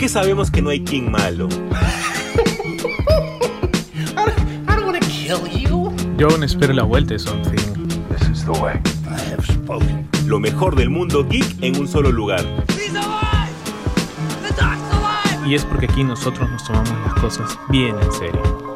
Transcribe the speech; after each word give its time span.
qué 0.00 0.08
sabemos 0.08 0.50
que 0.50 0.62
no 0.62 0.70
hay 0.70 0.80
King 0.80 1.10
malo? 1.10 1.46
Yo 6.16 6.28
aún 6.30 6.42
espero 6.42 6.72
la 6.72 6.84
vuelta 6.84 7.12
de 7.12 7.18
Something. 7.18 7.58
Lo 10.24 10.40
mejor 10.40 10.74
del 10.74 10.88
mundo 10.88 11.26
geek 11.28 11.62
en 11.62 11.78
un 11.78 11.86
solo 11.86 12.10
lugar. 12.10 12.42
Y 15.46 15.54
es 15.54 15.66
porque 15.66 15.84
aquí 15.84 16.02
nosotros 16.02 16.48
nos 16.50 16.64
tomamos 16.64 16.90
las 17.04 17.14
cosas 17.16 17.58
bien 17.68 17.94
en 18.00 18.12
serio. 18.12 18.69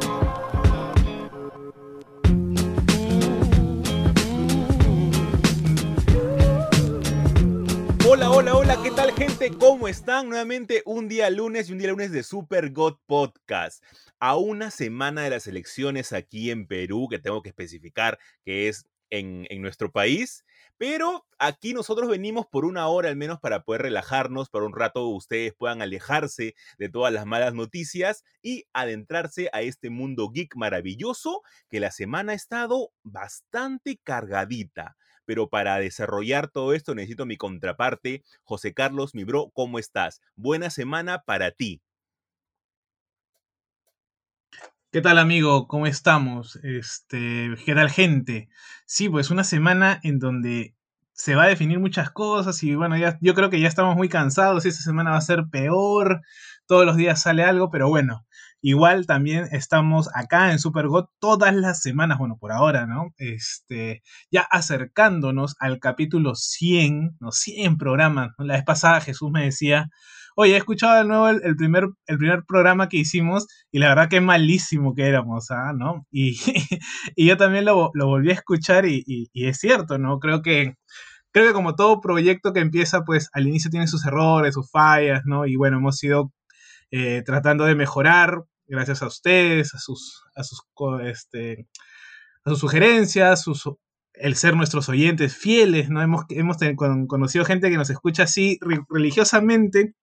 ¿Cómo 9.85 9.91
están? 9.91 10.31
Nuevamente 10.31 10.83
un 10.87 11.09
día 11.09 11.29
lunes 11.29 11.69
y 11.69 11.73
un 11.73 11.79
día 11.79 11.91
lunes 11.91 12.11
de 12.11 12.23
Super 12.23 12.71
God 12.71 12.97
Podcast. 13.05 13.85
A 14.19 14.35
una 14.39 14.71
semana 14.71 15.25
de 15.25 15.29
las 15.29 15.47
elecciones 15.47 16.15
aquí 16.15 16.51
en 16.51 16.67
Perú, 16.67 17.07
que 17.11 17.19
tengo 17.19 17.43
que 17.43 17.51
especificar 17.51 18.19
que 18.47 18.69
es 18.69 18.87
en, 19.11 19.47
en 19.51 19.61
nuestro 19.61 19.93
país. 19.93 20.47
Pero 20.79 21.27
aquí 21.39 21.75
nosotros 21.75 22.09
venimos 22.09 22.47
por 22.47 22.65
una 22.65 22.89
hora 22.89 23.11
al 23.11 23.17
menos 23.17 23.41
para 23.41 23.63
poder 23.65 23.83
relajarnos, 23.83 24.49
para 24.49 24.65
un 24.65 24.75
rato 24.75 25.07
ustedes 25.09 25.53
puedan 25.53 25.83
alejarse 25.83 26.55
de 26.79 26.89
todas 26.89 27.13
las 27.13 27.27
malas 27.27 27.53
noticias 27.53 28.25
y 28.41 28.65
adentrarse 28.73 29.51
a 29.53 29.61
este 29.61 29.91
mundo 29.91 30.31
geek 30.31 30.57
maravilloso 30.57 31.43
que 31.69 31.81
la 31.81 31.91
semana 31.91 32.33
ha 32.33 32.37
estado 32.37 32.91
bastante 33.03 34.01
cargadita. 34.03 34.97
Pero 35.25 35.49
para 35.49 35.79
desarrollar 35.79 36.49
todo 36.49 36.73
esto 36.75 36.95
necesito 36.95 37.27
mi 37.27 37.37
contraparte, 37.37 38.23
José 38.43 38.75
Carlos, 38.75 39.15
mi 39.15 39.25
bro, 39.25 39.51
¿cómo 39.55 39.79
estás? 39.79 40.21
Buena 40.37 40.71
semana 40.71 41.23
para 41.23 41.51
ti. 41.51 41.81
¿Qué 44.95 45.01
tal 45.01 45.19
amigo? 45.19 45.67
¿Cómo 45.67 45.89
estamos? 45.89 46.57
Este, 46.63 47.55
¿qué 47.67 47.75
tal 47.75 47.91
gente? 47.91 48.49
Sí, 48.87 49.09
pues 49.09 49.31
una 49.31 49.43
semana 49.43 49.99
en 50.05 50.21
donde 50.21 50.77
se 51.13 51.35
va 51.35 51.45
a 51.45 51.49
definir 51.49 51.81
muchas 51.81 52.11
cosas 52.11 52.63
y 52.63 52.77
bueno, 52.77 52.97
ya, 52.97 53.19
yo 53.21 53.35
creo 53.35 53.51
que 53.51 53.61
ya 53.61 53.67
estamos 53.67 53.97
muy 53.97 54.09
cansados, 54.09 54.67
esta 54.67 54.83
semana 54.83 55.11
va 55.13 55.17
a 55.17 55.21
ser 55.21 55.47
peor, 55.51 56.23
todos 56.67 56.87
los 56.87 56.97
días 56.97 57.23
sale 57.23 57.43
algo, 57.45 57.71
pero 57.71 57.89
bueno, 57.89 58.25
igual 58.65 59.05
también 59.07 59.47
estamos 59.53 60.09
acá 60.15 60.51
en 60.51 60.59
SuperGod 60.59 61.05
todas 61.19 61.55
las 61.55 61.83
semanas, 61.83 62.17
bueno, 62.19 62.39
por 62.41 62.51
ahora, 62.51 62.87
¿no? 62.87 63.13
Este, 63.19 64.03
ya 64.31 64.41
acercándonos 64.51 65.55
al 65.61 65.79
capítulo 65.81 66.35
100, 66.35 67.19
¿no? 67.21 67.31
100 67.31 67.77
programas, 67.77 68.31
La 68.39 68.55
vez 68.55 68.65
pasada 68.65 69.03
Jesús 69.03 69.31
me 69.31 69.45
decía, 69.45 69.91
Oye, 70.37 70.55
he 70.55 70.57
escuchado 70.57 70.97
de 70.97 71.05
nuevo 71.05 71.29
el, 71.29 71.57
primer, 71.57 71.89
el 72.07 72.19
primer 72.19 72.43
programa 72.45 72.89
que 72.89 72.97
hicimos 72.97 73.47
y 73.71 73.79
la 73.79 73.89
verdad 73.91 74.09
que 74.09 74.21
malísimo 74.21 74.95
que 74.95 75.07
éramos, 75.07 75.51
¿ah? 75.51 75.73
¿no? 75.77 76.07
Y, 76.11 76.37
y 77.17 77.27
yo 77.27 77.37
también 77.37 77.67
lo, 77.67 77.91
lo, 77.95 78.07
volví 78.07 78.31
a 78.31 78.35
escuchar 78.35 78.87
y, 78.87 79.05
y, 79.07 79.47
es 79.47 79.59
cierto, 79.59 79.99
¿no? 79.99 80.19
Creo 80.19 80.43
que, 80.43 80.75
creo 81.33 81.47
que 81.47 81.53
como 81.53 81.75
todo 81.77 82.01
proyecto 82.01 82.53
que 82.55 82.61
empieza, 82.61 83.03
pues 83.05 83.29
al 83.35 83.47
inicio 83.47 83.71
tiene 83.71 83.87
sus 83.89 84.07
errores, 84.07 84.55
sus 84.55 84.71
fallas, 84.71 85.23
¿no? 85.27 85.47
Y 85.47 85.57
bueno, 85.57 85.77
hemos 85.79 86.03
ido 86.03 86.33
eh, 86.91 87.23
tratando 87.27 87.65
de 87.65 87.75
mejorar 87.75 88.45
gracias 88.67 89.03
a 89.03 89.07
ustedes, 89.07 89.75
a 89.75 89.79
sus, 89.79 90.25
a 90.35 90.43
sus, 90.43 90.63
este, 91.03 91.67
a 92.45 92.51
sus 92.51 92.61
sugerencias, 92.61 93.43
sus, 93.43 93.69
el 94.15 94.37
ser 94.37 94.57
nuestros 94.57 94.89
oyentes 94.89 95.37
fieles, 95.37 95.91
¿no? 95.91 96.01
Hemos, 96.03 96.25
hemos 96.31 96.59
conocido 97.09 97.45
gente 97.45 97.71
que 97.71 97.77
nos 97.77 97.91
escucha 97.91 98.25
así 98.25 98.59
religiosamente 98.89 99.95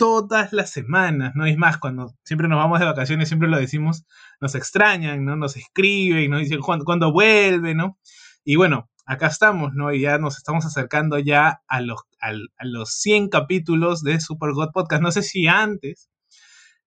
todas 0.00 0.54
las 0.54 0.70
semanas, 0.70 1.32
¿no? 1.34 1.44
Es 1.44 1.58
más, 1.58 1.76
cuando 1.76 2.14
siempre 2.24 2.48
nos 2.48 2.56
vamos 2.56 2.80
de 2.80 2.86
vacaciones, 2.86 3.28
siempre 3.28 3.48
lo 3.48 3.58
decimos, 3.58 4.06
nos 4.40 4.54
extrañan, 4.54 5.26
¿no? 5.26 5.36
Nos 5.36 5.58
escriben, 5.58 6.30
nos 6.30 6.40
dicen 6.40 6.60
cuándo, 6.60 7.12
vuelve, 7.12 7.74
¿no? 7.74 7.98
Y 8.42 8.56
bueno, 8.56 8.88
acá 9.04 9.26
estamos, 9.26 9.74
¿no? 9.74 9.92
Y 9.92 10.00
ya 10.00 10.16
nos 10.16 10.38
estamos 10.38 10.64
acercando 10.64 11.18
ya 11.18 11.60
a 11.68 11.82
los, 11.82 12.00
a, 12.20 12.32
los 12.64 12.94
100 12.94 13.28
capítulos 13.28 14.02
de 14.02 14.20
Super 14.20 14.52
God 14.52 14.70
Podcast. 14.72 15.02
No 15.02 15.12
sé 15.12 15.22
si 15.22 15.46
antes 15.48 16.08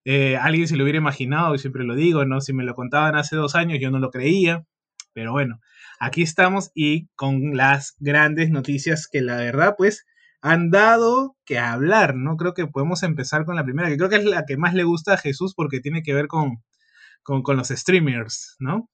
eh, 0.05 0.37
alguien 0.37 0.67
se 0.67 0.75
lo 0.75 0.83
hubiera 0.83 0.97
imaginado, 0.97 1.55
y 1.55 1.59
siempre 1.59 1.83
lo 1.83 1.95
digo, 1.95 2.25
¿no? 2.25 2.41
Si 2.41 2.53
me 2.53 2.63
lo 2.63 2.75
contaban 2.75 3.15
hace 3.15 3.35
dos 3.35 3.55
años, 3.55 3.79
yo 3.81 3.91
no 3.91 3.99
lo 3.99 4.11
creía, 4.11 4.65
pero 5.13 5.31
bueno, 5.31 5.59
aquí 5.99 6.23
estamos 6.23 6.71
y 6.75 7.07
con 7.15 7.55
las 7.55 7.95
grandes 7.99 8.49
noticias 8.49 9.07
que 9.07 9.21
la 9.21 9.37
verdad, 9.37 9.75
pues, 9.77 10.05
han 10.41 10.71
dado 10.71 11.37
que 11.45 11.57
hablar, 11.57 12.15
¿no? 12.15 12.35
Creo 12.35 12.53
que 12.53 12.67
podemos 12.67 13.01
empezar 13.03 13.45
con 13.45 13.55
la 13.55 13.63
primera, 13.63 13.87
que 13.89 13.97
creo 13.97 14.09
que 14.09 14.17
es 14.17 14.25
la 14.25 14.45
que 14.45 14.57
más 14.57 14.73
le 14.73 14.83
gusta 14.83 15.13
a 15.13 15.17
Jesús 15.17 15.53
porque 15.55 15.79
tiene 15.79 16.03
que 16.03 16.13
ver 16.13 16.27
con, 16.27 16.61
con, 17.23 17.57
los 17.57 17.69
streamers, 17.69 18.57
¿no? 18.59 18.89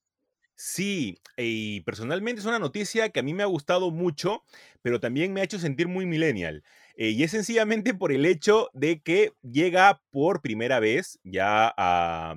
Sí, 0.56 1.20
y 1.38 1.82
personalmente 1.82 2.42
es 2.42 2.46
una 2.46 2.60
noticia 2.60 3.10
que 3.10 3.22
a 3.22 3.24
mí 3.24 3.34
me 3.34 3.44
ha 3.44 3.48
gustado 3.48 3.92
mucho, 3.92 4.44
pero 4.84 5.00
también 5.00 5.34
me 5.34 5.42
ha 5.42 5.46
hecho 5.46 5.58
sentir 5.58 5.88
muy 5.88 6.06
millennial. 6.06 6.64
Eh, 7.02 7.12
y 7.12 7.24
es 7.24 7.32
sencillamente 7.32 7.94
por 7.94 8.12
el 8.12 8.26
hecho 8.26 8.70
de 8.74 9.02
que 9.02 9.32
llega 9.42 10.02
por 10.12 10.42
primera 10.42 10.82
vez 10.82 11.18
ya 11.24 11.74
a, 11.78 12.36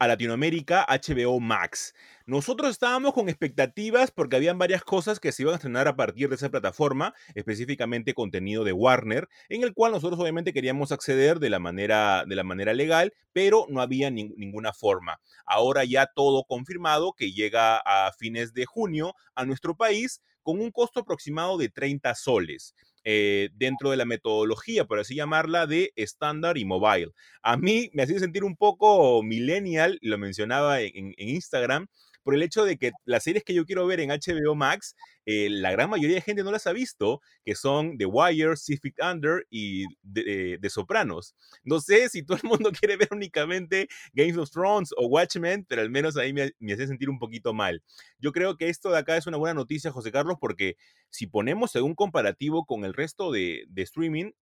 Latinoamérica 0.00 0.84
HBO 0.86 1.40
Max. 1.40 1.94
Nosotros 2.26 2.72
estábamos 2.72 3.14
con 3.14 3.30
expectativas 3.30 4.10
porque 4.10 4.36
habían 4.36 4.58
varias 4.58 4.82
cosas 4.82 5.18
que 5.18 5.32
se 5.32 5.44
iban 5.44 5.54
a 5.54 5.56
estrenar 5.56 5.88
a 5.88 5.96
partir 5.96 6.28
de 6.28 6.34
esa 6.34 6.50
plataforma, 6.50 7.14
específicamente 7.34 8.12
contenido 8.12 8.64
de 8.64 8.72
Warner, 8.72 9.28
en 9.48 9.62
el 9.62 9.72
cual 9.72 9.92
nosotros 9.92 10.20
obviamente 10.20 10.52
queríamos 10.52 10.92
acceder 10.92 11.38
de 11.38 11.48
la 11.48 11.58
manera, 11.58 12.24
de 12.28 12.36
la 12.36 12.44
manera 12.44 12.74
legal, 12.74 13.14
pero 13.32 13.64
no 13.70 13.80
había 13.80 14.10
ninguna 14.10 14.74
forma. 14.74 15.20
Ahora 15.46 15.84
ya 15.84 16.10
todo 16.14 16.44
confirmado 16.44 17.14
que 17.14 17.32
llega 17.32 17.78
a 17.78 18.12
fines 18.12 18.52
de 18.52 18.66
junio 18.66 19.14
a 19.34 19.46
nuestro 19.46 19.74
país 19.74 20.20
con 20.42 20.60
un 20.60 20.70
costo 20.70 21.00
aproximado 21.00 21.56
de 21.56 21.70
30 21.70 22.14
soles. 22.14 22.74
Eh, 23.04 23.50
dentro 23.54 23.90
de 23.90 23.96
la 23.98 24.04
metodología, 24.06 24.86
por 24.86 24.98
así 24.98 25.14
llamarla, 25.14 25.66
de 25.66 25.92
estándar 25.96 26.58
y 26.58 26.64
mobile. 26.64 27.12
A 27.42 27.56
mí 27.56 27.90
me 27.92 28.02
hacía 28.02 28.18
sentir 28.18 28.44
un 28.44 28.56
poco 28.56 29.22
millennial, 29.22 29.98
lo 30.02 30.18
mencionaba 30.18 30.80
en 30.80 31.14
Instagram, 31.18 31.88
por 32.24 32.34
el 32.34 32.42
hecho 32.42 32.64
de 32.64 32.76
que 32.78 32.92
las 33.04 33.22
series 33.22 33.44
que 33.44 33.54
yo 33.54 33.64
quiero 33.64 33.86
ver 33.86 34.00
en 34.00 34.10
HBO 34.10 34.54
Max, 34.54 34.96
eh, 35.26 35.48
la 35.50 35.70
gran 35.70 35.90
mayoría 35.90 36.16
de 36.16 36.22
gente 36.22 36.42
no 36.42 36.50
las 36.50 36.66
ha 36.66 36.72
visto, 36.72 37.20
que 37.44 37.54
son 37.54 37.96
The 37.98 38.06
Wire, 38.06 38.56
Six 38.56 38.80
Under 39.00 39.46
y 39.50 39.84
The, 40.12 40.54
eh, 40.54 40.70
Sopranos. 40.70 41.36
No 41.62 41.80
sé 41.80 42.08
si 42.08 42.24
todo 42.24 42.38
el 42.42 42.48
mundo 42.48 42.72
quiere 42.80 42.96
ver 42.96 43.08
únicamente 43.12 43.88
Games 44.14 44.36
of 44.38 44.50
Thrones 44.50 44.90
o 44.96 45.06
Watchmen, 45.06 45.64
pero 45.68 45.82
al 45.82 45.90
menos 45.90 46.16
ahí 46.16 46.32
me, 46.32 46.52
me 46.58 46.72
hace 46.72 46.86
sentir 46.86 47.10
un 47.10 47.18
poquito 47.18 47.52
mal. 47.52 47.82
Yo 48.18 48.32
creo 48.32 48.56
que 48.56 48.68
esto 48.68 48.90
de 48.90 48.98
acá 48.98 49.16
es 49.16 49.26
una 49.26 49.36
buena 49.36 49.54
noticia, 49.54 49.92
José 49.92 50.10
Carlos, 50.10 50.38
porque 50.40 50.76
si 51.10 51.26
ponemos 51.26 51.76
en 51.76 51.84
un 51.84 51.94
comparativo 51.94 52.64
con 52.64 52.84
el 52.84 52.94
resto 52.94 53.30
de, 53.30 53.66
de 53.68 53.82
streaming, 53.82 54.32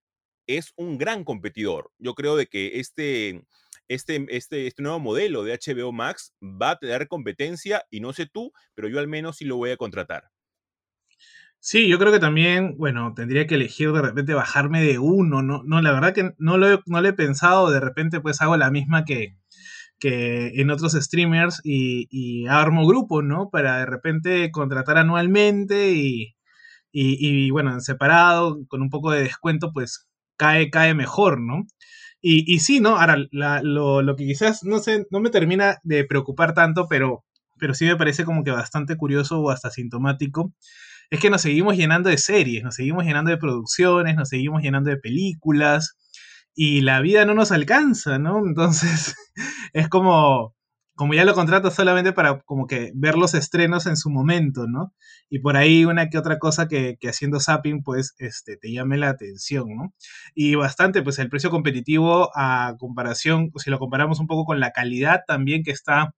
es 0.46 0.72
un 0.76 0.98
gran 0.98 1.24
competidor. 1.24 1.90
Yo 1.98 2.14
creo 2.14 2.36
de 2.36 2.46
que 2.46 2.80
este 2.80 3.44
este, 3.94 4.26
este, 4.28 4.66
este 4.66 4.82
nuevo 4.82 5.00
modelo 5.00 5.44
de 5.44 5.58
HBO 5.58 5.92
Max 5.92 6.34
va 6.42 6.70
a 6.70 6.78
tener 6.78 7.08
competencia 7.08 7.84
y 7.90 8.00
no 8.00 8.12
sé 8.12 8.26
tú, 8.26 8.52
pero 8.74 8.88
yo 8.88 8.98
al 8.98 9.08
menos 9.08 9.36
sí 9.38 9.44
lo 9.44 9.56
voy 9.56 9.70
a 9.70 9.76
contratar. 9.76 10.30
Sí, 11.64 11.88
yo 11.88 11.98
creo 11.98 12.10
que 12.10 12.18
también, 12.18 12.76
bueno, 12.76 13.14
tendría 13.14 13.46
que 13.46 13.54
elegir 13.54 13.92
de 13.92 14.02
repente 14.02 14.34
bajarme 14.34 14.82
de 14.82 14.98
uno, 14.98 15.42
no, 15.42 15.62
no 15.64 15.80
la 15.80 15.92
verdad 15.92 16.12
que 16.12 16.32
no 16.38 16.58
lo, 16.58 16.82
no 16.86 17.00
lo 17.00 17.08
he 17.08 17.12
pensado, 17.12 17.70
de 17.70 17.78
repente 17.78 18.20
pues 18.20 18.40
hago 18.42 18.56
la 18.56 18.70
misma 18.72 19.04
que, 19.04 19.36
que 20.00 20.60
en 20.60 20.70
otros 20.70 20.94
streamers 20.94 21.60
y, 21.62 22.08
y, 22.10 22.48
armo 22.48 22.84
grupo, 22.88 23.22
¿no? 23.22 23.48
Para 23.50 23.78
de 23.78 23.86
repente 23.86 24.50
contratar 24.50 24.98
anualmente 24.98 25.92
y, 25.92 26.34
y, 26.90 27.46
y, 27.46 27.50
bueno, 27.50 27.72
en 27.72 27.80
separado, 27.80 28.66
con 28.68 28.82
un 28.82 28.90
poco 28.90 29.12
de 29.12 29.22
descuento, 29.22 29.72
pues 29.72 30.08
cae, 30.36 30.70
cae 30.70 30.94
mejor, 30.94 31.40
¿no? 31.40 31.64
Y, 32.24 32.60
sí, 32.60 32.78
¿no? 32.80 32.96
Ahora, 32.98 33.16
lo, 33.62 34.16
que 34.16 34.26
quizás 34.26 34.62
no 34.62 34.78
sé, 34.78 35.06
no 35.10 35.18
me 35.20 35.30
termina 35.30 35.78
de 35.82 36.04
preocupar 36.04 36.54
tanto, 36.54 36.86
pero, 36.88 37.24
pero 37.58 37.74
sí 37.74 37.84
me 37.84 37.96
parece 37.96 38.24
como 38.24 38.44
que 38.44 38.52
bastante 38.52 38.96
curioso 38.96 39.40
o 39.40 39.50
hasta 39.50 39.70
sintomático, 39.70 40.54
es 41.10 41.20
que 41.20 41.30
nos 41.30 41.42
seguimos 41.42 41.76
llenando 41.76 42.10
de 42.10 42.18
series, 42.18 42.62
nos 42.62 42.76
seguimos 42.76 43.04
llenando 43.04 43.30
de 43.32 43.38
producciones, 43.38 44.14
nos 44.16 44.28
seguimos 44.28 44.62
llenando 44.62 44.90
de 44.90 44.98
películas, 44.98 45.96
y 46.54 46.82
la 46.82 47.00
vida 47.00 47.24
no 47.24 47.34
nos 47.34 47.52
alcanza, 47.52 48.18
¿no? 48.18 48.38
Entonces, 48.46 49.14
es 49.72 49.88
como, 49.88 50.54
como 51.02 51.14
ya 51.14 51.24
lo 51.24 51.34
contrato 51.34 51.72
solamente 51.72 52.12
para 52.12 52.42
como 52.42 52.68
que 52.68 52.92
ver 52.94 53.16
los 53.16 53.34
estrenos 53.34 53.86
en 53.86 53.96
su 53.96 54.08
momento, 54.08 54.68
¿no? 54.68 54.94
Y 55.28 55.40
por 55.40 55.56
ahí 55.56 55.84
una 55.84 56.08
que 56.08 56.16
otra 56.16 56.38
cosa 56.38 56.68
que, 56.68 56.96
haciendo 57.02 57.40
zapping, 57.40 57.82
pues, 57.82 58.14
este, 58.18 58.56
te 58.56 58.70
llame 58.70 58.98
la 58.98 59.08
atención, 59.08 59.64
¿no? 59.74 59.92
Y 60.32 60.54
bastante, 60.54 61.02
pues, 61.02 61.18
el 61.18 61.28
precio 61.28 61.50
competitivo 61.50 62.30
a 62.36 62.76
comparación, 62.78 63.50
si 63.56 63.68
lo 63.68 63.80
comparamos 63.80 64.20
un 64.20 64.28
poco 64.28 64.44
con 64.44 64.60
la 64.60 64.70
calidad 64.70 65.22
también 65.26 65.64
que 65.64 65.72
está 65.72 66.14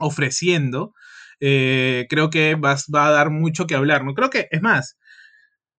ofreciendo, 0.00 0.94
eh, 1.38 2.06
creo 2.10 2.28
que 2.28 2.56
va, 2.56 2.74
va, 2.92 3.06
a 3.06 3.12
dar 3.12 3.30
mucho 3.30 3.68
que 3.68 3.76
hablar, 3.76 4.04
¿no? 4.04 4.14
Creo 4.14 4.30
que, 4.30 4.48
es 4.50 4.60
más, 4.60 4.98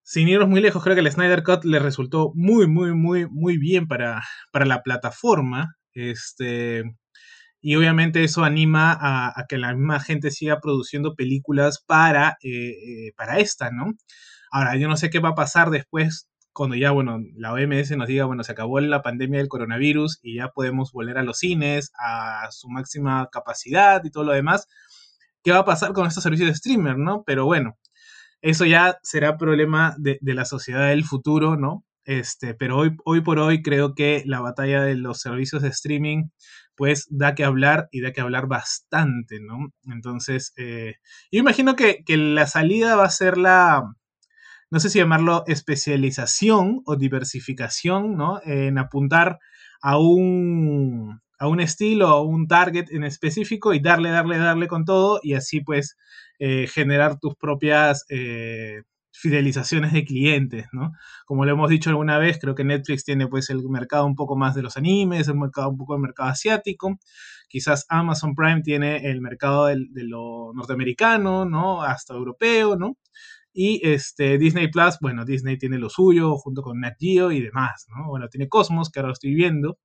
sin 0.01 0.29
irnos 0.29 0.47
muy 0.47 0.61
lejos, 0.61 0.81
creo 0.81 0.95
que 0.95 1.01
el 1.01 1.11
Snyder 1.11 1.43
Cut 1.43 1.65
le 1.65 1.79
resultó 1.79 2.31
muy, 2.35 2.67
muy, 2.67 2.93
muy, 2.95 3.27
muy 3.29 3.57
bien 3.57 3.85
para, 3.89 4.23
para 4.53 4.65
la 4.65 4.81
plataforma. 4.81 5.75
Este, 5.93 6.85
y 7.61 7.75
obviamente 7.75 8.23
eso 8.23 8.43
anima 8.43 8.97
a, 8.99 9.45
que 9.47 9.57
la 9.57 9.73
misma 9.73 9.99
gente 9.99 10.31
siga 10.31 10.59
produciendo 10.59 11.15
películas 11.15 11.83
para, 11.85 12.37
eh, 12.41 13.07
eh, 13.07 13.13
para 13.17 13.39
esta, 13.39 13.71
¿no? 13.71 13.93
Ahora, 14.51 14.75
yo 14.77 14.87
no 14.87 14.97
sé 14.97 15.09
qué 15.09 15.19
va 15.19 15.29
a 15.29 15.35
pasar 15.35 15.69
después 15.69 16.29
cuando 16.53 16.75
ya, 16.75 16.91
bueno, 16.91 17.19
la 17.35 17.53
OMS 17.53 17.91
nos 17.95 18.07
diga, 18.07 18.25
bueno, 18.25 18.43
se 18.43 18.51
acabó 18.51 18.79
la 18.79 19.01
pandemia 19.01 19.39
del 19.39 19.47
coronavirus 19.47 20.19
y 20.21 20.35
ya 20.35 20.49
podemos 20.49 20.91
volver 20.91 21.17
a 21.17 21.23
los 21.23 21.37
cines 21.39 21.91
a 21.97 22.47
su 22.51 22.69
máxima 22.69 23.29
capacidad 23.31 24.03
y 24.03 24.11
todo 24.11 24.25
lo 24.25 24.33
demás. 24.33 24.67
¿Qué 25.43 25.51
va 25.51 25.59
a 25.59 25.65
pasar 25.65 25.93
con 25.93 26.07
estos 26.07 26.23
servicios 26.23 26.49
de 26.49 26.55
streamer, 26.55 26.97
no? 26.97 27.23
Pero 27.25 27.45
bueno, 27.45 27.77
eso 28.41 28.65
ya 28.65 28.97
será 29.03 29.37
problema 29.37 29.95
de, 29.97 30.19
la 30.21 30.45
sociedad 30.45 30.89
del 30.89 31.05
futuro, 31.05 31.55
¿no? 31.55 31.85
Este, 32.09 32.55
pero 32.55 32.75
hoy, 33.05 33.21
por 33.21 33.37
hoy 33.37 33.61
creo 33.61 33.93
que 33.93 34.23
la 34.25 34.39
batalla 34.39 34.81
de 34.81 34.95
los 34.95 35.19
servicios 35.21 35.61
de 35.61 35.67
streaming 35.67 36.29
pues 36.73 37.05
da 37.11 37.35
que 37.35 37.43
hablar 37.43 37.87
y 37.91 38.01
da 38.01 38.11
que 38.13 38.21
hablar 38.21 38.47
bastante, 38.47 39.39
¿no? 39.39 39.71
Entonces, 39.85 40.51
eh, 40.57 40.95
yo 41.31 41.39
imagino 41.39 41.75
que, 41.75 42.03
la 42.07 42.47
salida 42.47 42.95
va 42.95 43.05
a 43.05 43.11
ser 43.11 43.37
la, 43.37 43.93
no 44.71 44.79
sé 44.79 44.89
si 44.89 44.97
llamarlo 44.97 45.43
especialización 45.45 46.81
o 46.85 46.95
diversificación, 46.95 48.15
¿no? 48.17 48.41
En 48.43 48.79
apuntar 48.79 49.37
a 49.79 49.99
un, 49.99 51.21
a 51.37 51.47
un 51.47 51.59
estilo, 51.59 52.07
a 52.07 52.23
un 52.23 52.47
target 52.47 52.89
en 52.91 53.03
específico 53.03 53.75
y 53.75 53.81
darle, 53.81 54.09
darle, 54.09 54.39
darle 54.39 54.67
con 54.67 54.83
todo 54.83 55.19
y 55.21 55.35
así 55.35 55.61
pues 55.61 55.95
eh, 56.39 56.65
generar 56.67 57.19
tus 57.19 57.35
propias 57.35 58.05
eh, 58.09 58.81
fidelizaciones 59.11 59.93
de 59.93 60.05
clientes, 60.05 60.67
¿no? 60.71 60.93
Como 61.25 61.45
lo 61.45 61.51
hemos 61.51 61.69
dicho 61.69 61.89
alguna 61.89 62.17
vez, 62.17 62.39
creo 62.39 62.55
que 62.55 62.63
Netflix 62.63 63.03
tiene 63.03 63.27
pues 63.27 63.49
el 63.49 63.67
mercado 63.69 64.05
un 64.05 64.15
poco 64.15 64.35
más 64.37 64.55
de 64.55 64.61
los 64.61 64.77
animes, 64.77 65.27
el 65.27 65.37
mercado 65.37 65.69
un 65.69 65.77
poco 65.77 65.93
del 65.93 66.01
mercado 66.01 66.29
asiático, 66.29 66.99
quizás 67.47 67.85
Amazon 67.89 68.35
Prime 68.35 68.61
tiene 68.61 69.09
el 69.09 69.21
mercado 69.21 69.65
de, 69.67 69.87
lo 70.03 70.51
norteamericano, 70.53 71.45
¿no? 71.45 71.81
Hasta 71.81 72.13
europeo, 72.13 72.75
¿no? 72.75 72.97
Y 73.53 73.81
este, 73.87 74.37
Disney 74.37 74.69
Plus, 74.69 74.97
bueno, 75.01 75.25
Disney 75.25 75.57
tiene 75.57 75.79
lo 75.79 75.89
suyo 75.89 76.37
junto 76.37 76.61
con 76.61 76.79
Nat 76.79 76.95
Geo 76.99 77.31
y 77.31 77.41
demás, 77.41 77.87
¿no? 77.89 78.07
Bueno, 78.07 78.29
tiene 78.29 78.47
Cosmos, 78.47 78.89
que 78.89 78.99
ahora 78.99 79.07
lo 79.09 79.13
estoy 79.13 79.33
viendo, 79.33 79.79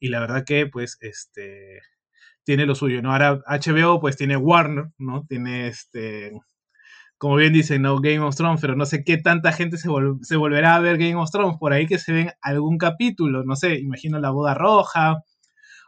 y 0.00 0.08
la 0.08 0.20
verdad 0.20 0.44
que 0.46 0.66
pues 0.66 0.96
este 1.00 1.80
tiene 2.44 2.64
lo 2.64 2.74
suyo, 2.74 3.02
¿no? 3.02 3.12
Ahora 3.12 3.42
HBO 3.46 4.00
pues 4.00 4.16
tiene 4.16 4.36
Warner, 4.36 4.86
¿no? 4.98 5.26
Tiene 5.28 5.68
este, 5.68 6.32
como 7.18 7.36
bien 7.36 7.52
dice, 7.52 7.78
¿no? 7.78 7.98
Game 7.98 8.20
of 8.20 8.36
Thrones, 8.36 8.60
pero 8.60 8.76
no 8.76 8.86
sé 8.86 9.04
qué 9.04 9.18
tanta 9.18 9.52
gente 9.52 9.76
se, 9.76 9.88
volverá 9.88 10.76
a 10.76 10.80
ver 10.80 10.98
Game 10.98 11.16
of 11.16 11.30
Thrones, 11.30 11.56
por 11.58 11.72
ahí 11.72 11.86
que 11.86 11.98
se 11.98 12.12
ven 12.12 12.30
algún 12.40 12.78
capítulo, 12.78 13.44
no 13.44 13.56
sé, 13.56 13.78
imagino 13.80 14.20
la 14.20 14.30
boda 14.30 14.54
roja, 14.54 15.24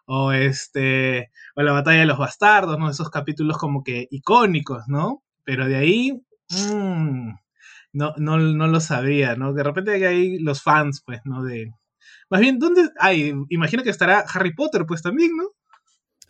o 0.06 0.32
este, 0.32 1.30
o 1.54 1.62
la 1.62 1.72
batalla 1.72 2.00
de 2.00 2.06
los 2.06 2.18
bastardos, 2.18 2.78
¿no? 2.78 2.90
Esos 2.90 3.10
capítulos 3.10 3.58
como 3.58 3.84
que 3.84 4.08
icónicos, 4.10 4.84
¿no? 4.88 5.22
Pero 5.44 5.66
de 5.68 5.76
ahí, 5.76 6.20
mmm, 6.50 7.30
no, 7.92 8.14
no, 8.16 8.38
no 8.38 8.66
lo 8.66 8.80
sabía, 8.80 9.36
¿no? 9.36 9.52
De 9.52 9.62
repente 9.62 10.06
hay 10.06 10.38
los 10.40 10.62
fans, 10.62 11.02
pues, 11.04 11.20
¿no? 11.24 11.44
De... 11.44 11.72
Más 12.28 12.40
bien, 12.40 12.58
¿dónde? 12.58 12.90
Ay, 12.98 13.34
imagino 13.50 13.82
que 13.84 13.90
estará 13.90 14.24
Harry 14.34 14.54
Potter, 14.54 14.84
pues 14.86 15.02
también, 15.02 15.36
¿no? 15.36 15.44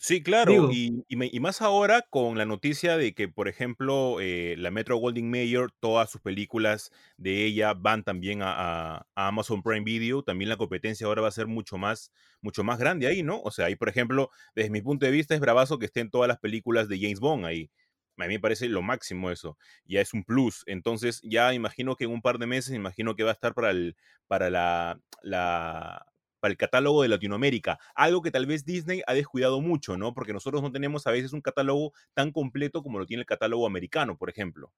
Sí, 0.03 0.23
claro, 0.23 0.71
y, 0.73 1.05
más 1.41 1.61
ahora 1.61 2.07
con 2.09 2.39
la 2.39 2.47
noticia 2.47 2.97
de 2.97 3.13
que, 3.13 3.29
por 3.29 3.49
ejemplo, 3.49 4.17
eh, 4.19 4.55
la 4.57 4.71
Metro 4.71 4.97
Golding 4.97 5.31
Mayer, 5.31 5.71
todas 5.79 6.09
sus 6.09 6.23
películas 6.23 6.91
de 7.19 7.45
ella 7.45 7.75
van 7.75 8.03
también 8.03 8.41
a, 8.43 9.07
Amazon 9.15 9.63
Prime 9.63 9.85
Video, 9.85 10.23
también 10.23 10.49
la 10.49 10.57
competencia 10.57 11.07
ahora 11.07 11.21
va 11.21 11.29
a 11.29 11.33
ser 11.33 11.49
mucho 11.49 11.77
más, 11.77 12.13
mucho 12.41 12.65
más 12.65 12.79
grande 12.79 13.09
ahí, 13.09 13.23
¿no? 13.23 13.43
O 13.43 13.51
sea, 13.51 13.67
ahí, 13.67 13.77
por 13.77 13.91
ejemplo, 13.91 14.31
desde 14.55 14.71
mi 14.71 14.81
punto 14.81 15.05
de 15.05 15.13
vista 15.13 15.35
es 15.35 15.41
bravazo 15.41 15.79
que 15.79 15.85
estén 15.85 16.09
todas 16.09 16.29
las 16.29 16.39
películas 16.39 16.89
de 16.89 16.99
James 16.99 17.21
Bond 17.21 17.45
ahí. 17.45 17.71
A 18.17 18.27
mí 18.27 18.35
me 18.35 18.41
parece 18.41 18.71
lo 18.71 18.81
máximo 18.81 19.31
eso, 19.31 19.59
ya 19.85 20.01
es 20.01 20.15
un 20.15 20.25
plus. 20.25 20.63
Entonces, 20.67 21.21
ya 21.25 21.53
imagino 21.53 21.97
que 21.97 22.05
en 22.05 22.13
un 22.13 22.23
par 22.23 22.39
de 22.39 22.47
meses, 22.47 22.75
imagino 22.75 23.17
que 23.17 23.25
va 23.25 23.31
a 23.31 23.35
estar 23.35 23.53
para, 23.53 23.71
el, 23.71 23.97
para 24.29 24.49
la, 24.49 24.99
la 25.23 26.07
para 26.41 26.53
el 26.53 26.59
catálogo 26.59 27.03
de 27.03 27.09
Latinoamérica, 27.09 27.79
algo 27.95 28.23
que 28.23 28.31
tal 28.31 28.47
vez 28.47 28.65
Disney 28.65 29.03
ha 29.07 29.15
descuidado 29.15 29.61
mucho, 29.61 29.97
¿no? 29.97 30.15
Porque 30.15 30.33
nosotros 30.33 30.63
no 30.63 30.73
tenemos 30.73 31.07
a 31.07 31.13
veces 31.13 31.33
un 31.33 31.41
catálogo 31.41 31.93
tan 32.15 32.33
completo 32.33 32.83
como 32.83 32.99
lo 32.99 33.07
tiene 33.07 33.23
el 33.23 33.27
catálogo 33.27 33.67
americano, 33.67 34.17
por 34.17 34.31
ejemplo. 34.31 34.73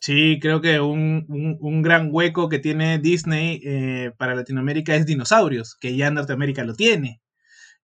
Sí, 0.00 0.38
creo 0.40 0.60
que 0.60 0.80
un, 0.80 1.82
gran 1.82 2.08
hueco 2.12 2.50
que 2.50 2.58
tiene 2.58 2.98
Disney 2.98 3.60
eh, 3.64 4.12
para 4.18 4.34
Latinoamérica 4.34 4.94
es 4.94 5.06
dinosaurios, 5.06 5.76
que 5.76 5.96
ya 5.96 6.10
Norteamérica 6.10 6.62
lo 6.64 6.74
tiene, 6.74 7.22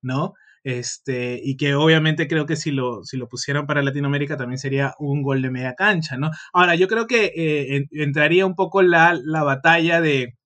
¿no? 0.02 0.34
Este, 0.62 1.40
y 1.42 1.56
que 1.56 1.74
obviamente 1.74 2.28
creo 2.28 2.44
que 2.46 2.56
si 2.56 2.70
lo, 2.72 3.04
si 3.04 3.16
lo 3.16 3.28
pusieran 3.28 3.66
para 3.66 3.82
Latinoamérica 3.82 4.36
también 4.36 4.58
sería 4.58 4.94
un 4.98 5.22
gol 5.22 5.40
de 5.42 5.50
media 5.50 5.74
cancha, 5.74 6.18
¿no? 6.18 6.30
Ahora, 6.52 6.74
yo 6.74 6.88
creo 6.88 7.06
que 7.06 7.32
eh, 7.34 7.86
entraría 7.92 8.44
un 8.46 8.54
poco 8.54 8.82
la, 8.82 9.18
la 9.24 9.42
batalla 9.42 10.02
de, 10.02 10.36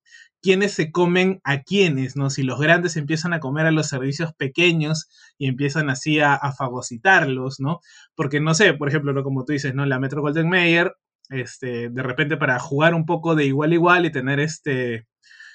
quiénes 0.44 0.74
se 0.74 0.92
comen 0.92 1.40
a 1.42 1.62
quiénes, 1.62 2.16
¿no? 2.16 2.28
Si 2.28 2.42
los 2.42 2.60
grandes 2.60 2.98
empiezan 2.98 3.32
a 3.32 3.40
comer 3.40 3.64
a 3.64 3.70
los 3.70 3.88
servicios 3.88 4.34
pequeños 4.34 5.08
y 5.38 5.46
empiezan 5.48 5.88
así 5.88 6.20
a, 6.20 6.38
fagocitarlos, 6.52 7.60
¿no? 7.60 7.80
Porque 8.14 8.40
no 8.40 8.52
sé, 8.52 8.74
por 8.74 8.88
ejemplo, 8.88 9.24
como 9.24 9.46
tú 9.46 9.54
dices, 9.54 9.74
¿no? 9.74 9.86
La 9.86 9.98
Metro 9.98 10.20
Golden 10.20 10.50
Mayer, 10.50 10.94
este, 11.30 11.88
de 11.88 12.02
repente 12.02 12.36
para 12.36 12.58
jugar 12.58 12.94
un 12.94 13.06
poco 13.06 13.34
de 13.34 13.46
igual 13.46 13.70
a 13.70 13.74
igual 13.74 14.04
y 14.04 14.12
tener 14.12 14.38
este, 14.38 15.06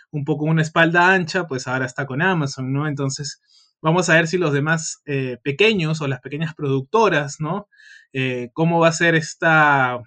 un 0.10 0.26
poco 0.26 0.46
una 0.46 0.64
espalda 0.64 1.14
ancha, 1.14 1.46
pues 1.46 1.68
ahora 1.68 1.86
está 1.86 2.08
con 2.08 2.24
Amazon, 2.24 2.74
¿no? 2.74 2.88
Entonces, 2.88 3.44
vamos 3.84 4.10
a 4.10 4.16
ver 4.16 4.26
si 4.26 4.40
los 4.40 4.54
demás 4.54 5.04
eh, 5.06 5.38
pequeños 5.44 6.02
o 6.02 6.08
las 6.08 6.22
pequeñas 6.22 6.56
productoras, 6.56 7.36
¿no? 7.40 7.68
Eh, 8.12 8.50
¿Cómo 8.54 8.80
va 8.80 8.88
a 8.88 8.94
ser 8.94 9.14
esta 9.14 10.00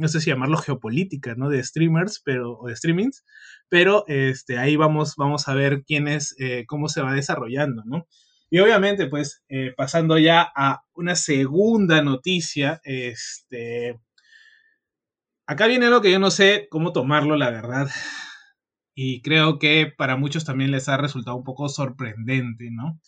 no 0.00 0.08
sé 0.08 0.20
si 0.20 0.30
llamarlo 0.30 0.56
geopolítica, 0.56 1.34
¿no? 1.36 1.48
De 1.48 1.62
streamers, 1.62 2.20
pero, 2.24 2.58
o 2.58 2.68
de 2.68 2.76
streamings, 2.76 3.24
pero 3.68 4.04
este, 4.08 4.58
ahí 4.58 4.76
vamos, 4.76 5.14
vamos 5.16 5.46
a 5.48 5.54
ver 5.54 5.82
quién 5.86 6.08
es, 6.08 6.34
eh, 6.38 6.64
cómo 6.66 6.88
se 6.88 7.02
va 7.02 7.12
desarrollando, 7.12 7.82
¿no? 7.84 8.06
Y 8.50 8.58
obviamente, 8.58 9.06
pues, 9.06 9.42
eh, 9.48 9.72
pasando 9.76 10.18
ya 10.18 10.50
a 10.56 10.82
una 10.94 11.14
segunda 11.14 12.02
noticia, 12.02 12.80
este, 12.82 14.00
acá 15.46 15.66
viene 15.66 15.86
algo 15.86 16.00
que 16.00 16.10
yo 16.10 16.18
no 16.18 16.30
sé 16.30 16.66
cómo 16.70 16.92
tomarlo, 16.92 17.36
la 17.36 17.50
verdad, 17.50 17.90
y 18.94 19.22
creo 19.22 19.58
que 19.58 19.92
para 19.96 20.16
muchos 20.16 20.44
también 20.44 20.70
les 20.70 20.88
ha 20.88 20.96
resultado 20.96 21.36
un 21.36 21.44
poco 21.44 21.68
sorprendente, 21.68 22.70
¿no? 22.70 23.00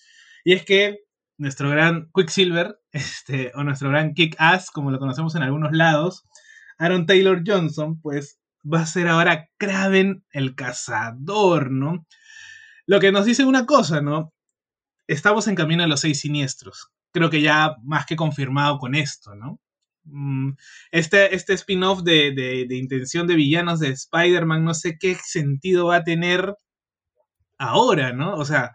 Y 0.45 0.53
es 0.53 0.65
que 0.65 0.99
nuestro 1.39 1.71
gran 1.71 2.11
Quicksilver, 2.15 2.79
este, 2.93 3.53
o 3.55 3.65
nuestro 3.65 3.89
gran 3.89 4.15
Kick-Ass, 4.15 4.71
como 4.71 4.91
lo 4.91 4.99
conocemos 4.99 5.35
en 5.35 5.43
algunos 5.43 5.73
lados, 5.73 6.25
Aaron 6.83 7.07
Taylor 7.07 7.45
Johnson, 7.47 8.01
pues 8.01 8.41
va 8.65 8.81
a 8.81 8.87
ser 8.87 9.07
ahora 9.07 9.49
Kraven 9.57 10.25
el 10.33 10.57
cazador, 10.57 11.71
¿no? 11.71 12.09
Lo 12.87 12.99
que 12.99 13.13
nos 13.13 13.25
dice 13.25 13.45
una 13.45 13.67
cosa, 13.67 14.01
¿no? 14.01 14.33
Estamos 15.07 15.47
en 15.47 15.55
camino 15.55 15.85
a 15.85 15.87
los 15.87 16.01
seis 16.01 16.19
siniestros. 16.19 16.89
Creo 17.13 17.31
que 17.31 17.41
ya 17.41 17.77
más 17.85 18.05
que 18.05 18.17
confirmado 18.17 18.79
con 18.79 18.97
esto, 18.97 19.37
¿no? 19.37 19.61
Mm, 20.05 20.55
este, 20.91 21.37
este 21.37 21.53
spin-off 21.53 22.03
de, 22.03 22.67
intención 22.69 23.29
de 23.29 23.37
villanos 23.37 23.79
de 23.79 23.91
Spider-Man, 23.91 24.65
no 24.65 24.75
sé 24.75 24.99
qué 24.99 25.15
sentido 25.15 25.87
va 25.87 25.97
a 25.99 26.05
tener 26.05 26.57
ahora, 27.59 28.13
¿no? 28.13 28.35
O 28.35 28.45
sea, 28.45 28.75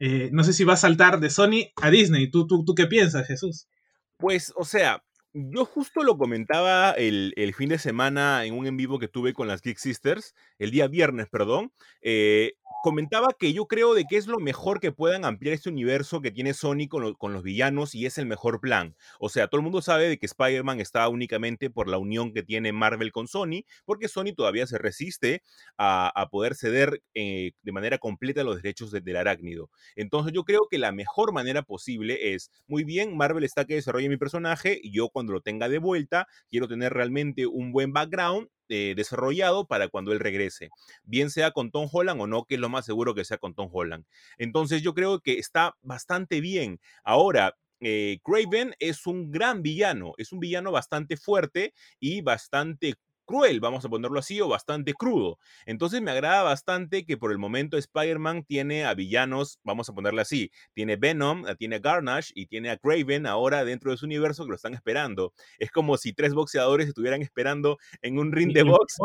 eh, 0.00 0.30
no 0.32 0.42
sé 0.42 0.52
si 0.52 0.64
va 0.64 0.72
a 0.72 0.76
saltar 0.76 1.20
de 1.20 1.30
Sony 1.30 1.70
a 1.76 1.90
Disney. 1.90 2.32
¿Tú, 2.32 2.48
tú, 2.48 2.64
¿Tú 2.64 2.74
qué 2.74 2.86
piensas, 2.86 3.28
Jesús? 3.28 3.68
Pues, 4.16 4.52
o 4.56 4.64
sea, 4.64 5.04
yo 5.50 5.64
justo 5.64 6.02
lo 6.02 6.18
comentaba 6.18 6.90
el, 6.92 7.32
fin 7.56 7.68
de 7.68 7.78
semana 7.78 8.44
en 8.44 8.54
un 8.54 8.66
en 8.66 8.76
vivo 8.76 8.98
que 8.98 9.08
tuve 9.08 9.32
con 9.32 9.48
las 9.48 9.62
Geek 9.62 9.78
Sisters, 9.78 10.34
el 10.58 10.70
día 10.70 10.88
viernes, 10.88 11.28
perdón. 11.28 11.72
Eh, 12.02 12.54
comentaba 12.82 13.28
que 13.38 13.52
yo 13.52 13.66
creo 13.66 13.94
de 13.94 14.04
que 14.04 14.16
es 14.16 14.26
lo 14.26 14.38
mejor 14.38 14.80
que 14.80 14.92
puedan 14.92 15.24
ampliar 15.24 15.54
este 15.54 15.68
universo 15.68 16.20
que 16.20 16.30
tiene 16.30 16.54
Sony 16.54 16.88
con, 16.88 17.14
con, 17.14 17.32
los 17.32 17.42
villanos 17.42 17.94
y 17.94 18.06
es 18.06 18.18
el 18.18 18.26
mejor 18.26 18.60
plan. 18.60 18.96
O 19.18 19.28
sea, 19.28 19.48
todo 19.48 19.58
el 19.58 19.64
mundo 19.64 19.82
sabe 19.82 20.08
de 20.08 20.18
que 20.18 20.26
Spider-Man 20.26 20.80
está 20.80 21.08
únicamente 21.08 21.70
por 21.70 21.88
la 21.88 21.98
unión 21.98 22.32
que 22.32 22.42
tiene 22.42 22.72
Marvel 22.72 23.12
con 23.12 23.28
Sony, 23.28 23.64
porque 23.84 24.08
Sony 24.08 24.34
todavía 24.36 24.66
se 24.66 24.78
resiste 24.78 25.42
a, 25.76 26.12
poder 26.30 26.54
ceder 26.54 27.02
eh, 27.14 27.52
de 27.62 27.72
manera 27.72 27.98
completa 27.98 28.44
los 28.44 28.56
derechos 28.56 28.90
del 28.90 29.16
arácnido. 29.16 29.70
Entonces 29.96 30.32
yo 30.32 30.44
creo 30.44 30.68
que 30.70 30.78
la 30.78 30.92
mejor 30.92 31.32
manera 31.32 31.62
posible 31.62 32.34
es, 32.34 32.50
muy 32.66 32.84
bien, 32.84 33.16
Marvel 33.16 33.44
está 33.44 33.64
que 33.64 33.74
desarrolle 33.74 34.08
mi 34.08 34.16
personaje 34.16 34.78
y 34.82 34.92
yo 34.92 35.08
cuando 35.08 35.32
lo 35.32 35.40
tenga 35.40 35.68
de 35.68 35.78
vuelta 35.78 36.26
quiero 36.50 36.68
tener 36.68 36.92
realmente 36.92 37.46
un 37.46 37.72
buen 37.72 37.92
background 37.92 38.48
eh, 38.68 38.94
desarrollado 38.96 39.66
para 39.66 39.88
cuando 39.88 40.12
él 40.12 40.20
regrese, 40.20 40.70
bien 41.04 41.30
sea 41.30 41.50
con 41.52 41.70
Tom 41.70 41.88
Holland 41.90 42.20
o 42.20 42.26
no, 42.26 42.44
que 42.44 42.56
es 42.56 42.60
lo 42.60 42.68
más 42.68 42.86
seguro 42.86 43.14
que 43.14 43.24
sea 43.24 43.38
con 43.38 43.54
Tom 43.54 43.68
Holland. 43.72 44.04
Entonces 44.38 44.82
yo 44.82 44.94
creo 44.94 45.20
que 45.20 45.38
está 45.38 45.76
bastante 45.82 46.40
bien. 46.40 46.80
Ahora, 47.04 47.56
eh, 47.80 48.18
Craven 48.24 48.74
es 48.80 49.06
un 49.06 49.30
gran 49.30 49.62
villano, 49.62 50.12
es 50.16 50.32
un 50.32 50.40
villano 50.40 50.72
bastante 50.72 51.16
fuerte 51.16 51.74
y 52.00 52.22
bastante 52.22 52.96
cruel, 53.28 53.60
vamos 53.60 53.84
a 53.84 53.88
ponerlo 53.90 54.18
así, 54.18 54.40
o 54.40 54.48
bastante 54.48 54.94
crudo. 54.94 55.38
Entonces 55.66 56.00
me 56.00 56.10
agrada 56.10 56.42
bastante 56.42 57.04
que 57.04 57.18
por 57.18 57.30
el 57.30 57.38
momento 57.38 57.76
Spider-Man 57.76 58.44
tiene 58.44 58.86
a 58.86 58.94
villanos, 58.94 59.60
vamos 59.62 59.88
a 59.90 59.92
ponerlo 59.92 60.22
así, 60.22 60.50
tiene 60.72 60.96
Venom, 60.96 61.44
tiene 61.58 61.76
a 61.76 61.78
Garnash 61.78 62.30
y 62.34 62.46
tiene 62.46 62.70
a 62.70 62.78
Craven 62.78 63.26
ahora 63.26 63.64
dentro 63.64 63.90
de 63.90 63.98
su 63.98 64.06
universo 64.06 64.44
que 64.44 64.50
lo 64.50 64.56
están 64.56 64.72
esperando. 64.72 65.34
Es 65.58 65.70
como 65.70 65.98
si 65.98 66.14
tres 66.14 66.32
boxeadores 66.32 66.88
estuvieran 66.88 67.20
esperando 67.20 67.76
en 68.00 68.18
un 68.18 68.32
ring 68.32 68.52
de 68.52 68.62
box. 68.62 68.96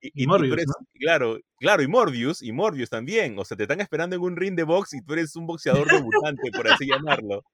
Y, 0.00 0.26
Morbius, 0.26 0.64
Claro, 0.98 1.38
claro, 1.58 1.82
y 1.82 1.86
Morbius, 1.86 2.42
y 2.42 2.50
Morbius 2.50 2.90
también. 2.90 3.38
O 3.38 3.44
sea, 3.44 3.56
te 3.56 3.62
están 3.62 3.80
esperando 3.80 4.16
en 4.16 4.22
un 4.22 4.36
ring 4.36 4.56
de 4.56 4.64
box 4.64 4.94
y 4.94 5.02
tú 5.02 5.12
eres 5.12 5.36
un 5.36 5.46
boxeador 5.46 5.86
debutante, 5.88 6.50
por 6.56 6.66
así 6.68 6.86
llamarlo. 6.86 7.44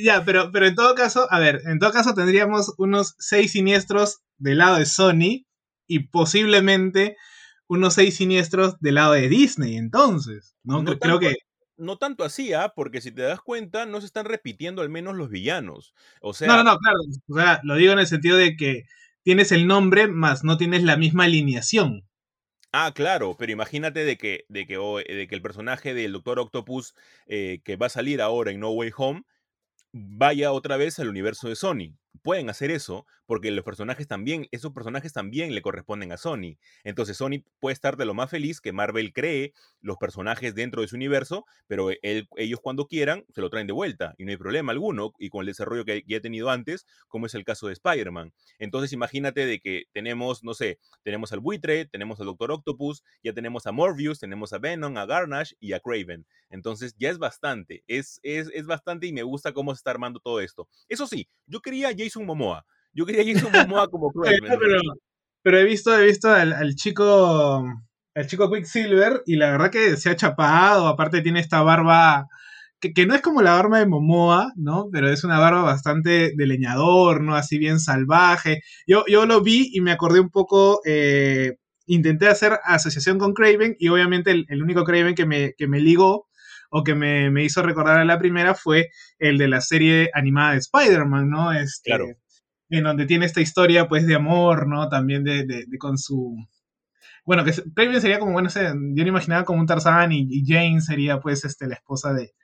Ya, 0.00 0.24
pero, 0.24 0.52
pero 0.52 0.66
en 0.66 0.76
todo 0.76 0.94
caso, 0.94 1.26
a 1.28 1.40
ver, 1.40 1.60
en 1.66 1.80
todo 1.80 1.90
caso 1.90 2.14
tendríamos 2.14 2.72
unos 2.78 3.16
seis 3.18 3.50
siniestros 3.50 4.20
del 4.36 4.58
lado 4.58 4.76
de 4.76 4.86
Sony 4.86 5.44
y 5.88 6.08
posiblemente 6.10 7.16
unos 7.66 7.94
seis 7.94 8.16
siniestros 8.16 8.78
del 8.78 8.94
lado 8.94 9.14
de 9.14 9.28
Disney, 9.28 9.76
entonces, 9.76 10.54
¿no? 10.62 10.84
Creo 10.84 11.18
que... 11.18 11.34
No 11.76 11.96
tanto 11.96 12.24
así, 12.24 12.52
¿ah? 12.52 12.72
Porque 12.74 13.00
si 13.00 13.12
te 13.12 13.22
das 13.22 13.40
cuenta, 13.40 13.86
no 13.86 14.00
se 14.00 14.06
están 14.06 14.24
repitiendo 14.24 14.82
al 14.82 14.88
menos 14.88 15.16
los 15.16 15.30
villanos. 15.30 15.94
O 16.20 16.32
sea... 16.32 16.48
No, 16.48 16.56
no, 16.56 16.64
no, 16.64 16.78
claro. 16.78 16.98
O 17.28 17.36
sea, 17.36 17.60
lo 17.62 17.76
digo 17.76 17.92
en 17.92 18.00
el 18.00 18.08
sentido 18.08 18.36
de 18.36 18.56
que 18.56 18.84
tienes 19.22 19.52
el 19.52 19.66
nombre, 19.66 20.08
más 20.08 20.42
no 20.42 20.56
tienes 20.56 20.82
la 20.82 20.96
misma 20.96 21.24
alineación. 21.24 22.08
Ah, 22.72 22.92
claro, 22.94 23.36
pero 23.38 23.52
imagínate 23.52 24.04
de 24.04 24.16
que, 24.16 24.44
de 24.48 24.66
que, 24.66 24.76
de 24.76 25.26
que 25.28 25.34
el 25.34 25.42
personaje 25.42 25.94
del 25.94 26.12
Doctor 26.12 26.38
Octopus 26.38 26.94
eh, 27.26 27.60
que 27.64 27.76
va 27.76 27.86
a 27.86 27.90
salir 27.90 28.20
ahora 28.20 28.50
en 28.50 28.60
No 28.60 28.70
Way 28.70 28.92
Home 28.96 29.22
vaya 29.92 30.52
otra 30.52 30.76
vez 30.76 30.98
al 30.98 31.08
universo 31.08 31.48
de 31.48 31.56
Sony 31.56 31.96
pueden 32.22 32.50
hacer 32.50 32.70
eso 32.70 33.06
porque 33.26 33.50
los 33.50 33.64
personajes 33.64 34.06
también, 34.06 34.48
esos 34.52 34.72
personajes 34.72 35.12
también 35.12 35.54
le 35.54 35.60
corresponden 35.62 36.12
a 36.12 36.16
Sony. 36.16 36.56
Entonces 36.82 37.16
Sony 37.16 37.44
puede 37.60 37.74
estar 37.74 37.96
de 37.96 38.06
lo 38.06 38.14
más 38.14 38.30
feliz 38.30 38.60
que 38.60 38.72
Marvel 38.72 39.12
cree 39.12 39.52
los 39.80 39.98
personajes 39.98 40.54
dentro 40.54 40.82
de 40.82 40.88
su 40.88 40.96
universo, 40.96 41.44
pero 41.66 41.90
ellos 42.02 42.60
cuando 42.62 42.86
quieran 42.86 43.24
se 43.34 43.40
lo 43.40 43.50
traen 43.50 43.66
de 43.66 43.72
vuelta 43.72 44.14
y 44.16 44.24
no 44.24 44.30
hay 44.30 44.36
problema 44.36 44.72
alguno 44.72 45.12
y 45.18 45.28
con 45.28 45.40
el 45.40 45.46
desarrollo 45.46 45.84
que 45.84 46.04
ya 46.06 46.16
he 46.16 46.20
tenido 46.20 46.50
antes, 46.50 46.86
como 47.06 47.26
es 47.26 47.34
el 47.34 47.44
caso 47.44 47.66
de 47.66 47.74
Spider-Man. 47.74 48.32
Entonces 48.58 48.92
imagínate 48.92 49.46
de 49.46 49.60
que 49.60 49.84
tenemos, 49.92 50.42
no 50.42 50.54
sé, 50.54 50.78
tenemos 51.02 51.32
al 51.32 51.40
buitre, 51.40 51.86
tenemos 51.86 52.20
al 52.20 52.26
Doctor 52.26 52.52
Octopus, 52.52 53.02
ya 53.22 53.32
tenemos 53.32 53.66
a 53.66 53.72
Morbius, 53.72 54.18
tenemos 54.18 54.52
a 54.52 54.58
Venom, 54.58 54.96
a 54.96 55.06
Garnash 55.06 55.52
y 55.60 55.72
a 55.74 55.80
Craven. 55.80 56.26
Entonces 56.50 56.94
ya 56.98 57.10
es 57.10 57.18
bastante, 57.18 57.84
es, 57.86 58.20
es, 58.22 58.50
es 58.54 58.66
bastante 58.66 59.06
y 59.06 59.12
me 59.12 59.22
gusta 59.22 59.52
cómo 59.52 59.74
se 59.74 59.80
está 59.80 59.90
armando 59.90 60.18
todo 60.18 60.40
esto. 60.40 60.68
Eso 60.88 61.06
sí, 61.06 61.28
yo 61.46 61.60
quería 61.60 61.92
Momoa. 62.16 62.64
Yo 62.92 63.06
quería 63.06 63.32
Jason 63.32 63.52
Momoa 63.52 63.88
como 63.88 64.10
pero, 65.42 65.58
he 65.58 65.64
visto, 65.64 65.96
he 65.96 66.04
visto 66.06 66.30
al, 66.30 66.74
chico, 66.74 67.64
al 68.14 68.26
chico 68.26 68.50
Quicksilver 68.50 69.22
y 69.24 69.36
la 69.36 69.50
verdad 69.52 69.70
que 69.70 69.96
se 69.96 70.10
ha 70.10 70.16
chapado. 70.16 70.88
Aparte 70.88 71.22
tiene 71.22 71.40
esta 71.40 71.62
barba 71.62 72.26
que, 72.80 73.06
no 73.06 73.14
es 73.14 73.22
como 73.22 73.42
la 73.42 73.54
barba 73.54 73.78
de 73.78 73.86
Momoa, 73.86 74.52
¿no? 74.56 74.88
Pero 74.92 75.08
es 75.08 75.24
una 75.24 75.38
barba 75.38 75.62
bastante 75.62 76.32
de 76.36 76.46
leñador, 76.46 77.22
¿no? 77.22 77.34
Así 77.34 77.58
bien 77.58 77.80
salvaje. 77.80 78.60
Yo, 78.86 79.04
yo 79.06 79.26
lo 79.26 79.40
vi 79.42 79.70
y 79.72 79.80
me 79.80 79.92
acordé 79.92 80.20
un 80.20 80.30
poco. 80.30 80.80
Eh, 80.84 81.56
intenté 81.86 82.28
hacer 82.28 82.58
asociación 82.64 83.18
con 83.18 83.32
Craven 83.32 83.74
y 83.78 83.88
obviamente 83.88 84.30
el, 84.30 84.44
el 84.48 84.62
único 84.62 84.84
Craven 84.84 85.14
que 85.14 85.26
me, 85.26 85.54
que 85.56 85.66
me 85.66 85.80
ligó 85.80 86.27
o 86.70 86.84
que 86.84 86.94
me, 86.94 87.42
hizo 87.42 87.62
recordar 87.62 87.98
a 87.98 88.04
la 88.04 88.18
primera 88.18 88.54
fue 88.54 88.90
el 89.18 89.38
de 89.38 89.48
la 89.48 89.60
serie 89.60 90.10
animada 90.14 90.52
de 90.52 90.58
Spider-Man, 90.58 91.30
¿no? 91.30 91.52
Este, 91.52 91.90
claro. 91.90 92.06
En 92.70 92.84
donde 92.84 93.06
tiene 93.06 93.26
esta 93.26 93.40
historia, 93.40 93.88
pues, 93.88 94.06
de 94.06 94.14
amor, 94.14 94.66
¿no? 94.66 94.88
También 94.88 95.24
de, 95.24 95.66
con 95.78 95.96
su... 95.98 96.36
Bueno, 97.24 97.44
que 97.44 97.52
Craven 97.74 98.00
sería 98.00 98.18
como, 98.18 98.32
bueno, 98.32 98.48
yo 98.48 98.74
me 98.74 99.08
imaginaba 99.08 99.44
como 99.44 99.60
un 99.60 99.66
Tarzán 99.66 100.12
y, 100.12 100.44
Jane 100.46 100.80
sería, 100.80 101.20
pues, 101.20 101.44
este, 101.44 101.66
la 101.66 101.74
esposa 101.74 102.12
de, 102.12 102.34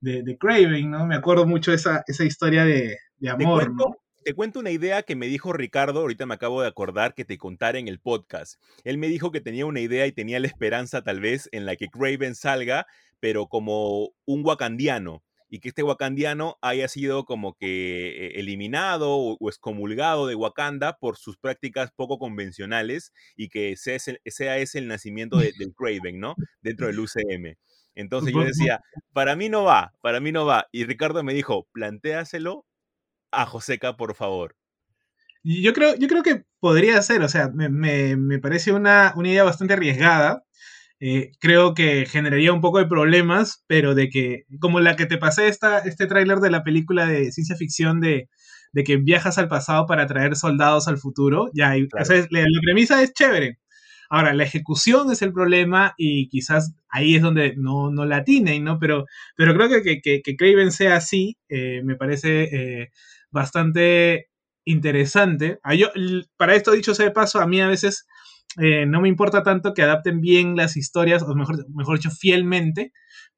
de, 0.00 0.36
Craven, 0.38 0.90
¿no? 0.90 1.06
Me 1.06 1.14
acuerdo 1.14 1.46
mucho 1.46 1.72
esa, 1.72 2.02
esa 2.06 2.24
historia 2.24 2.64
de, 2.64 2.96
amor, 3.28 3.72
¿no? 3.72 3.96
te 4.22 4.34
cuento 4.34 4.60
una 4.60 4.70
idea 4.70 5.02
que 5.02 5.16
me 5.16 5.26
dijo 5.26 5.52
Ricardo, 5.52 6.00
ahorita 6.00 6.26
me 6.26 6.34
acabo 6.34 6.62
de 6.62 6.68
acordar 6.68 7.14
que 7.14 7.24
te 7.24 7.38
contara 7.38 7.78
en 7.78 7.88
el 7.88 7.98
podcast. 7.98 8.60
Él 8.84 8.98
me 8.98 9.08
dijo 9.08 9.32
que 9.32 9.40
tenía 9.40 9.66
una 9.66 9.80
idea 9.80 10.06
y 10.06 10.12
tenía 10.12 10.40
la 10.40 10.46
esperanza 10.46 11.02
tal 11.02 11.20
vez 11.20 11.48
en 11.52 11.66
la 11.66 11.76
que 11.76 11.88
Craven 11.88 12.34
salga, 12.34 12.86
pero 13.22 13.46
como 13.46 14.10
un 14.24 14.44
wakandiano 14.44 15.22
y 15.48 15.60
que 15.60 15.68
este 15.68 15.84
wakandiano 15.84 16.58
haya 16.60 16.88
sido 16.88 17.24
como 17.24 17.54
que 17.54 18.08
eh, 18.08 18.40
eliminado 18.40 19.14
o, 19.14 19.48
excomulgado 19.48 20.26
de 20.26 20.34
Wakanda 20.34 20.98
por 20.98 21.16
sus 21.16 21.36
prácticas 21.36 21.92
poco 21.94 22.18
convencionales 22.18 23.12
y 23.36 23.48
que 23.48 23.76
sea 23.76 23.94
ese, 23.94 24.20
sea 24.26 24.58
ese 24.58 24.80
el 24.80 24.88
nacimiento 24.88 25.36
del 25.38 25.72
Craven, 25.76 26.18
¿no? 26.18 26.34
Dentro 26.62 26.88
del 26.88 26.98
UCM. 26.98 27.54
Entonces 27.94 28.32
yo 28.34 28.42
decía, 28.42 28.80
para 29.12 29.36
mí 29.36 29.48
no 29.48 29.62
va, 29.62 29.92
para 30.00 30.18
mí 30.18 30.32
no 30.32 30.44
va. 30.44 30.66
Y 30.72 30.84
Ricardo 30.84 31.22
me 31.22 31.32
dijo, 31.32 31.68
plantéaselo 31.72 32.66
a 33.30 33.46
Joseca, 33.46 33.96
por 33.96 34.16
favor. 34.16 34.56
Yo 35.44 35.72
creo, 35.74 35.94
yo 35.94 36.08
creo 36.08 36.24
que 36.24 36.44
podría 36.58 37.00
ser, 37.02 37.22
o 37.22 37.28
sea, 37.28 37.50
me, 37.50 37.68
me, 37.68 38.38
parece 38.40 38.72
una, 38.72 39.12
una, 39.16 39.28
idea 39.28 39.44
bastante 39.44 39.74
arriesgada, 39.74 40.44
eh, 41.04 41.32
creo 41.40 41.74
que 41.74 42.06
generaría 42.06 42.52
un 42.52 42.60
poco 42.60 42.78
de 42.78 42.86
problemas, 42.86 43.64
pero 43.66 43.96
de 43.96 44.08
que, 44.08 44.44
como 44.60 44.78
la 44.78 44.94
que 44.94 45.06
te 45.06 45.18
pasé 45.18 45.48
esta, 45.48 45.80
este 45.80 46.06
tráiler 46.06 46.38
de 46.38 46.48
la 46.48 46.62
película 46.62 47.06
de 47.06 47.32
ciencia 47.32 47.56
ficción 47.56 48.00
de, 48.00 48.28
de, 48.72 48.84
que 48.84 48.98
viajas 48.98 49.36
al 49.36 49.48
pasado 49.48 49.86
para 49.86 50.06
traer 50.06 50.36
soldados 50.36 50.86
al 50.86 50.98
futuro, 50.98 51.50
ya, 51.54 51.74
la, 51.74 52.44
premisa 52.62 53.02
es 53.02 53.12
chévere. 53.14 53.58
Ahora, 54.10 54.32
la 54.32 54.44
ejecución 54.44 55.10
es 55.10 55.22
el 55.22 55.32
problema 55.32 55.92
y 55.96 56.28
quizás 56.28 56.72
ahí 56.88 57.16
es 57.16 57.22
donde 57.22 57.54
no, 57.56 57.90
no 57.90 58.04
la 58.04 58.22
tienen, 58.22 58.62
¿no? 58.62 58.78
Pero, 58.78 59.06
pero 59.36 59.54
creo 59.54 59.82
que, 59.82 60.00
que, 60.00 60.22
que 60.22 60.36
Craven 60.36 60.70
sea 60.70 60.94
así, 60.94 61.36
eh, 61.48 61.82
me 61.82 61.96
parece 61.96 62.44
eh, 62.82 62.90
bastante 63.32 64.28
interesante. 64.64 65.58
Ah, 65.64 65.74
yo, 65.74 65.88
para 66.36 66.54
esto 66.54 66.70
dicho 66.70 66.94
sea 66.94 67.06
de 67.06 67.12
paso, 67.12 67.40
a 67.40 67.48
mí 67.48 67.60
a 67.60 67.66
veces 67.66 68.06
eh, 68.60 68.86
no 68.86 69.00
me 69.00 69.08
importa 69.08 69.42
tanto 69.42 69.74
que 69.74 69.82
adapten 69.82 70.20
bien 70.20 70.56
las 70.56 70.76
historias, 70.76 71.22
o 71.22 71.34
mejor, 71.34 71.66
mejor 71.70 71.98
dicho, 71.98 72.10
fielmente, 72.10 72.92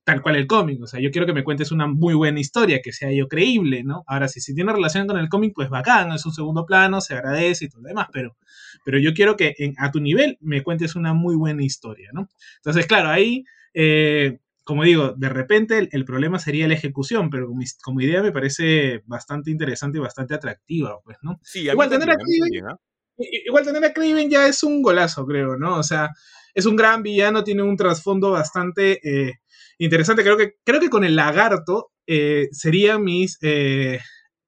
tal 0.05 0.23
cual 0.23 0.37
el 0.37 0.47
cómic. 0.47 0.83
O 0.83 0.87
sea, 0.87 1.01
yo 1.01 1.11
quiero 1.11 1.27
que 1.27 1.33
me 1.33 1.45
cuentes 1.45 1.73
una 1.73 1.87
muy 1.87 2.15
buena 2.15 2.41
historia, 2.41 2.81
que 2.83 2.93
sea 2.93 3.11
yo 3.13 3.29
creíble, 3.29 3.83
¿no? 3.85 4.05
Ahora, 4.07 4.29
si, 4.29 4.41
si 4.41 4.55
tiene 4.55 4.73
relación 4.73 5.07
con 5.07 5.19
el 5.19 5.29
cómic, 5.29 5.53
pues 5.55 5.71
bacán, 5.71 6.13
es 6.13 6.27
un 6.27 6.33
segundo 6.33 6.67
plano, 6.67 7.01
se 7.01 7.15
agradece 7.15 7.65
y 7.65 7.69
todo 7.69 7.83
lo 7.83 7.89
demás, 7.89 8.09
pero, 8.13 8.37
pero 8.85 8.99
yo 8.99 9.15
quiero 9.15 9.37
que 9.37 9.55
a 9.79 9.91
tu 9.91 10.01
nivel 10.01 10.39
me 10.41 10.63
cuentes 10.63 10.95
una 10.95 11.15
muy 11.15 11.35
buena 11.35 11.65
historia, 11.65 12.11
¿no? 12.13 12.29
Entonces, 12.57 12.87
claro, 12.87 13.09
ahí, 13.09 13.45
eh, 13.73 14.39
como 14.63 14.85
digo, 14.85 15.13
de 15.17 15.29
repente 15.29 15.89
el, 15.91 16.05
problema 16.05 16.39
sería 16.39 16.69
la 16.69 16.75
ejecución, 16.75 17.31
pero 17.31 17.49
como, 17.83 18.01
idea 18.01 18.23
me 18.23 18.33
parece 18.33 19.03
bastante 19.07 19.51
interesante 19.51 19.99
y 19.99 20.01
bastante 20.01 20.35
atractiva, 20.35 21.01
pues, 21.05 21.19
¿no? 21.23 21.39
Sí, 21.43 21.69
Igual 21.69 21.91
tener 21.91 22.11
aquí... 22.11 22.41
Igual 23.17 23.65
tener 23.65 23.85
a 23.85 23.93
Craven 23.93 24.29
ya 24.29 24.47
es 24.49 24.63
un 24.63 24.83
golazo, 24.83 25.25
creo, 25.27 25.57
¿no? 25.57 25.79
O 25.79 25.83
sea, 25.83 26.11
es 26.55 26.67
un 26.67 26.77
gran 26.77 27.03
villano, 27.03 27.45
tiene 27.45 27.63
un 27.63 27.77
trasfondo 27.77 28.31
bastante 28.31 29.01
eh, 29.03 29.35
interesante. 29.79 30.23
Creo 30.23 30.37
que, 30.37 30.55
creo 30.65 30.81
que 30.81 30.91
con 30.91 31.05
el 31.05 31.17
lagarto 31.17 31.91
eh, 32.07 32.49
serían 32.53 33.03
mis, 33.03 33.39
eh, 33.43 34.01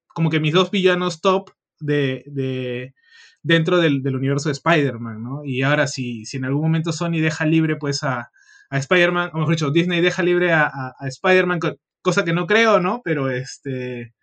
como 0.08 0.30
que 0.30 0.40
mis 0.40 0.52
dos 0.52 0.70
villanos 0.70 1.20
top 1.20 1.50
de, 1.78 2.92
dentro 3.42 3.78
del, 3.78 4.02
universo 4.14 4.48
de 4.48 4.54
Spider-Man, 4.54 5.22
¿no? 5.22 5.44
Y 5.44 5.62
ahora 5.62 5.86
si, 5.86 6.24
si 6.26 6.36
en 6.36 6.44
algún 6.44 6.62
momento 6.62 6.92
Sony 6.92 7.20
deja 7.20 7.44
libre 7.44 7.76
pues 7.76 8.02
a, 8.02 8.30
a 8.70 8.78
Spider-Man, 8.78 9.30
o 9.32 9.38
mejor 9.38 9.54
dicho, 9.54 9.70
Disney 9.70 10.00
deja 10.00 10.22
libre 10.22 10.52
a, 10.52 10.66
a 10.66 11.08
Spider-Man, 11.08 11.60
cosa 12.02 12.24
que 12.24 12.32
no 12.32 12.46
creo, 12.46 12.80
¿no? 12.80 13.00
Pero 13.04 13.30
este 13.30 14.14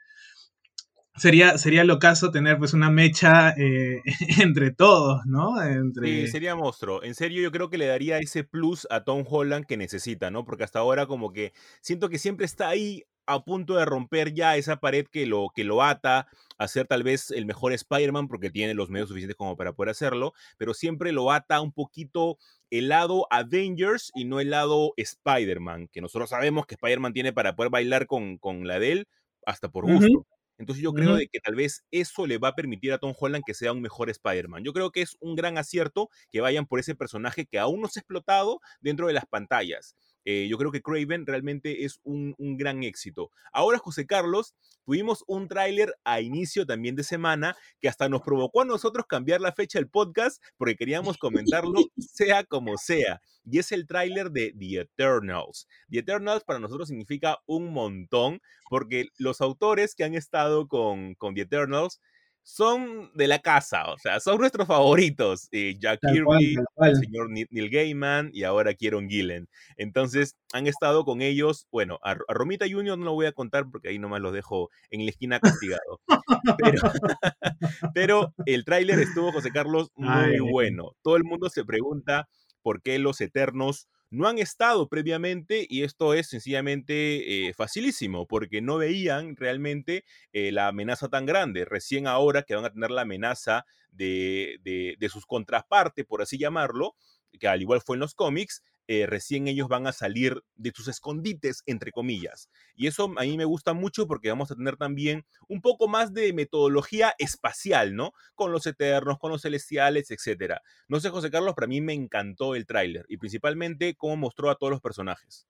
sería, 1.16 1.58
sería 1.58 1.84
lo 1.84 2.00
caso 2.00 2.32
tener 2.32 2.58
pues 2.58 2.74
una 2.74 2.90
mecha 2.90 3.52
eh, 3.58 4.02
entre 4.42 4.72
todos, 4.72 5.26
¿no? 5.26 5.62
Entre... 5.62 6.08
Sí, 6.08 6.28
sería 6.28 6.56
monstruo. 6.56 7.04
En 7.04 7.16
serio, 7.16 7.42
yo 7.42 7.52
creo 7.52 7.70
que 7.70 7.78
le 7.78 7.88
daría 7.88 8.20
ese 8.20 8.44
plus 8.44 8.88
a 8.90 9.04
Tom 9.04 9.24
Holland 9.28 9.66
que 9.66 9.78
necesita, 9.78 10.32
¿no? 10.32 10.46
Porque 10.46 10.64
hasta 10.64 10.80
ahora 10.80 11.06
como 11.06 11.32
que 11.32 11.54
siento 11.82 12.10
que 12.10 12.20
siempre 12.20 12.46
está 12.46 12.70
ahí 12.70 13.04
a 13.26 13.44
punto 13.44 13.76
de 13.76 13.86
romper 13.86 14.34
ya 14.34 14.58
esa 14.58 14.78
pared 14.78 15.06
que 15.08 15.26
lo, 15.26 15.48
que 15.56 15.64
lo 15.64 15.82
ata 15.82 16.28
a 16.58 16.68
ser 16.68 16.88
tal 16.88 17.04
vez 17.04 17.32
el 17.32 17.46
mejor 17.46 17.72
Spider-Man 17.74 18.28
porque 18.28 18.50
tiene 18.50 18.74
los 18.74 18.90
medios 18.90 19.10
suficientes 19.10 19.38
como 19.38 19.56
para 19.56 19.74
poder 19.74 19.92
hacerlo, 19.92 20.34
pero 20.58 20.74
siempre 20.74 21.12
lo 21.12 21.32
ata 21.32 21.62
un 21.62 21.72
poquito 21.72 22.38
el 22.70 22.90
lado 22.90 23.28
Avengers 23.30 24.12
y 24.14 24.26
no 24.26 24.40
el 24.40 24.50
lado 24.50 24.94
Spider-Man, 24.98 25.88
que 25.88 26.02
nosotros 26.02 26.30
sabemos 26.30 26.66
que 26.66 26.76
Spider-Man 26.76 27.14
tiene 27.14 27.34
para 27.34 27.56
poder 27.56 27.72
bailar 27.72 28.08
con, 28.08 28.38
con 28.38 28.68
la 28.68 28.80
de 28.80 28.92
él 28.92 29.08
hasta 29.46 29.70
por 29.70 29.86
gusto. 29.86 30.26
Entonces 30.58 30.84
yo 30.84 30.94
creo 30.94 31.16
de 31.16 31.28
que 31.28 31.40
tal 31.40 31.56
vez 31.56 31.84
eso 31.92 32.28
le 32.28 32.38
va 32.38 32.50
a 32.50 32.56
permitir 32.56 32.94
a 32.94 32.98
Tom 33.00 33.14
Holland 33.18 33.44
que 33.46 33.54
sea 33.54 33.72
un 33.72 33.82
mejor 33.82 34.10
Spider-Man. 34.10 34.64
Yo 34.64 34.74
creo 34.74 34.92
que 34.92 35.02
es 35.02 35.18
un 35.20 35.36
gran 35.36 35.58
acierto 35.58 36.10
que 36.32 36.42
vayan 36.42 36.66
por 36.66 36.80
ese 36.80 36.96
personaje 36.96 37.46
que 37.46 37.60
aún 37.60 37.82
no 37.82 37.88
se 37.88 38.00
ha 38.00 38.02
explotado 38.02 38.60
dentro 38.82 39.08
de 39.08 39.14
las 39.14 39.26
pantallas. 39.26 39.96
Eh, 40.26 40.48
yo 40.50 40.58
creo 40.58 40.72
que 40.72 40.82
Craven 40.82 41.26
realmente 41.26 41.84
es 41.86 42.00
un, 42.04 42.36
un, 42.38 42.58
gran 42.58 42.84
éxito. 42.84 43.32
Ahora, 43.52 43.78
José 43.78 44.06
Carlos, 44.06 44.56
tuvimos 44.86 45.24
un 45.28 45.48
tráiler 45.48 45.96
a 46.04 46.22
inicio 46.22 46.66
también 46.66 46.96
de 46.96 47.04
semana 47.04 47.56
que 47.82 47.90
hasta 47.90 48.10
nos 48.10 48.22
provocó 48.22 48.62
a 48.62 48.66
nosotros 48.66 49.06
cambiar 49.08 49.42
la 49.42 49.52
fecha 49.52 49.80
del 49.80 49.90
podcast 49.90 50.42
porque 50.58 50.76
queríamos 50.76 51.18
comentarlo 51.18 51.74
sea 51.98 52.44
como 52.44 52.78
sea. 52.78 53.22
Y 53.46 53.60
es 53.60 53.72
el 53.74 53.86
tráiler 53.86 54.32
de 54.32 54.54
The 54.58 54.82
Eternals. 54.82 55.68
The 55.90 56.00
Eternals 56.00 56.44
para 56.44 56.60
nosotros 56.60 56.88
significa 56.88 57.40
un 57.46 57.74
montón 57.74 58.42
porque 58.70 59.08
los 59.18 59.42
autores 59.42 59.96
que 59.96 60.06
han 60.06 60.14
estado 60.14 60.68
con, 60.68 61.16
con 61.16 61.36
The 61.36 61.42
Eternals 61.42 62.00
son 62.44 63.10
de 63.16 63.28
la 63.28 63.40
casa, 63.40 63.92
o 63.92 63.98
sea, 63.98 64.20
son 64.20 64.38
nuestros 64.38 64.68
favoritos. 64.68 65.48
Eh, 65.52 65.76
Jack 65.80 66.02
Kirby, 66.02 66.58
el 66.78 66.96
señor 66.98 67.30
Neil 67.30 67.70
Gaiman 67.70 68.30
y 68.34 68.44
ahora 68.44 68.74
Kieron 68.74 69.10
Gillen. 69.10 69.48
Entonces, 69.78 70.36
han 70.52 70.68
estado 70.68 71.06
con 71.06 71.22
ellos. 71.22 71.68
Bueno, 71.72 72.00
a, 72.04 72.16
Romita 72.28 72.66
Junior 72.70 72.98
no 72.98 73.06
lo 73.06 73.14
voy 73.14 73.26
a 73.26 73.32
contar 73.32 73.70
porque 73.72 73.90
ahí 73.90 74.00
nomás 74.00 74.22
los 74.22 74.34
dejo 74.34 74.70
en 74.90 75.06
la 75.06 75.12
esquina 75.12 75.40
castigado. 75.40 76.02
Pero, 77.94 78.34
el 78.46 78.66
tráiler 78.66 79.00
estuvo, 79.00 79.32
José 79.32 79.52
Carlos, 79.52 79.90
muy 79.96 80.40
bueno. 80.40 80.92
Todo 81.02 81.16
el 81.16 81.24
mundo 81.24 81.50
se 81.50 81.64
pregunta 81.64 82.28
por 82.62 82.82
qué 82.82 83.00
los 83.00 83.22
Eternos 83.22 83.88
no 84.14 84.28
han 84.28 84.38
estado 84.38 84.88
previamente 84.88 85.66
y 85.68 85.82
esto 85.82 86.14
es 86.14 86.30
sencillamente 86.30 87.48
eh, 87.48 87.54
facilísimo 87.56 88.28
porque 88.28 88.62
no 88.62 88.78
veían 88.78 89.36
realmente 89.36 90.06
eh, 90.34 90.52
la 90.52 90.68
amenaza 90.68 91.10
tan 91.10 91.26
grande. 91.26 91.66
Recién 91.66 92.06
ahora 92.06 92.44
que 92.44 92.54
van 92.54 92.66
a 92.66 92.72
tener 92.72 92.92
la 92.92 93.02
amenaza 93.02 93.66
de, 93.90 94.60
de, 94.62 94.98
de 95.00 95.10
sus 95.10 95.26
contrapartes, 95.26 96.06
por 96.06 96.22
así 96.22 96.38
llamarlo, 96.38 96.96
que 97.40 97.48
al 97.48 97.62
igual 97.62 97.82
fue 97.82 97.96
en 97.96 98.02
los 98.02 98.14
cómics, 98.14 98.64
eh, 98.88 99.06
recién 99.06 99.48
ellos 99.48 99.68
van 99.68 99.88
a 99.88 99.94
salir 99.94 100.44
de 100.56 100.72
sus 100.76 100.88
escondites, 100.88 101.64
entre 101.66 101.92
comillas. 101.92 102.50
Y 102.76 102.88
eso 102.88 103.14
a 103.18 103.24
mí 103.24 103.38
me 103.38 103.46
gusta 103.46 103.74
mucho 103.74 104.08
porque 104.08 104.30
vamos 104.30 104.52
a 104.52 104.56
tener 104.56 104.78
también 104.78 105.26
un 105.48 105.62
poco 105.62 105.88
más 105.88 106.14
de 106.14 106.34
metodología 106.34 107.14
espacial, 107.18 107.96
¿no? 107.96 108.14
Con 108.36 108.52
los 108.52 108.66
eternos, 108.68 109.20
con 109.20 109.32
los 109.32 109.42
celestiales, 109.42 110.12
etc. 110.12 110.56
No 110.88 111.00
sé, 111.00 111.10
José 111.10 111.32
Carlos, 111.32 111.56
para 111.56 111.68
mí 111.68 111.82
me 111.82 111.94
encantó 111.94 112.56
el 112.56 112.66
tráiler 112.66 113.06
y 113.08 113.18
principalmente 113.18 113.96
cómo 113.96 114.18
mostró 114.18 114.50
a 114.50 114.56
todos 114.56 114.72
los 114.72 114.82
personajes. 114.82 115.48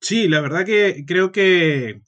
Sí, 0.00 0.28
la 0.28 0.40
verdad 0.40 0.64
que 0.64 1.04
creo 1.06 1.32
que, 1.32 2.02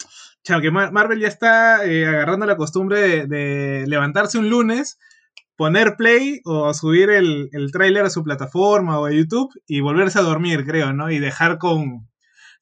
chao, 0.44 0.60
que 0.60 0.70
Marvel 0.70 1.20
ya 1.20 1.28
está 1.28 1.84
eh, 1.86 2.06
agarrando 2.06 2.46
la 2.46 2.56
costumbre 2.56 3.26
de 3.26 3.84
levantarse 3.86 4.38
un 4.38 4.50
lunes 4.50 4.98
poner 5.58 5.96
play 5.96 6.40
o 6.44 6.72
subir 6.72 7.10
el, 7.10 7.48
el 7.50 7.72
tráiler 7.72 8.04
a 8.04 8.10
su 8.10 8.22
plataforma 8.22 9.00
o 9.00 9.06
a 9.06 9.12
YouTube 9.12 9.52
y 9.66 9.80
volverse 9.80 10.20
a 10.20 10.22
dormir, 10.22 10.64
creo, 10.64 10.92
¿no? 10.92 11.10
Y 11.10 11.18
dejar 11.18 11.58
con, 11.58 12.08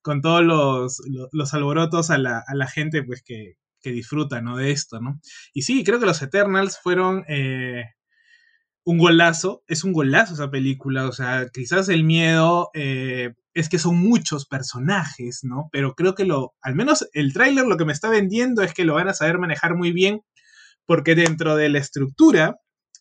con 0.00 0.22
todos 0.22 0.42
los, 0.42 1.02
los, 1.30 1.52
alborotos 1.52 2.08
a 2.08 2.16
la, 2.16 2.42
a 2.46 2.54
la, 2.54 2.66
gente, 2.66 3.02
pues, 3.02 3.22
que, 3.22 3.58
que 3.82 3.90
disfruta, 3.90 4.40
¿no? 4.40 4.56
De 4.56 4.70
esto, 4.70 4.98
¿no? 4.98 5.20
Y 5.52 5.62
sí, 5.62 5.84
creo 5.84 6.00
que 6.00 6.06
los 6.06 6.22
Eternals 6.22 6.78
fueron 6.82 7.24
eh, 7.28 7.84
un 8.82 8.96
golazo, 8.96 9.62
es 9.66 9.84
un 9.84 9.92
golazo 9.92 10.32
esa 10.32 10.50
película, 10.50 11.06
o 11.06 11.12
sea, 11.12 11.48
quizás 11.52 11.90
el 11.90 12.02
miedo 12.02 12.70
eh, 12.72 13.34
es 13.52 13.68
que 13.68 13.78
son 13.78 13.96
muchos 13.96 14.46
personajes, 14.46 15.40
¿no? 15.42 15.68
Pero 15.70 15.94
creo 15.94 16.14
que 16.14 16.24
lo, 16.24 16.54
al 16.62 16.74
menos 16.74 17.06
el 17.12 17.34
tráiler 17.34 17.66
lo 17.66 17.76
que 17.76 17.84
me 17.84 17.92
está 17.92 18.08
vendiendo 18.08 18.62
es 18.62 18.72
que 18.72 18.86
lo 18.86 18.94
van 18.94 19.08
a 19.08 19.14
saber 19.14 19.38
manejar 19.38 19.76
muy 19.76 19.92
bien, 19.92 20.22
porque 20.86 21.14
dentro 21.14 21.56
de 21.56 21.68
la 21.68 21.78
estructura 21.78 22.56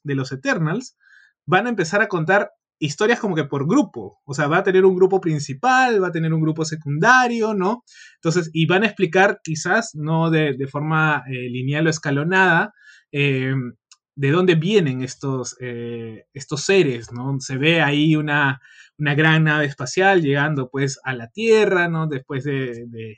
de 0.06 0.16
los 0.16 0.32
Eternals, 0.32 0.98
van 1.46 1.68
a 1.68 1.70
empezar 1.70 2.02
a 2.02 2.08
contar 2.08 2.52
historias 2.80 3.20
como 3.20 3.36
que 3.36 3.46
por 3.46 3.68
grupo. 3.68 4.20
O 4.26 4.34
sea, 4.34 4.48
va 4.48 4.60
a 4.60 4.64
tener 4.64 4.86
un 4.86 4.96
grupo 4.96 5.22
principal, 5.22 6.02
va 6.02 6.08
a 6.08 6.12
tener 6.12 6.34
un 6.34 6.42
grupo 6.42 6.66
secundario, 6.66 7.54
¿no? 7.54 7.84
Entonces, 8.16 8.50
y 8.54 8.66
van 8.66 8.84
a 8.84 8.88
explicar 8.88 9.40
quizás, 9.44 9.92
no 9.96 10.30
de, 10.30 10.56
forma 10.72 11.24
eh, 11.28 11.50
lineal 11.50 11.88
o 11.88 11.90
escalonada, 11.90 12.74
em, 13.12 13.74
de 14.16 14.32
dónde 14.32 14.56
vienen 14.56 15.02
estos, 15.02 15.58
eh, 15.60 16.26
estos 16.34 16.62
seres, 16.64 17.12
¿no? 17.12 17.38
Se 17.40 17.58
ve 17.58 17.82
ahí 17.82 18.16
una, 18.16 18.62
una, 18.98 19.16
gran 19.16 19.44
nave 19.46 19.66
espacial 19.66 20.22
llegando 20.22 20.70
pues 20.70 21.00
a 21.04 21.14
la 21.14 21.30
Tierra, 21.30 21.90
¿no? 21.90 22.08
Después 22.08 22.44
de, 22.46 22.86
de 22.88 23.18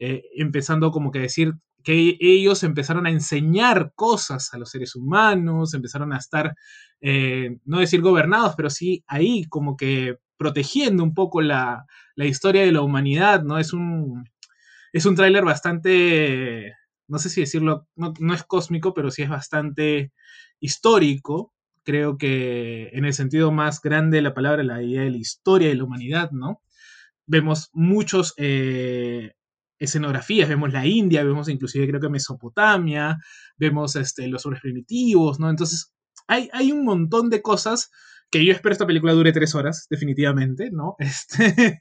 eh, 0.00 0.22
empezando 0.36 0.90
como 0.92 1.10
que 1.10 1.20
decir 1.20 1.52
que 1.82 2.16
ellos 2.20 2.62
empezaron 2.62 3.06
a 3.06 3.10
enseñar 3.10 3.92
cosas 3.94 4.52
a 4.52 4.58
los 4.58 4.70
seres 4.70 4.94
humanos, 4.94 5.74
empezaron 5.74 6.12
a 6.12 6.18
estar, 6.18 6.54
eh, 7.00 7.58
no 7.64 7.80
decir 7.80 8.00
gobernados, 8.00 8.54
pero 8.56 8.70
sí 8.70 9.04
ahí 9.06 9.44
como 9.48 9.76
que 9.76 10.18
protegiendo 10.36 11.04
un 11.04 11.14
poco 11.14 11.42
la, 11.42 11.86
historia 12.16 12.62
de 12.62 12.72
la 12.72 12.82
humanidad, 12.82 13.42
¿no? 13.42 13.58
Es 13.58 13.72
un, 13.72 14.24
es 14.92 15.06
un 15.06 15.14
tráiler 15.14 15.44
bastante, 15.44 16.74
no 17.08 17.18
sé 17.18 17.30
si 17.30 17.40
decirlo, 17.42 17.88
no, 17.96 18.14
no, 18.18 18.34
es 18.34 18.44
cósmico, 18.44 18.94
pero 18.94 19.10
sí 19.10 19.22
es 19.22 19.28
bastante 19.28 20.12
histórico, 20.60 21.52
creo 21.84 22.18
que 22.18 22.90
en 22.92 23.04
el 23.04 23.14
sentido 23.14 23.52
más 23.52 23.80
grande 23.80 24.18
de 24.18 24.22
la 24.22 24.34
palabra, 24.34 24.62
la 24.62 24.82
idea 24.82 25.02
de 25.02 25.10
la 25.10 25.18
historia 25.18 25.68
de 25.68 25.74
la 25.74 25.84
humanidad, 25.84 26.30
¿no? 26.30 26.62
Vemos 27.26 27.70
muchos 27.72 28.34
eh, 28.36 29.32
escenografías, 29.80 30.48
vemos 30.48 30.72
la 30.72 30.86
India, 30.86 31.24
vemos 31.24 31.48
inclusive 31.48 31.88
creo 31.88 32.00
que 32.00 32.08
Mesopotamia, 32.08 33.18
vemos 33.56 33.96
este, 33.96 34.28
los 34.28 34.44
hombres 34.46 34.62
primitivos, 34.62 35.40
¿no? 35.40 35.50
Entonces, 35.50 35.92
hay, 36.28 36.48
hay 36.52 36.70
un 36.70 36.84
montón 36.84 37.30
de 37.30 37.42
cosas 37.42 37.90
que 38.30 38.44
yo 38.44 38.52
espero 38.52 38.72
esta 38.72 38.86
película 38.86 39.12
dure 39.12 39.32
tres 39.32 39.54
horas, 39.54 39.86
definitivamente, 39.90 40.70
¿no? 40.70 40.96
Este, 41.00 41.80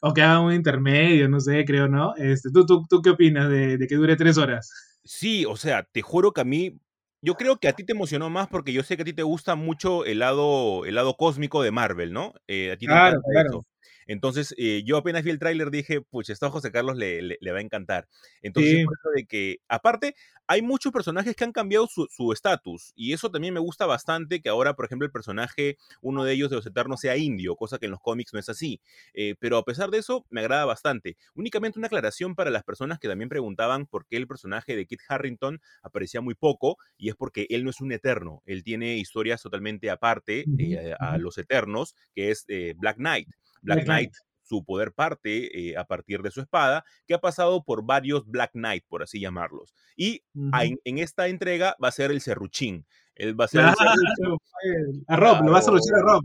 o 0.00 0.14
que 0.14 0.22
haga 0.22 0.40
un 0.40 0.52
intermedio, 0.52 1.28
no 1.28 1.40
sé, 1.40 1.64
creo, 1.64 1.88
¿no? 1.88 2.14
Este, 2.16 2.50
¿tú, 2.52 2.64
tú, 2.64 2.86
tú 2.88 3.02
qué 3.02 3.10
opinas 3.10 3.48
de, 3.50 3.78
de, 3.78 3.86
que 3.86 3.96
dure 3.96 4.16
tres 4.16 4.38
horas? 4.38 4.70
Sí, 5.04 5.44
o 5.44 5.56
sea, 5.56 5.82
te 5.90 6.02
juro 6.02 6.32
que 6.32 6.42
a 6.42 6.44
mí, 6.44 6.78
yo 7.20 7.34
creo 7.34 7.58
que 7.58 7.68
a 7.68 7.72
ti 7.72 7.84
te 7.84 7.92
emocionó 7.92 8.30
más 8.30 8.46
porque 8.48 8.72
yo 8.72 8.82
sé 8.84 8.96
que 8.96 9.02
a 9.02 9.06
ti 9.06 9.12
te 9.12 9.24
gusta 9.24 9.56
mucho 9.56 10.04
el 10.04 10.20
lado, 10.20 10.84
el 10.84 10.94
lado 10.94 11.16
cósmico 11.16 11.62
de 11.62 11.72
Marvel, 11.72 12.12
¿no? 12.12 12.34
Eh, 12.46 12.72
a 12.72 12.76
ti 12.76 12.86
te 12.86 12.92
claro, 12.92 13.20
claro. 13.32 13.48
Eso. 13.48 13.66
Entonces, 14.06 14.54
eh, 14.58 14.82
yo 14.84 14.96
apenas 14.96 15.22
vi 15.22 15.30
el 15.30 15.38
tráiler 15.38 15.70
dije, 15.70 16.00
pues 16.00 16.30
esto 16.30 16.46
a 16.46 16.50
José 16.50 16.70
Carlos 16.72 16.96
le, 16.96 17.22
le, 17.22 17.52
va 17.52 17.58
a 17.58 17.62
encantar. 17.62 18.08
Entonces, 18.42 18.78
sí. 18.78 18.84
por 18.84 18.94
eso 18.98 19.10
de 19.14 19.26
que, 19.26 19.58
aparte, 19.68 20.14
hay 20.46 20.62
muchos 20.62 20.92
personajes 20.92 21.36
que 21.36 21.44
han 21.44 21.52
cambiado 21.52 21.86
su 21.88 22.32
estatus, 22.32 22.92
y 22.96 23.12
eso 23.12 23.30
también 23.30 23.52
me 23.52 23.60
gusta 23.60 23.84
bastante, 23.84 24.40
que 24.40 24.48
ahora, 24.48 24.74
por 24.74 24.86
ejemplo, 24.86 25.04
el 25.04 25.12
personaje, 25.12 25.76
uno 26.00 26.24
de 26.24 26.32
ellos 26.32 26.48
de 26.48 26.56
los 26.56 26.66
Eternos, 26.66 27.00
sea 27.00 27.16
indio, 27.16 27.54
cosa 27.54 27.78
que 27.78 27.86
en 27.86 27.92
los 27.92 28.00
cómics 28.00 28.32
no 28.32 28.38
es 28.38 28.48
así. 28.48 28.80
Eh, 29.12 29.34
pero 29.38 29.58
a 29.58 29.64
pesar 29.64 29.90
de 29.90 29.98
eso, 29.98 30.24
me 30.30 30.40
agrada 30.40 30.64
bastante. 30.64 31.16
Únicamente 31.34 31.78
una 31.78 31.86
aclaración 31.86 32.34
para 32.34 32.50
las 32.50 32.64
personas 32.64 32.98
que 32.98 33.08
también 33.08 33.28
preguntaban 33.28 33.86
por 33.86 34.06
qué 34.06 34.16
el 34.16 34.26
personaje 34.26 34.74
de 34.74 34.86
Kit 34.86 35.00
Harrington 35.08 35.60
aparecía 35.82 36.20
muy 36.20 36.34
poco, 36.34 36.78
y 36.96 37.10
es 37.10 37.14
porque 37.14 37.46
él 37.50 37.64
no 37.64 37.70
es 37.70 37.80
un 37.80 37.92
eterno, 37.92 38.42
él 38.46 38.62
tiene 38.64 38.96
historias 38.96 39.42
totalmente 39.42 39.90
aparte 39.90 40.44
eh, 40.58 40.94
a 40.98 41.18
los 41.18 41.38
Eternos, 41.38 41.94
que 42.14 42.30
es 42.30 42.44
eh, 42.48 42.74
Black 42.76 42.96
Knight. 42.96 43.28
Black 43.62 43.84
Knight, 43.84 44.12
su 44.42 44.64
poder 44.64 44.92
parte 44.92 45.70
eh, 45.70 45.76
a 45.76 45.84
partir 45.84 46.22
de 46.22 46.30
su 46.30 46.40
espada, 46.40 46.84
que 47.06 47.14
ha 47.14 47.20
pasado 47.20 47.62
por 47.64 47.84
varios 47.84 48.26
Black 48.26 48.52
Knight, 48.52 48.84
por 48.88 49.02
así 49.02 49.20
llamarlos. 49.20 49.74
Y 49.96 50.22
uh 50.34 50.50
-huh. 50.50 50.66
en, 50.66 50.80
en, 50.84 50.98
esta 50.98 51.28
entrega 51.28 51.76
va 51.82 51.88
a 51.88 51.92
ser 51.92 52.10
el 52.10 52.20
serruchín. 52.20 52.86
Él 53.14 53.38
va 53.38 53.44
a 53.44 53.48
ser 53.48 53.60
claro, 53.60 53.76
el 54.64 55.04
A 55.06 55.16
Rob, 55.16 55.44
lo 55.44 55.52
va 55.52 55.58
a 55.58 55.62
serruchín 55.62 55.94
a 55.94 56.02
Rob. 56.02 56.24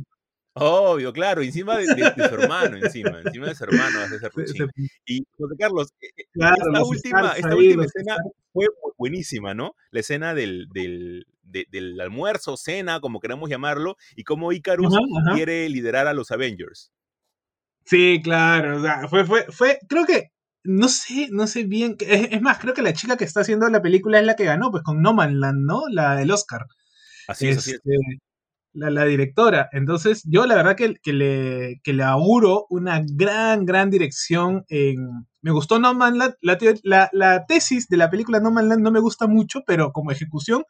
Obvio, 0.55 1.11
claro, 1.11 1.41
encima 1.41 1.75
de, 1.77 1.87
de, 1.87 2.13
de, 2.15 2.29
su 2.29 2.35
hermano, 2.35 2.77
encima, 2.77 3.19
encima 3.25 3.47
de 3.47 3.55
su 3.55 3.63
hermano 3.63 3.99
va 3.99 4.05
a 4.05 4.09
ser 4.09 4.19
serruchín. 4.19 4.69
Y 5.05 5.25
José 5.37 5.55
Carlos, 5.57 5.89
eh, 5.99 6.07
eh, 6.15 6.25
claro, 6.31 6.55
esta 6.67 6.83
última, 6.83 7.31
esta 7.31 7.49
ahí, 7.49 7.67
última 7.67 7.85
escena 7.85 8.17
fue 8.53 8.67
buenísima, 8.97 9.55
¿no? 9.55 9.75
La 9.89 10.01
escena 10.01 10.35
del, 10.35 10.67
del, 10.71 11.25
de, 11.41 11.65
del 11.71 11.99
almuerzo, 11.99 12.55
cena, 12.55 12.99
como 12.99 13.19
queramos 13.19 13.49
llamarlo, 13.49 13.97
y 14.15 14.23
cómo 14.23 14.51
Icarus 14.51 14.93
ajá, 14.93 15.03
ajá. 15.25 15.35
quiere 15.35 15.67
liderar 15.69 16.05
a 16.05 16.13
los 16.13 16.29
Avengers. 16.29 16.91
Sí, 17.85 18.21
claro, 18.23 18.77
o 18.77 18.81
sea, 18.81 19.07
fue, 19.07 19.25
fue, 19.25 19.45
fue, 19.49 19.79
creo 19.89 20.05
que, 20.05 20.31
no 20.63 20.87
sé, 20.87 21.27
no 21.31 21.47
sé 21.47 21.63
bien, 21.63 21.95
es, 21.99 22.29
es, 22.31 22.41
más, 22.41 22.59
creo 22.59 22.73
que 22.73 22.81
la 22.81 22.93
chica 22.93 23.17
que 23.17 23.25
está 23.25 23.41
haciendo 23.41 23.67
la 23.69 23.81
película 23.81 24.19
es 24.19 24.25
la 24.25 24.35
que 24.35 24.45
ganó, 24.45 24.71
pues 24.71 24.83
con 24.83 25.01
No 25.01 25.13
Man 25.13 25.39
Land, 25.39 25.65
¿no? 25.65 25.83
La 25.89 26.15
del 26.15 26.31
Oscar. 26.31 26.65
Así 27.27 27.49
es, 27.49 27.57
así 27.57 27.71
es. 27.71 27.75
Este, 27.77 27.91
la, 28.73 28.89
la, 28.89 29.05
directora. 29.05 29.69
Entonces, 29.71 30.23
yo 30.25 30.45
la 30.45 30.55
verdad 30.55 30.75
que, 30.75 30.95
que, 31.01 31.13
le, 31.13 31.81
que 31.83 31.93
le 31.93 32.03
auguro 32.03 32.65
una 32.69 33.03
gran, 33.05 33.65
gran 33.65 33.89
dirección 33.89 34.65
en... 34.69 35.27
Me 35.41 35.51
gustó 35.51 35.79
No 35.79 35.93
Man 35.93 36.17
Land, 36.17 36.35
la, 36.41 36.57
la, 36.83 37.09
la 37.11 37.45
tesis 37.45 37.87
de 37.87 37.97
la 37.97 38.09
película 38.09 38.39
No 38.39 38.51
Man 38.51 38.69
Land 38.69 38.81
no 38.81 38.91
me 38.91 39.01
gusta 39.01 39.27
mucho, 39.27 39.63
pero 39.67 39.91
como 39.91 40.11
ejecución 40.11 40.63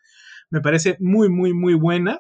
me 0.49 0.61
parece 0.61 0.97
muy, 0.99 1.29
muy, 1.29 1.53
muy 1.53 1.75
buena. 1.75 2.19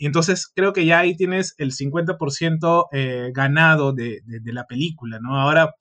Y 0.00 0.06
entonces 0.06 0.50
creo 0.54 0.72
que 0.72 0.86
ya 0.86 1.00
ahí 1.00 1.14
tienes 1.14 1.54
el 1.58 1.72
50% 1.72 2.86
eh, 2.90 3.30
ganado 3.34 3.92
de, 3.92 4.22
de, 4.24 4.52
la 4.52 4.64
película, 4.64 5.18
¿no? 5.20 5.38
Ahora, 5.38 5.74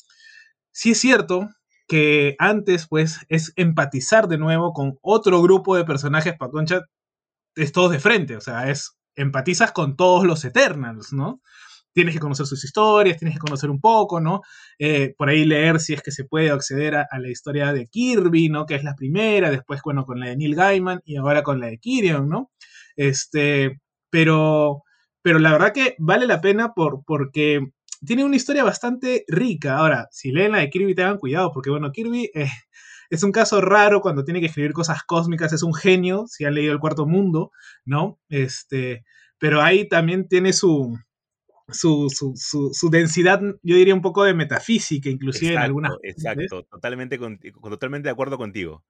sí 0.71 0.91
es 0.91 0.99
cierto 0.99 1.47
que 1.87 2.35
antes, 2.37 2.85
pues, 2.89 3.21
es 3.29 3.53
empatizar 3.55 4.27
de 4.27 4.37
nuevo 4.37 4.73
con 4.73 4.97
otro 5.01 5.41
grupo 5.41 5.77
de 5.77 5.85
personajes, 5.85 6.35
para 6.37 6.51
Concha, 6.51 6.81
es 7.55 7.71
todos 7.71 7.91
de 7.93 7.99
frente, 7.99 8.35
o 8.35 8.41
sea, 8.41 8.69
es 8.69 8.97
empatizas 9.15 9.71
con 9.71 9.95
todos 9.95 10.25
los 10.25 10.43
Eternals, 10.43 11.13
¿no? 11.13 11.41
tienes 11.93 12.13
que 12.13 12.19
conocer 12.19 12.45
sus 12.45 12.63
historias, 12.63 13.17
tienes 13.17 13.35
que 13.35 13.41
conocer 13.41 13.69
un 13.69 13.79
poco, 13.79 14.19
¿no? 14.19 14.41
Eh, 14.77 15.13
por 15.17 15.29
ahí 15.29 15.45
leer 15.45 15.79
si 15.79 15.93
es 15.93 16.01
que 16.01 16.11
se 16.11 16.25
puede 16.25 16.51
acceder 16.51 16.95
a, 16.95 17.07
la 17.19 17.29
historia 17.29 17.73
de 17.73 17.87
Kirby, 17.87 18.49
¿no? 18.49 18.65
Que 18.65 18.75
es 18.75 18.83
la 18.83 18.95
primera, 18.95 19.49
después, 19.49 19.81
bueno, 19.83 20.05
con 20.05 20.19
la 20.19 20.27
de 20.27 20.37
Neil 20.37 20.55
Gaiman 20.55 21.01
y 21.03 21.17
ahora 21.17 21.43
con 21.43 21.59
la 21.59 21.67
de 21.67 21.77
Kirion, 21.79 22.29
¿no? 22.29 22.51
Este, 22.95 23.79
pero, 24.09 24.83
pero 25.21 25.39
la 25.39 25.51
verdad 25.51 25.73
que 25.73 25.95
vale 25.99 26.27
la 26.27 26.41
pena 26.41 26.73
por, 26.73 27.03
porque 27.05 27.61
tiene 28.05 28.23
una 28.23 28.35
historia 28.35 28.63
bastante 28.63 29.25
rica. 29.27 29.77
Ahora, 29.77 30.07
si 30.11 30.31
leen 30.31 30.53
la 30.53 30.59
de 30.59 30.69
Kirby, 30.69 30.95
tengan 30.95 31.17
cuidado, 31.17 31.51
porque 31.51 31.69
bueno, 31.69 31.91
Kirby 31.91 32.31
eh, 32.33 32.47
es 33.09 33.23
un 33.23 33.31
caso 33.31 33.61
raro 33.61 34.01
cuando 34.01 34.23
tiene 34.23 34.39
que 34.39 34.47
escribir 34.47 34.73
cosas 34.73 35.03
cósmicas, 35.03 35.53
es 35.53 35.63
un 35.63 35.73
genio, 35.73 36.25
si 36.27 36.45
han 36.45 36.55
leído 36.55 36.73
El 36.73 36.79
Cuarto 36.79 37.05
Mundo, 37.05 37.51
¿no? 37.85 38.19
Este, 38.29 39.03
pero 39.37 39.61
ahí 39.61 39.87
también 39.87 40.27
tiene 40.27 40.53
su, 40.53 40.97
su, 41.71 42.07
su, 42.09 42.89
densidad, 42.89 43.41
yo 43.63 43.75
diría 43.75 43.93
un 43.93 44.01
poco 44.01 44.23
de 44.23 44.33
metafísica, 44.33 45.09
inclusive 45.09 45.53
en 45.53 45.59
algunas. 45.59 45.93
Exacto, 46.03 46.63
totalmente, 46.63 47.17
totalmente 47.17 48.07
de 48.07 48.11
acuerdo 48.11 48.37
contigo. 48.37 48.83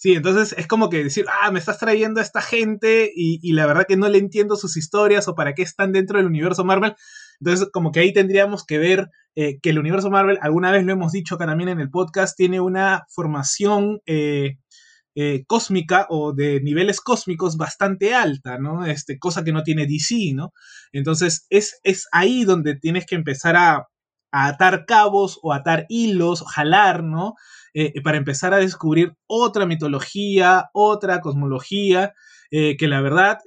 Sí, 0.00 0.14
entonces 0.14 0.54
es 0.56 0.68
como 0.68 0.90
que 0.90 1.02
decir, 1.02 1.26
ah, 1.42 1.50
me 1.50 1.58
estás 1.58 1.78
trayendo 1.78 2.20
a 2.20 2.22
esta 2.22 2.40
gente 2.40 3.10
y, 3.14 3.40
y, 3.42 3.52
la 3.52 3.66
verdad 3.66 3.84
que 3.86 3.96
no 3.96 4.08
le 4.08 4.18
entiendo 4.18 4.54
sus 4.54 4.76
historias 4.76 5.26
o 5.26 5.34
para 5.34 5.54
qué 5.54 5.62
están 5.62 5.90
dentro 5.90 6.18
del 6.18 6.26
universo 6.26 6.64
Marvel. 6.64 6.94
Entonces, 7.40 7.68
como 7.72 7.90
que 7.90 8.00
ahí 8.00 8.12
tendríamos 8.12 8.64
que 8.64 8.78
ver 8.78 9.10
eh, 9.34 9.58
que 9.60 9.70
el 9.70 9.78
universo 9.78 10.08
Marvel, 10.08 10.38
alguna 10.40 10.70
vez 10.70 10.84
lo 10.84 10.92
hemos 10.92 11.10
dicho 11.10 11.34
acá 11.34 11.46
también 11.46 11.68
en 11.68 11.80
el 11.80 11.90
podcast, 11.90 12.36
tiene 12.36 12.60
una 12.60 13.06
formación 13.08 14.00
eh, 14.06 14.58
eh, 15.16 15.44
cósmica 15.48 16.06
o 16.10 16.32
de 16.32 16.60
niveles 16.60 17.00
cósmicos 17.00 17.56
bastante 17.56 18.14
alta, 18.14 18.58
¿no? 18.58 18.86
Este, 18.86 19.18
cosa 19.18 19.42
que 19.42 19.52
no 19.52 19.64
tiene 19.64 19.86
DC, 19.86 20.32
¿no? 20.32 20.52
Entonces, 20.92 21.46
es, 21.50 21.80
es 21.82 22.06
ahí 22.12 22.44
donde 22.44 22.76
tienes 22.76 23.04
que 23.04 23.16
empezar 23.16 23.56
a, 23.56 23.88
atar 24.30 24.84
cabos 24.86 25.38
o 25.42 25.52
atar 25.52 25.86
hilos, 25.88 26.44
jalar, 26.46 27.02
¿no? 27.02 27.34
para 28.02 28.16
empezar 28.16 28.54
a 28.54 28.58
descubrir 28.58 29.12
otra 29.28 29.64
mitología, 29.64 30.68
otra 30.72 31.20
cosmología, 31.20 32.12
que 32.50 32.88
la 32.88 33.00
verdad 33.00 33.38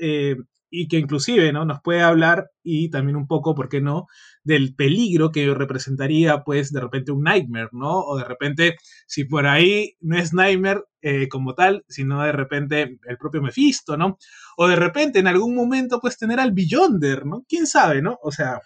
y 0.72 0.88
que 0.88 0.98
inclusive 0.98 1.52
¿no? 1.52 1.66
nos 1.66 1.82
puede 1.82 2.02
hablar 2.02 2.50
y 2.64 2.90
también 2.90 3.18
un 3.18 3.28
poco, 3.28 3.54
¿por 3.54 3.68
qué 3.68 3.82
no?, 3.82 4.08
del 4.44 4.74
peligro 4.74 5.32
que 5.32 5.54
representaría 5.54 6.44
pues 6.44 6.72
de 6.72 6.80
repente 6.80 7.12
un 7.12 7.24
Nightmare, 7.24 7.70
¿no? 7.74 8.00
O 8.00 8.18
de 8.18 8.24
repente, 8.24 8.78
si 9.06 9.26
por 9.26 9.46
ahí 9.46 9.98
no 10.00 10.18
es 10.18 10.34
Nightmare 10.34 10.82
eh, 11.02 11.28
como 11.28 11.54
tal, 11.54 11.84
sino 11.90 12.24
de 12.24 12.32
repente 12.32 12.98
el 13.06 13.18
propio 13.18 13.42
Mephisto, 13.42 13.98
¿no? 13.98 14.18
O 14.58 14.68
de 14.68 14.78
repente 14.78 15.20
en 15.20 15.28
algún 15.28 15.54
momento 15.54 16.00
pues 16.00 16.18
tener 16.18 16.40
al 16.40 16.54
Beyonder, 16.54 17.26
¿no? 17.26 17.44
¿Quién 17.48 17.68
sabe, 17.68 18.02
¿no? 18.02 18.18
O 18.24 18.32
sea, 18.32 18.62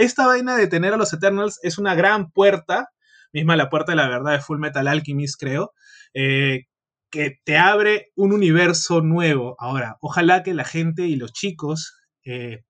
esta 0.00 0.26
vaina 0.26 0.56
de 0.56 0.66
tener 0.66 0.94
a 0.94 0.96
los 0.96 1.12
Eternals 1.12 1.60
es 1.62 1.76
una 1.76 1.94
gran 1.94 2.30
puerta, 2.30 2.88
misma 3.34 3.54
la 3.54 3.68
puerta 3.68 3.92
de 3.92 3.96
la 3.96 4.08
verdad 4.08 4.32
de 4.32 4.40
Full 4.40 4.58
Metal 4.58 4.88
Alchemist, 4.88 5.38
creo, 5.38 5.72
eh, 6.14 6.64
que 7.10 7.38
te 7.44 7.58
abre 7.58 8.10
un 8.16 8.32
universo 8.32 9.02
nuevo. 9.02 9.56
Ahora, 9.58 9.98
ojalá 10.00 10.42
que 10.42 10.54
la 10.54 10.64
gente 10.64 11.06
y 11.06 11.16
los 11.16 11.34
chicos 11.34 11.98
eh, 12.24 12.64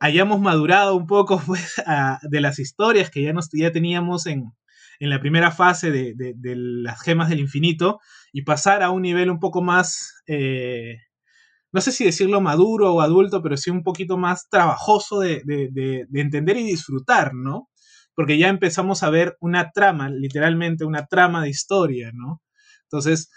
hayamos 0.00 0.40
madurado 0.40 0.96
un 0.96 1.06
poco 1.06 1.40
pues, 1.46 1.80
de 2.22 2.40
las 2.40 2.58
historias 2.58 3.08
que 3.08 3.22
ya, 3.22 3.32
nos, 3.32 3.48
ya 3.52 3.70
teníamos 3.70 4.26
en, 4.26 4.52
la 4.98 5.20
primera 5.20 5.52
fase 5.52 5.90
de, 5.90 6.34
las 6.44 7.00
gemas 7.02 7.28
del 7.28 7.40
infinito 7.40 8.00
y 8.32 8.42
pasar 8.42 8.82
a 8.82 8.90
un 8.90 9.02
nivel 9.02 9.30
un 9.30 9.38
poco 9.38 9.62
más, 9.62 10.22
eh, 10.26 10.98
no 11.72 11.80
sé 11.80 11.92
si 11.92 12.04
decirlo 12.04 12.40
maduro 12.40 12.94
o 12.94 13.00
adulto, 13.00 13.42
pero 13.42 13.56
sí 13.56 13.70
un 13.70 13.82
poquito 13.82 14.16
más 14.16 14.48
trabajoso 14.48 15.20
de, 15.20 15.42
de 15.44 16.20
entender 16.20 16.56
y 16.56 16.64
disfrutar, 16.64 17.34
¿no? 17.34 17.70
Porque 18.14 18.38
ya 18.38 18.48
empezamos 18.48 19.02
a 19.02 19.10
ver 19.10 19.36
una 19.40 19.70
trama, 19.72 20.10
literalmente 20.10 20.84
una 20.84 21.06
trama 21.06 21.42
de 21.42 21.48
historia, 21.50 22.10
¿no? 22.12 22.42
Entonces, 22.92 23.30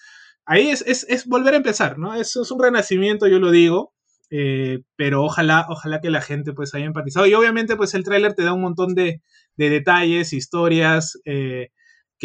ahí 0.46 0.70
es, 0.70 1.26
volver 1.28 1.54
a 1.54 1.58
empezar, 1.58 1.98
¿no? 1.98 2.14
Es, 2.14 2.36
es 2.36 2.52
un 2.52 2.62
renacimiento, 2.62 3.28
yo 3.28 3.40
lo 3.40 3.52
digo, 3.52 3.94
eh, 4.30 4.82
pero 4.96 5.24
ojalá, 5.24 5.66
ojalá 5.70 6.02
que 6.02 6.10
la 6.10 6.22
gente 6.22 6.54
pues 6.54 6.74
haya 6.74 6.86
empatizado. 6.86 7.26
Y 7.26 7.34
obviamente 7.34 7.76
pues 7.76 7.94
el 7.94 8.04
tráiler 8.04 8.34
te 8.34 8.44
da 8.44 8.54
un 8.54 8.62
montón 8.62 8.96
de, 8.96 9.22
detalles, 9.58 10.34
historias 10.34 11.20
eh, 11.26 11.70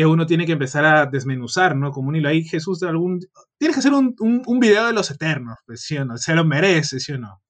que 0.01 0.07
uno 0.07 0.25
tiene 0.25 0.47
que 0.47 0.53
empezar 0.53 0.87
a 0.87 1.05
desmenuzar, 1.05 1.77
¿no? 1.77 1.91
Como 1.91 2.09
un 2.09 2.17
hilo 2.17 2.31
ahí, 2.31 2.43
Jesús, 2.43 2.81
de 2.81 2.89
algún... 2.89 3.21
Tienes 3.59 3.77
que 3.77 3.81
hacer 3.81 3.93
un, 3.93 4.15
un, 4.19 4.59
video 4.59 4.87
de 4.87 4.95
los 4.95 5.11
eternos, 5.11 5.59
pues, 5.67 5.83
¿sí 5.83 5.99
o 5.99 6.07
no? 6.07 6.17
Se 6.17 6.35
lo 6.35 6.43
merece, 6.43 7.01
¿sí 7.01 7.13
o 7.13 7.19
no? 7.19 7.43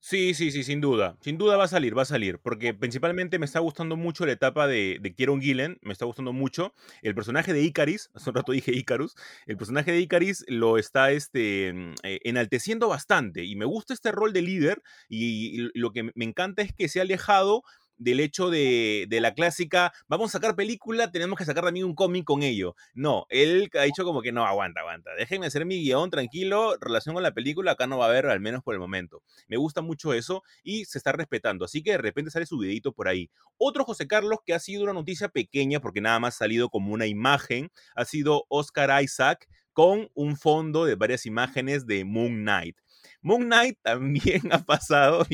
Sí, 0.00 0.34
sí, 0.34 0.50
sí, 0.50 0.64
sin 0.64 0.82
duda. 0.82 1.16
Sin 1.22 1.38
duda 1.38 1.56
va 1.56 1.64
a 1.64 1.68
salir, 1.68 1.96
va 1.96 2.02
a 2.02 2.04
salir. 2.04 2.40
Porque 2.40 2.74
principalmente 2.74 3.38
me 3.38 3.46
está 3.46 3.60
gustando 3.60 3.96
mucho 3.96 4.26
la 4.26 4.32
etapa 4.32 4.66
de, 4.66 4.98
de 5.00 5.14
Kieron 5.14 5.40
Gillen. 5.40 5.78
Me 5.80 5.94
está 5.94 6.04
gustando 6.04 6.34
mucho. 6.34 6.74
El 7.00 7.14
personaje 7.14 7.54
de 7.54 7.62
Icaris, 7.62 8.10
hace 8.14 8.28
un 8.28 8.36
rato 8.36 8.52
dije 8.52 8.72
Icarus. 8.72 9.14
El 9.46 9.56
personaje 9.56 9.92
de 9.92 10.00
Icaris 10.00 10.44
lo 10.46 10.76
está 10.76 11.10
este, 11.10 11.72
mm, 11.72 11.94
eh, 12.02 12.20
enalteciendo 12.24 12.88
bastante. 12.88 13.44
Y 13.46 13.56
me 13.56 13.64
gusta 13.64 13.94
este 13.94 14.12
rol 14.12 14.34
de 14.34 14.42
líder. 14.42 14.82
y 15.08 15.70
lo 15.72 15.90
que 15.92 16.02
me 16.02 16.24
encanta 16.26 16.60
es 16.60 16.74
que 16.74 16.90
se 16.90 16.98
ha 16.98 17.02
alejado 17.02 17.62
del 17.96 18.20
hecho 18.20 18.50
de, 18.50 19.06
la 19.10 19.34
clásica, 19.34 19.92
vamos 20.08 20.30
a 20.30 20.38
sacar 20.38 20.56
película, 20.56 21.10
tenemos 21.10 21.38
que 21.38 21.44
sacar 21.44 21.64
también 21.64 21.86
un 21.86 21.94
cómic 21.94 22.24
con 22.24 22.42
ello. 22.42 22.74
No, 22.94 23.26
él 23.28 23.70
ha 23.78 23.82
dicho 23.82 24.04
como 24.04 24.22
que 24.22 24.32
no, 24.32 24.44
aguanta, 24.46 24.80
aguanta, 24.80 25.10
déjenme 25.16 25.46
hacer 25.46 25.64
mi 25.66 25.82
guion 25.82 26.10
tranquilo, 26.10 26.76
relación 26.80 27.14
con 27.14 27.22
la 27.22 27.32
película, 27.32 27.72
acá 27.72 27.86
no 27.86 27.98
va 27.98 28.06
a 28.06 28.08
haber, 28.08 28.26
al 28.26 28.40
menos 28.40 28.62
por 28.62 28.74
el 28.74 28.80
momento. 28.80 29.22
Me 29.48 29.56
gusta 29.56 29.82
mucho 29.82 30.14
eso 30.14 30.42
y 30.62 30.84
se 30.84 30.98
está 30.98 31.12
respetando, 31.12 31.64
así 31.64 31.82
que 31.82 31.92
de 31.92 31.98
repente 31.98 32.30
sale 32.30 32.46
su 32.46 32.58
videito 32.58 32.92
por 32.92 33.08
ahí. 33.08 33.30
Otro 33.56 33.84
José 33.84 34.06
Carlos 34.06 34.40
que 34.44 34.54
ha 34.54 34.58
sido 34.58 34.82
una 34.82 34.92
noticia 34.92 35.28
pequeña, 35.28 35.80
porque 35.80 36.00
nada 36.00 36.18
más 36.18 36.34
ha 36.36 36.38
salido 36.38 36.68
como 36.68 36.92
una 36.92 37.06
imagen, 37.06 37.70
ha 37.94 38.04
sido 38.04 38.44
Oscar 38.48 39.02
Isaac 39.02 39.48
con 39.74 40.08
un 40.14 40.36
fondo 40.36 40.84
de 40.84 40.94
varias 40.94 41.26
imágenes 41.26 41.84
de 41.86 42.04
Moon 42.04 42.42
Knight. 42.42 42.78
Moon 43.24 43.44
Knight 43.44 43.78
también 43.82 44.42
ha 44.52 44.58
pasado 44.64 45.26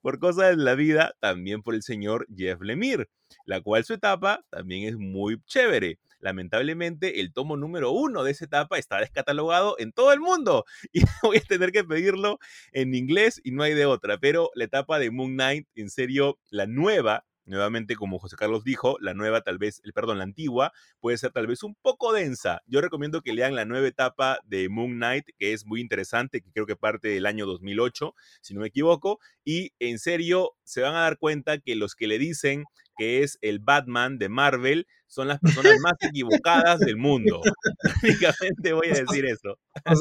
por 0.00 0.18
cosas 0.18 0.56
de 0.56 0.62
la 0.62 0.74
vida, 0.74 1.14
también 1.20 1.62
por 1.62 1.74
el 1.74 1.82
señor 1.82 2.26
Jeff 2.34 2.60
Lemire, 2.62 3.10
la 3.44 3.60
cual 3.60 3.84
su 3.84 3.92
etapa 3.92 4.42
también 4.50 4.88
es 4.88 4.96
muy 4.96 5.38
chévere. 5.44 5.98
Lamentablemente, 6.20 7.20
el 7.20 7.34
tomo 7.34 7.58
número 7.58 7.92
uno 7.92 8.24
de 8.24 8.30
esa 8.30 8.46
etapa 8.46 8.78
está 8.78 8.98
descatalogado 8.98 9.76
en 9.78 9.92
todo 9.92 10.14
el 10.14 10.20
mundo 10.20 10.64
y 10.92 11.02
voy 11.22 11.36
a 11.36 11.40
tener 11.42 11.70
que 11.70 11.84
pedirlo 11.84 12.38
en 12.72 12.94
inglés 12.94 13.42
y 13.44 13.50
no 13.50 13.62
hay 13.62 13.74
de 13.74 13.84
otra. 13.84 14.16
Pero 14.16 14.50
la 14.54 14.64
etapa 14.64 14.98
de 14.98 15.10
Moon 15.10 15.34
Knight, 15.34 15.68
en 15.74 15.90
serio, 15.90 16.38
la 16.48 16.66
nueva, 16.66 17.26
nuevamente, 17.46 17.96
como 17.96 18.18
José 18.18 18.36
Carlos 18.36 18.64
dijo, 18.64 18.96
la 19.00 19.14
nueva 19.14 19.42
tal 19.42 19.58
vez, 19.58 19.80
el 19.84 19.92
perdón, 19.92 20.18
la 20.18 20.24
antigua 20.24 20.72
puede 21.00 21.18
ser 21.18 21.32
tal 21.32 21.46
vez 21.46 21.62
un 21.62 21.74
poco 21.74 22.12
densa. 22.12 22.62
Yo 22.66 22.80
recomiendo 22.80 23.22
que 23.22 23.32
lean 23.32 23.54
la 23.54 23.64
nueva 23.64 23.86
etapa 23.86 24.38
de 24.44 24.68
Moon 24.68 24.92
Knight, 24.92 25.26
que 25.38 25.52
es 25.52 25.66
muy 25.66 25.80
interesante, 25.80 26.40
que 26.40 26.50
creo 26.52 26.66
que 26.66 26.76
parte 26.76 27.08
del 27.08 27.26
año 27.26 27.46
2008, 27.46 28.14
si 28.40 28.54
no 28.54 28.60
me 28.60 28.68
equivoco, 28.68 29.18
y 29.44 29.72
en 29.78 29.98
serio 29.98 30.52
se 30.64 30.80
van 30.80 30.94
a 30.94 31.00
dar 31.00 31.18
cuenta 31.18 31.58
que 31.58 31.76
los 31.76 31.94
que 31.94 32.06
le 32.06 32.18
dicen 32.18 32.64
que 32.96 33.22
es 33.22 33.38
el 33.40 33.58
Batman 33.58 34.18
de 34.18 34.28
Marvel 34.28 34.86
son 35.06 35.28
las 35.28 35.38
personas 35.40 35.74
más 35.82 35.94
equivocadas 36.00 36.80
del 36.80 36.96
mundo. 36.96 37.40
Únicamente 38.02 38.72
voy 38.72 38.88
a 38.88 39.00
decir 39.00 39.26
eso. 39.26 39.58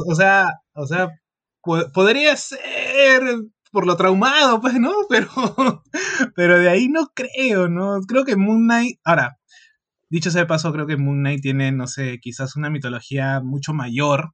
O, 0.08 0.16
sea, 0.16 0.50
o 0.74 0.86
sea, 0.86 1.10
podría 1.62 2.36
ser 2.36 3.24
por 3.74 3.88
lo 3.88 3.98
traumado, 3.98 4.62
pues, 4.62 4.76
¿no? 4.76 4.94
Pero, 5.10 5.84
pero 6.36 6.60
de 6.60 6.70
ahí 6.70 6.88
no 6.88 7.12
creo, 7.14 7.68
¿no? 7.68 8.00
Creo 8.08 8.24
que 8.24 8.36
Moon 8.36 8.64
Knight, 8.66 9.00
ahora, 9.04 9.40
dicho 10.10 10.32
sea 10.32 10.42
de 10.42 10.48
paso, 10.48 10.72
creo 10.72 10.86
que 10.86 10.96
Moon 10.96 11.20
Knight 11.20 11.42
tiene, 11.42 11.72
no 11.72 11.88
sé, 11.88 12.20
quizás 12.22 12.56
una 12.56 12.70
mitología 12.70 13.42
mucho 13.42 13.74
mayor 13.74 14.34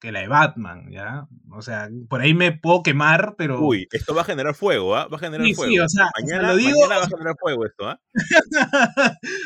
que 0.00 0.12
la 0.12 0.20
de 0.20 0.28
Batman, 0.28 0.90
¿ya? 0.90 1.26
O 1.52 1.62
sea, 1.62 1.88
por 2.08 2.20
ahí 2.20 2.34
me 2.34 2.52
puedo 2.52 2.82
quemar, 2.82 3.36
pero... 3.38 3.60
Uy, 3.60 3.86
esto 3.92 4.14
va 4.14 4.22
a 4.22 4.24
generar 4.24 4.54
fuego, 4.54 4.96
¿ah? 4.96 5.06
Va 5.06 5.16
a 5.16 5.20
generar 5.20 5.46
fuego. 5.54 5.72
Sí, 5.72 5.78
o 5.78 5.88
sea, 5.88 6.10
mañana, 6.20 6.48
lo 6.48 6.56
digo... 6.56 6.80
mañana 6.80 6.98
va 6.98 7.04
a 7.04 7.08
generar 7.16 7.36
fuego 7.40 7.64
esto, 7.64 7.88
¿ah? 7.88 8.00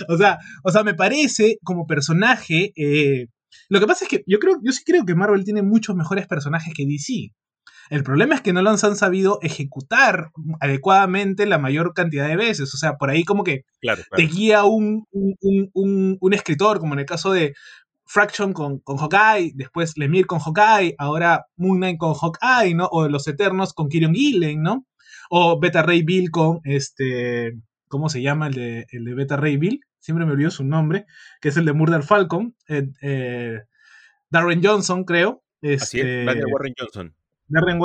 o, 0.08 0.16
sea, 0.16 0.38
o 0.64 0.70
sea, 0.70 0.82
me 0.82 0.94
parece 0.94 1.58
como 1.62 1.86
personaje... 1.86 2.72
Eh, 2.76 3.28
lo 3.68 3.78
que 3.78 3.86
pasa 3.86 4.04
es 4.04 4.10
que 4.10 4.24
yo 4.26 4.38
creo, 4.38 4.56
yo 4.62 4.72
sí 4.72 4.82
creo 4.84 5.04
que 5.04 5.14
Marvel 5.14 5.44
tiene 5.44 5.62
muchos 5.62 5.94
mejores 5.94 6.26
personajes 6.26 6.72
que 6.74 6.86
DC. 6.86 7.34
El 7.90 8.02
problema 8.02 8.34
es 8.34 8.40
que 8.40 8.52
no 8.52 8.62
los 8.62 8.84
han 8.84 8.96
sabido 8.96 9.38
ejecutar 9.42 10.30
adecuadamente 10.60 11.46
la 11.46 11.58
mayor 11.58 11.94
cantidad 11.94 12.28
de 12.28 12.36
veces. 12.36 12.74
O 12.74 12.76
sea, 12.76 12.96
por 12.96 13.10
ahí 13.10 13.24
como 13.24 13.44
que 13.44 13.64
te 14.14 14.22
guía 14.22 14.64
un, 14.64 15.06
un, 15.10 16.34
escritor, 16.34 16.78
como 16.80 16.94
en 16.94 17.00
el 17.00 17.06
caso 17.06 17.32
de 17.32 17.54
Fraction 18.04 18.52
con, 18.52 18.78
con 18.80 18.96
Hawkeye, 18.96 19.52
después 19.54 19.96
Lemire 19.96 20.26
con 20.26 20.38
Hawkeye, 20.38 20.94
ahora 20.98 21.46
Moon 21.56 21.78
Knight 21.78 21.98
con 21.98 22.14
Hawkeye, 22.14 22.74
¿no? 22.74 22.86
O 22.86 23.08
Los 23.08 23.26
Eternos 23.28 23.72
con 23.72 23.88
Kirion 23.88 24.14
Gillen, 24.14 24.62
¿no? 24.62 24.86
O 25.30 25.58
Beta 25.58 25.82
Ray 25.82 26.02
Bill 26.02 26.30
con 26.30 26.60
este. 26.64 27.54
¿Cómo 27.88 28.10
se 28.10 28.20
llama 28.20 28.48
el 28.48 28.54
de, 28.54 28.86
el 28.90 29.04
de 29.04 29.14
Beta 29.14 29.36
Ray 29.36 29.56
Bill? 29.56 29.80
Siempre 29.98 30.26
me 30.26 30.32
olvido 30.32 30.50
su 30.50 30.64
nombre, 30.64 31.06
que 31.40 31.48
es 31.48 31.56
el 31.56 31.64
de 31.64 31.72
Murder 31.72 32.02
Falcon. 32.02 32.54
Eh, 32.68 32.88
eh, 33.02 33.62
Darren 34.30 34.62
Johnson, 34.62 35.04
creo. 35.04 35.42
Así 35.62 36.00
es, 36.00 36.06
este, 36.06 36.44
Warren 36.46 36.74
Johnson. 36.78 37.14
Darren 37.48 37.80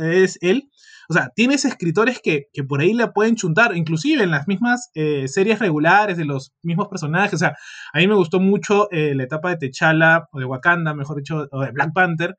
es 0.00 0.38
él. 0.40 0.70
O 1.08 1.14
sea, 1.14 1.30
tienes 1.34 1.64
escritores 1.64 2.20
que, 2.22 2.48
por 2.66 2.80
ahí 2.80 2.92
la 2.92 3.12
pueden 3.12 3.36
chuntar, 3.36 3.76
inclusive 3.76 4.22
en 4.22 4.30
las 4.30 4.48
mismas 4.48 4.90
eh, 4.94 5.28
series 5.28 5.58
regulares 5.58 6.16
de 6.16 6.24
los 6.24 6.54
mismos 6.62 6.88
personajes. 6.88 7.34
O 7.34 7.38
sea, 7.38 7.56
a 7.92 7.98
mí 7.98 8.06
me 8.08 8.14
gustó 8.14 8.40
mucho 8.40 8.90
eh, 8.90 9.14
la 9.14 9.24
etapa 9.24 9.54
de 9.54 9.68
T'Challa, 9.68 10.28
o 10.32 10.38
de 10.38 10.44
Wakanda, 10.44 10.94
mejor 10.94 11.18
dicho, 11.18 11.48
o 11.50 11.60
de 11.62 11.72
Black 11.72 11.92
Panther, 11.92 12.36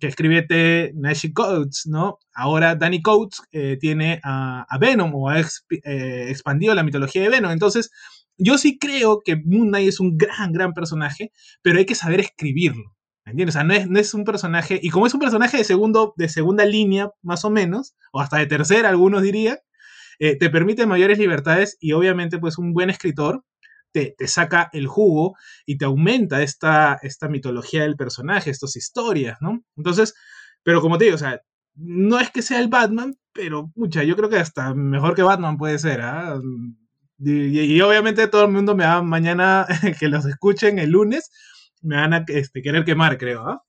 que 0.00 0.06
escribe 0.06 0.92
Nashi 0.94 1.32
Coates, 1.32 1.86
¿no? 1.86 2.18
Ahora 2.34 2.74
Danny 2.74 3.02
Coates 3.02 3.42
eh, 3.52 3.76
tiene 3.80 4.20
a, 4.22 4.66
Venom 4.78 5.14
o 5.14 5.28
ha 5.28 5.40
expandido 5.40 6.74
la 6.74 6.82
mitología 6.82 7.22
de 7.22 7.30
Venom. 7.30 7.50
Entonces, 7.50 7.90
yo 8.38 8.58
sí 8.58 8.78
creo 8.78 9.22
que 9.24 9.36
Moon 9.36 9.68
Knight 9.68 9.88
es 9.88 10.00
un 10.00 10.16
gran, 10.16 10.52
gran 10.52 10.72
personaje, 10.72 11.32
pero 11.62 11.78
hay 11.78 11.86
que 11.86 11.94
saber 11.94 12.20
escribirlo. 12.20 12.95
¿Me 13.26 13.32
entiendes? 13.32 13.56
O 13.56 13.58
sea, 13.58 13.64
no 13.64 13.74
es, 13.74 13.88
no 13.88 13.98
es, 13.98 14.14
un 14.14 14.24
personaje, 14.24 14.78
y 14.80 14.90
como 14.90 15.06
es 15.06 15.14
un 15.14 15.20
personaje 15.20 15.56
de, 15.58 15.64
segundo, 15.64 16.14
de 16.16 16.28
segunda 16.28 16.64
línea, 16.64 17.10
más 17.22 17.44
o 17.44 17.50
menos, 17.50 17.96
o 18.12 18.20
hasta 18.20 18.38
de 18.38 18.46
tercera, 18.46 18.88
algunos 18.88 19.22
dirían, 19.22 19.58
eh, 20.20 20.36
te 20.38 20.48
permite 20.48 20.86
mayores 20.86 21.18
libertades 21.18 21.76
y 21.80 21.92
obviamente 21.92 22.38
pues 22.38 22.56
un 22.56 22.72
buen 22.72 22.88
escritor 22.88 23.44
te, 23.92 24.14
te, 24.16 24.28
saca 24.28 24.70
el 24.72 24.86
jugo 24.86 25.34
y 25.66 25.76
te 25.76 25.84
aumenta 25.84 26.42
esta, 26.42 26.98
esta 27.02 27.28
mitología 27.28 27.82
del 27.82 27.96
personaje, 27.96 28.50
estas 28.50 28.76
historias, 28.76 29.38
¿no? 29.40 29.62
Entonces, 29.76 30.14
pero 30.62 30.80
como 30.80 30.96
te 30.96 31.04
digo, 31.04 31.16
o 31.16 31.18
sea, 31.18 31.40
no 31.74 32.20
es 32.20 32.30
que 32.30 32.42
sea 32.42 32.60
el 32.60 32.68
Batman, 32.68 33.16
pero 33.32 33.70
mucha, 33.74 34.04
yo 34.04 34.16
creo 34.16 34.28
que 34.28 34.38
hasta 34.38 34.72
mejor 34.74 35.14
que 35.14 35.22
Batman 35.22 35.58
puede 35.58 35.78
ser, 35.78 36.00
¿ah? 36.00 36.40
Y, 37.18 37.80
obviamente 37.80 38.28
todo 38.28 38.44
el 38.44 38.52
mundo 38.52 38.74
me 38.74 38.84
va 38.84 39.02
mañana 39.02 39.66
que 39.98 40.08
los 40.08 40.26
escuchen 40.26 40.78
el 40.78 40.90
lunes, 40.90 41.30
me 41.82 41.96
van 41.96 42.14
a 42.14 42.24
este, 42.28 42.62
querer 42.62 42.84
quemar, 42.84 43.18
creo, 43.18 43.42
¿ah? 43.42 43.62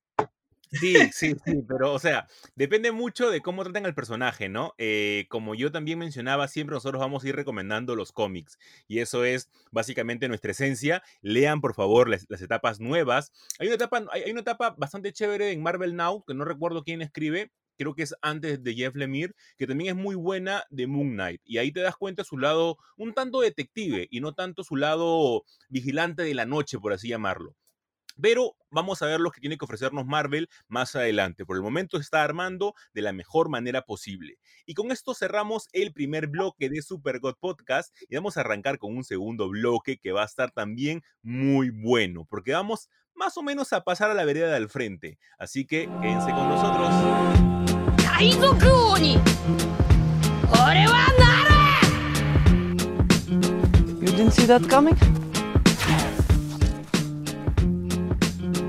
Sí, 0.71 0.95
sí, 1.13 1.33
sí, 1.45 1.63
pero 1.67 1.93
o 1.93 1.99
sea, 1.99 2.27
depende 2.55 2.91
mucho 2.91 3.29
de 3.29 3.41
cómo 3.41 3.63
tratan 3.63 3.85
al 3.85 3.95
personaje, 3.95 4.49
¿no? 4.49 4.73
Eh, 4.77 5.25
como 5.29 5.55
yo 5.55 5.71
también 5.71 5.97
mencionaba, 5.97 6.47
siempre 6.47 6.73
nosotros 6.73 6.99
vamos 6.99 7.23
a 7.23 7.29
ir 7.29 7.35
recomendando 7.35 7.95
los 7.95 8.11
cómics 8.11 8.59
y 8.87 8.99
eso 8.99 9.23
es 9.23 9.49
básicamente 9.71 10.27
nuestra 10.27 10.51
esencia. 10.51 11.03
Lean, 11.21 11.61
por 11.61 11.73
favor, 11.73 12.09
las, 12.09 12.25
etapas 12.41 12.79
nuevas. 12.79 13.31
Hay 13.59 13.67
una 13.67 13.75
etapa, 13.75 14.03
hay, 14.11 14.29
una 14.29 14.41
etapa 14.41 14.75
bastante 14.77 15.13
chévere 15.13 15.51
en 15.51 15.63
Marvel 15.63 15.95
Now, 15.95 16.23
que 16.25 16.33
no 16.33 16.43
recuerdo 16.43 16.83
quién 16.83 17.01
escribe, 17.01 17.51
creo 17.77 17.95
que 17.95 18.03
es 18.03 18.15
antes 18.21 18.61
de 18.61 18.75
Jeff 18.75 18.95
Lemire, 18.95 19.35
que 19.57 19.67
también 19.67 19.95
es 19.95 20.03
muy 20.03 20.15
buena 20.15 20.65
de 20.69 20.87
Moon 20.87 21.11
Knight. 21.11 21.41
Y 21.45 21.59
ahí 21.59 21.71
te 21.71 21.79
das 21.79 21.95
cuenta 21.95 22.23
su 22.25 22.37
lado 22.37 22.77
un 22.97 23.13
tanto 23.13 23.39
detective 23.39 24.07
y 24.11 24.19
no 24.19 24.33
tanto 24.33 24.63
su 24.63 24.75
lado 24.75 25.45
vigilante 25.69 26.23
de 26.23 26.33
la 26.33 26.45
noche, 26.45 26.77
por 26.77 26.91
así 26.91 27.07
llamarlo. 27.07 27.55
Pero 28.21 28.55
vamos 28.69 29.01
a 29.01 29.07
ver 29.07 29.19
lo 29.19 29.31
que 29.31 29.41
tiene 29.41 29.57
que 29.57 29.65
ofrecernos 29.65 30.05
Marvel 30.05 30.49
más 30.67 30.95
adelante. 30.95 31.45
Por 31.45 31.55
el 31.57 31.63
momento 31.63 31.97
está 31.97 32.23
armando 32.23 32.73
de 32.93 33.01
la 33.01 33.13
mejor 33.13 33.49
manera 33.49 33.83
posible. 33.83 34.37
Y 34.65 34.73
con 34.73 34.91
esto 34.91 35.13
cerramos 35.13 35.67
el 35.73 35.93
primer 35.93 36.27
bloque 36.27 36.69
de 36.69 36.81
Super 36.81 37.19
God 37.19 37.35
Podcast 37.39 37.95
y 38.09 38.15
vamos 38.15 38.37
a 38.37 38.41
arrancar 38.41 38.77
con 38.79 38.95
un 38.95 39.03
segundo 39.03 39.49
bloque 39.49 39.97
que 39.97 40.11
va 40.11 40.23
a 40.23 40.25
estar 40.25 40.51
también 40.51 41.03
muy 41.21 41.69
bueno, 41.69 42.25
porque 42.29 42.53
vamos 42.53 42.89
más 43.13 43.37
o 43.37 43.43
menos 43.43 43.73
a 43.73 43.83
pasar 43.83 44.11
a 44.11 44.13
la 44.13 44.25
vereda 44.25 44.53
del 44.53 44.69
frente. 44.69 45.17
Así 45.37 45.65
que 45.65 45.89
quédense 46.01 46.31
con 46.31 46.49
nosotros. 46.49 46.89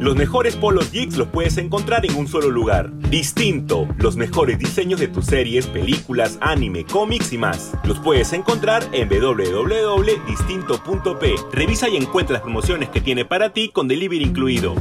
Los 0.09 0.16
mejores 0.16 0.57
polos 0.57 0.90
geeks 0.90 1.18
los 1.18 1.29
puedes 1.29 1.59
encontrar 1.59 2.07
en 2.07 2.14
un 2.14 2.27
solo 2.27 2.51
lugar. 2.51 2.90
Distinto, 3.11 3.87
los 3.99 4.16
mejores 4.16 4.59
diseños 4.59 5.01
de 5.01 5.09
tus 5.09 5.27
series, 5.27 5.66
películas, 5.66 6.38
anime, 6.40 6.87
cómics 6.87 7.31
y 7.35 7.37
más. 7.37 7.75
Los 7.85 7.99
puedes 7.99 8.33
encontrar 8.33 8.88
en 8.92 9.11
www.distinto.p. 9.11 11.35
Revisa 11.53 11.90
y 11.90 11.99
encuentra 11.99 12.33
las 12.33 12.40
promociones 12.40 12.88
que 12.88 13.03
tiene 13.03 13.27
para 13.27 13.53
ti 13.53 13.68
con 13.68 13.87
delivery 13.87 14.25
incluido. 14.25 14.77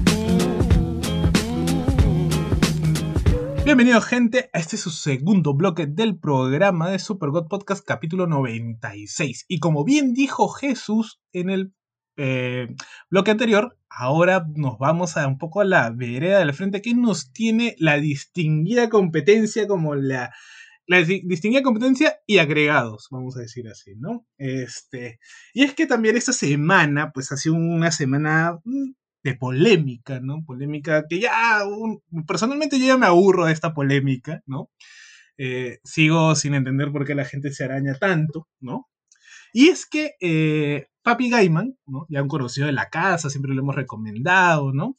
Bienvenido 3.65 3.99
gente 3.99 4.49
a 4.53 4.59
este 4.59 4.77
su 4.77 4.91
segundo 4.91 5.53
bloque 5.53 5.87
del 5.87 6.17
programa 6.17 6.89
de 6.89 6.99
Super 6.99 7.31
God 7.31 7.49
Podcast 7.49 7.85
capítulo 7.85 8.27
96. 8.27 9.43
Y 9.49 9.59
como 9.59 9.83
bien 9.83 10.13
dijo 10.13 10.47
Jesús 10.47 11.19
en 11.33 11.49
el 11.49 11.73
eh, 12.17 12.67
bloque 13.09 13.31
anterior, 13.31 13.77
ahora 13.89 14.45
nos 14.55 14.77
vamos 14.79 15.17
a 15.17 15.27
un 15.27 15.37
poco 15.37 15.61
a 15.61 15.65
la 15.65 15.89
vereda 15.91 16.39
del 16.39 16.53
frente 16.53 16.81
que 16.81 16.93
nos 16.95 17.31
tiene 17.31 17.75
la 17.79 17.97
distinguida 17.97 18.89
competencia 18.89 19.67
como 19.67 19.95
la, 19.95 20.33
distinguida 20.87 21.63
competencia 21.63 22.19
y 22.25 22.39
agregados, 22.39 23.07
vamos 23.11 23.37
a 23.37 23.41
decir 23.41 23.67
así, 23.67 23.95
¿no? 23.97 24.25
Este, 24.37 25.19
y 25.53 25.63
es 25.63 25.75
que 25.75 25.85
también 25.85 26.17
esta 26.17 26.33
semana, 26.33 27.11
pues 27.11 27.31
ha 27.31 27.37
sido 27.37 27.55
una 27.55 27.91
semana 27.91 28.59
mm, 28.63 28.91
de 29.23 29.35
polémica, 29.35 30.19
¿no? 30.19 30.43
Polémica 30.45 31.05
que 31.07 31.19
ya, 31.19 31.63
personalmente 32.27 32.79
yo 32.79 32.87
ya 32.87 32.97
me 32.97 33.05
aburro 33.05 33.45
de 33.45 33.53
esta 33.53 33.73
polémica, 33.73 34.41
¿no? 34.45 34.71
Eh, 35.37 35.79
sigo 35.83 36.35
sin 36.35 36.55
entender 36.55 36.91
por 36.91 37.05
qué 37.05 37.13
la 37.15 37.25
gente 37.25 37.51
se 37.51 37.63
araña 37.63 37.93
tanto, 37.95 38.47
¿no? 38.59 38.87
Y 39.57 39.69
es 39.69 39.87
que 39.87 40.11
eh, 40.21 40.85
Papi 41.01 41.31
Gaiman. 41.31 41.75
Ya 42.09 42.21
un 42.21 42.27
conocido 42.27 42.67
de 42.67 42.73
la 42.73 42.91
casa, 42.91 43.31
siempre 43.31 43.55
lo 43.55 43.61
hemos 43.63 43.73
recomendado, 43.73 44.71
¿no? 44.71 44.95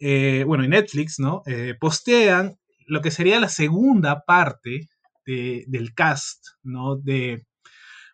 Eh, 0.00 0.42
bueno, 0.44 0.64
en 0.64 0.70
Netflix, 0.70 1.20
¿no? 1.20 1.44
postean 1.78 2.58
lo 2.88 3.00
que 3.00 3.12
sería 3.12 3.38
la 3.38 3.48
segunda 3.48 4.24
parte 4.24 4.88
del 5.24 5.94
cast, 5.94 6.44
¿no? 6.64 6.96
De 6.96 7.46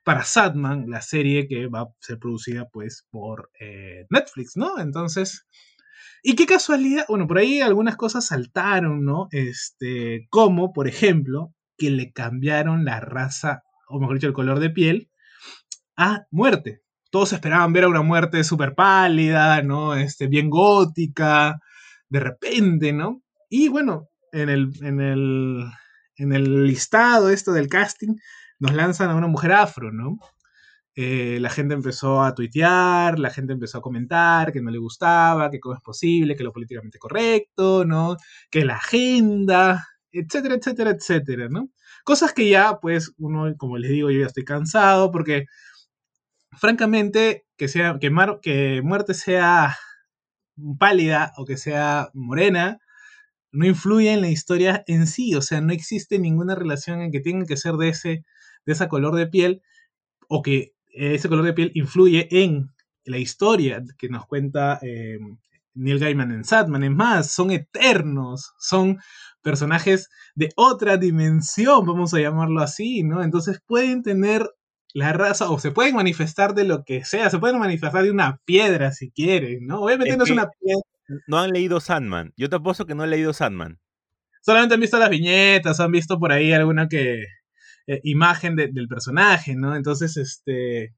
para 0.05 0.25
Sadman, 0.25 0.91
la 0.91 1.01
serie 1.01 1.49
que 1.49 1.69
va 1.69 1.81
a 1.81 1.89
ser 2.01 2.19
producida 2.19 2.69
pues 2.69 3.07
por 3.09 3.51
eh, 3.59 4.05
Netflix, 4.11 4.59
¿no? 4.59 4.79
Entonces, 4.79 5.47
y 6.23 6.37
qué 6.37 6.45
casualidad, 6.45 7.07
bueno, 7.09 7.27
por 7.27 7.39
ahí 7.39 7.63
algunas 7.63 7.97
cosas 7.97 8.27
saltaron, 8.27 9.07
¿no? 9.07 9.29
Este, 9.31 10.27
como, 10.29 10.75
por 10.75 10.87
ejemplo, 10.87 11.55
que 11.79 11.89
le 11.89 12.13
cambiaron 12.13 12.85
la 12.85 13.01
raza, 13.01 13.63
o 13.89 13.99
mejor 13.99 14.17
dicho, 14.17 14.27
el 14.27 14.35
color 14.35 14.61
de 14.61 14.69
piel 14.69 15.11
a 15.99 16.27
muerte. 16.31 16.81
Todos 17.11 17.33
esperaban 17.35 17.73
ver 17.75 17.85
a 17.85 17.89
una 17.89 18.03
muerte 18.03 18.43
súper 18.45 18.75
pálida, 18.75 19.63
¿no? 19.63 19.95
Este, 19.95 20.29
bien 20.29 20.49
gótica, 20.49 21.61
de 22.09 22.21
repente, 22.21 22.93
¿no? 22.93 23.23
Y 23.51 23.69
bueno, 23.69 24.09
en 24.33 24.49
el, 24.49 24.71
en 24.83 25.01
el, 25.01 25.65
en 26.17 26.33
el 26.33 26.65
listado 26.67 27.31
esto 27.31 27.53
del 27.53 27.69
casting 27.69 28.17
nos 28.59 28.73
lanzan 28.75 29.11
a 29.11 29.17
una 29.17 29.27
mujer 29.27 29.53
afro, 29.53 29.93
¿no? 29.93 30.19
Eh, 30.95 31.39
la 31.41 31.51
gente 31.51 31.75
empezó 31.75 32.23
a 32.23 32.35
tuitear, 32.35 33.19
la 33.19 33.31
gente 33.31 33.53
empezó 33.53 33.79
a 33.79 33.83
comentar 33.83 34.53
que 34.53 34.61
no 34.61 34.71
le 34.71 34.79
gustaba, 34.79 35.51
que 35.51 35.61
cómo 35.61 35.77
es 35.77 35.81
posible, 35.81 36.37
que 36.37 36.45
lo 36.45 36.53
políticamente 36.53 36.99
correcto, 36.99 37.85
¿no? 37.85 38.17
Que 38.51 38.65
la 38.65 38.77
agenda, 38.77 39.87
etcétera, 40.11 40.57
etcétera, 40.57 40.91
etcétera, 40.91 41.49
¿no? 41.49 41.71
Cosas 42.05 42.33
que 42.33 42.49
ya, 42.49 42.79
pues, 42.81 43.13
uno, 43.19 43.55
como 43.57 43.79
les 43.79 43.91
digo, 43.91 44.11
yo 44.11 44.21
ya 44.21 44.27
estoy 44.27 44.45
cansado 44.45 45.11
porque, 45.13 45.47
francamente, 46.59 47.47
que, 47.57 47.69
sea, 47.69 47.99
que, 48.01 48.11
muerte 48.11 49.15
sea 49.15 49.77
pálida 50.79 51.33
o 51.37 51.45
que 51.45 51.57
sea 51.57 52.11
morena, 52.15 52.79
no 53.53 53.67
influye 53.67 54.13
en 54.13 54.21
la 54.21 54.29
historia 54.29 54.85
en 54.87 55.07
sí, 55.07 55.35
o 55.35 55.43
sea, 55.43 55.61
no 55.61 55.73
existe 55.73 56.19
ninguna 56.19 56.55
relación 56.55 57.01
en 57.01 57.13
que 57.13 57.21
tenga 57.21 57.47
que 57.47 57.57
ser 57.57 57.75
de 57.75 57.89
ese 57.89 58.25
de 58.67 58.75
ese 58.75 58.89
color 58.89 59.17
de 59.17 59.27
piel 59.27 59.63
o 60.29 60.43
que 60.43 60.75
ese 60.93 61.29
color 61.29 61.45
de 61.47 61.55
piel 61.55 61.71
influye 61.75 62.29
en 62.31 62.71
la 63.05 63.17
historia 63.17 63.83
que 63.97 64.11
nos 64.11 64.27
cuenta 64.27 64.79
eh, 64.83 65.19
Neil 65.73 65.99
Gaiman 65.99 66.33
en 66.33 66.45
Sadman. 66.45 66.85
Es 66.85 66.91
más, 66.91 67.31
son 67.31 67.51
eternos, 67.51 68.53
son 68.59 68.99
personajes 69.43 70.11
de 70.35 70.51
otra 70.57 70.99
dimensión, 70.99 71.87
vamos 71.87 72.13
a 72.13 72.21
llamarlo 72.21 72.61
así, 72.61 73.03
¿no? 73.05 73.23
Entonces 73.23 73.63
pueden 73.67 74.03
tener 74.03 74.47
la 74.95 75.13
raza 75.13 75.51
o 75.51 75.59
se 75.59 75.71
pueden 75.71 75.95
manifestar 75.95 76.55
de 76.55 76.65
lo 76.65 76.85
que 76.85 77.05
sea, 77.05 77.31
se 77.31 77.39
pueden 77.39 77.59
manifestar 77.59 78.03
de 78.03 78.11
una 78.11 78.41
piedra 78.45 78.93
si 78.93 79.11
quieren, 79.11 79.67
¿no? 79.67 79.83
Obviamente 79.83 80.17
no 80.17 80.25
es 80.25 80.31
una 80.31 80.49
piedra. 80.51 80.83
No 81.27 81.39
han 81.39 81.53
leído 81.53 81.81
Sandman. 81.81 82.33
Yo 82.37 82.49
te 82.49 82.57
apuesto 82.57 82.87
que 82.87 82.95
no 82.95 83.03
han 83.03 83.11
leído 83.11 83.33
Sandman. 83.33 83.79
Solamente 84.43 84.75
han 84.75 84.81
visto 84.81 84.99
las 84.99 85.11
viñetas, 85.11 85.81
han 85.81 85.93
visto 85.93 86.19
por 86.19 86.33
ahí 86.33 86.53
alguna 86.53 86.89
que, 86.89 87.25
eh, 87.87 88.01
imagen 88.05 88.57
del 88.57 88.89
personaje, 88.89 89.57
¿no? 89.57 89.75
Entonces, 89.75 90.17
este... 90.17 90.95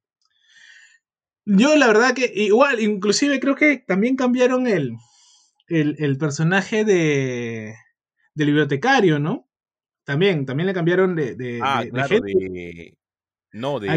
Yo 1.45 1.75
la 1.77 1.87
verdad 1.87 2.15
que 2.15 2.31
igual, 2.35 2.81
inclusive 2.81 3.41
creo 3.41 3.55
que 3.55 3.79
también 3.79 4.15
cambiaron 4.15 4.67
el, 4.67 4.97
el, 5.69 6.19
personaje 6.19 6.85
de, 6.85 7.75
del 8.35 8.47
bibliotecario, 8.49 9.19
¿no? 9.19 9.49
También, 10.05 10.47
también 10.47 10.67
le 10.67 10.75
cambiaron 10.75 11.17
de, 11.17 11.35
de, 11.35 11.61
ah, 11.63 11.85
claro, 11.91 12.21
de 12.21 12.99
no, 13.53 13.81
de, 13.81 13.89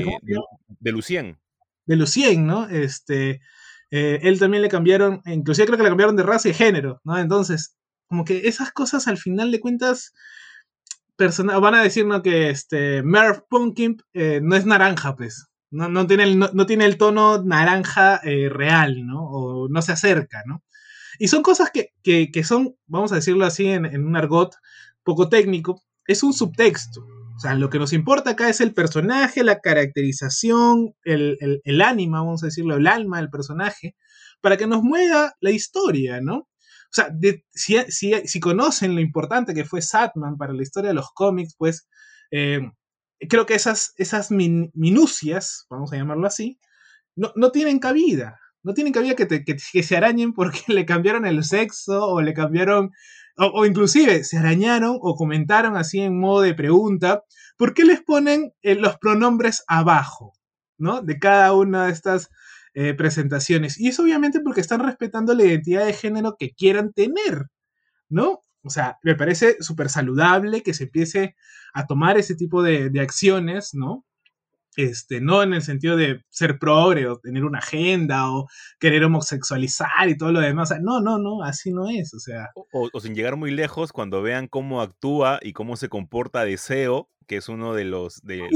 de, 0.79 0.91
Lucien. 0.91 1.39
De 1.85 1.95
Lucien, 1.95 2.45
¿no? 2.45 2.67
Este, 2.67 3.41
eh, 3.91 4.19
él 4.23 4.39
también 4.39 4.63
le 4.63 4.69
cambiaron, 4.69 5.21
inclusive 5.25 5.67
creo 5.67 5.77
que 5.77 5.83
le 5.83 5.89
cambiaron 5.89 6.15
de 6.15 6.23
raza 6.23 6.49
y 6.49 6.53
género, 6.53 6.99
¿no? 7.03 7.17
Entonces, 7.17 7.75
como 8.07 8.25
que 8.25 8.47
esas 8.47 8.71
cosas 8.71 9.07
al 9.07 9.17
final 9.17 9.51
de 9.51 9.59
cuentas 9.59 10.13
van 11.17 11.75
a 11.75 11.83
decir 11.83 12.05
que 12.23 12.49
este 12.49 13.03
Merv 13.03 13.45
Pumpkin 13.49 13.97
eh, 14.13 14.39
no 14.41 14.55
es 14.55 14.65
naranja, 14.65 15.15
pues. 15.15 15.47
No, 15.71 15.89
no, 15.89 16.05
tiene, 16.05 16.23
el, 16.23 16.37
no, 16.37 16.65
tiene 16.67 16.85
el 16.85 16.97
tono 16.97 17.41
naranja 17.41 18.19
eh, 18.23 18.47
real, 18.49 19.07
¿no? 19.07 19.23
O 19.23 19.67
no 19.69 19.81
se 19.81 19.91
acerca, 19.91 20.43
¿no? 20.45 20.63
Y 21.17 21.29
son 21.29 21.41
cosas 21.41 21.71
que, 21.71 21.93
que, 22.03 22.43
son, 22.43 22.75
vamos 22.85 23.11
a 23.11 23.15
decirlo 23.15 23.45
así 23.45 23.67
en, 23.67 23.85
en, 23.85 24.05
un 24.05 24.15
argot 24.15 24.55
poco 25.03 25.29
técnico, 25.29 25.81
es 26.05 26.21
un 26.21 26.33
subtexto. 26.33 27.05
O 27.35 27.39
sea, 27.39 27.55
lo 27.55 27.69
que 27.69 27.79
nos 27.79 27.93
importa 27.93 28.31
acá 28.31 28.49
es 28.49 28.61
el 28.61 28.73
personaje, 28.73 29.43
la 29.43 29.59
caracterización, 29.59 30.93
el, 31.03 31.37
el, 31.39 31.61
el 31.63 31.81
ánima, 31.81 32.19
vamos 32.19 32.43
a 32.43 32.47
decirlo, 32.47 32.75
el 32.75 32.87
alma 32.87 33.17
del 33.17 33.29
personaje, 33.29 33.95
para 34.41 34.57
que 34.57 34.67
nos 34.67 34.83
mueva 34.83 35.33
la 35.39 35.51
historia, 35.51 36.21
¿no? 36.21 36.35
O 36.93 36.95
sea, 36.95 37.09
si, 37.55 37.77
si, 38.25 38.39
conocen 38.39 38.93
lo 38.93 39.01
importante 39.01 39.55
que 39.55 39.65
fue 39.65 39.81
Satman 39.81 40.37
para 40.37 40.53
la 40.53 40.61
historia 40.61 40.89
de 40.89 40.93
los 40.93 41.09
cómics, 41.11 41.55
pues 41.57 41.87
eh, 42.29 42.61
creo 43.27 43.47
que 43.47 43.55
esas, 43.55 43.93
esas 43.97 44.29
minucias, 44.29 45.65
vamos 45.71 45.91
a 45.91 45.95
llamarlo 45.95 46.27
así, 46.27 46.59
no, 47.15 47.31
no 47.35 47.51
tienen 47.51 47.79
cabida. 47.79 48.39
No 48.61 48.73
tienen 48.73 48.93
cabida 48.93 49.15
que, 49.15 49.27
que, 49.43 49.83
se 49.83 49.97
arañen 49.97 50.33
porque 50.33 50.61
le 50.67 50.85
cambiaron 50.85 51.25
el 51.25 51.43
sexo 51.43 52.05
o 52.05 52.21
le 52.21 52.33
cambiaron, 52.35 52.91
o, 53.37 53.65
inclusive 53.65 54.23
se 54.23 54.37
arañaron 54.37 54.97
o 55.01 55.15
comentaron 55.15 55.75
así 55.75 55.99
en 55.99 56.19
modo 56.19 56.41
de 56.41 56.53
pregunta, 56.53 57.23
¿por 57.57 57.73
qué 57.73 57.83
les 57.83 58.01
ponen 58.01 58.53
eh, 58.61 58.75
los 58.75 58.97
pronombres 58.97 59.63
abajo? 59.67 60.33
¿no? 60.77 61.01
De 61.01 61.19
cada 61.19 61.53
una 61.53 61.85
de 61.85 61.91
estas 61.91 62.29
eh, 62.73 62.93
presentaciones. 62.93 63.79
Y 63.79 63.89
es 63.89 63.99
obviamente 63.99 64.39
porque 64.39 64.61
están 64.61 64.79
respetando 64.79 65.33
la 65.33 65.43
identidad 65.43 65.85
de 65.85 65.93
género 65.93 66.35
que 66.37 66.51
quieran 66.51 66.91
tener, 66.93 67.47
¿no? 68.09 68.41
O 68.63 68.69
sea, 68.69 68.97
me 69.03 69.15
parece 69.15 69.57
súper 69.61 69.89
saludable 69.89 70.63
que 70.63 70.73
se 70.73 70.85
empiece 70.85 71.35
a 71.73 71.85
tomar 71.85 72.17
ese 72.17 72.35
tipo 72.35 72.63
de, 72.63 72.91
acciones, 73.01 73.73
¿no? 73.73 74.05
Este, 74.75 75.21
no 75.21 75.43
en 75.43 75.53
el 75.53 75.61
sentido 75.61 75.95
de 75.95 76.23
ser 76.29 76.57
progre 76.57 77.07
o 77.07 77.19
tener 77.19 77.45
una 77.45 77.59
agenda 77.59 78.31
o 78.31 78.47
querer 78.79 79.03
homosexualizar 79.03 80.09
y 80.09 80.17
todo 80.17 80.31
lo 80.31 80.39
demás. 80.39 80.73
no, 80.81 80.99
no, 81.01 81.17
no, 81.17 81.43
así 81.43 81.71
no 81.71 81.89
es. 81.89 82.13
O 82.13 82.19
sea. 82.19 82.49
O, 82.71 82.89
sin 82.99 83.15
llegar 83.15 83.35
muy 83.35 83.51
lejos, 83.51 83.91
cuando 83.91 84.21
vean 84.21 84.47
cómo 84.47 84.81
actúa 84.81 85.39
y 85.41 85.53
cómo 85.53 85.75
se 85.75 85.89
comporta 85.89 86.45
Deseo, 86.45 87.09
que 87.27 87.37
es 87.37 87.49
uno 87.49 87.73
de 87.73 87.85
los, 87.85 88.21
de, 88.23 88.47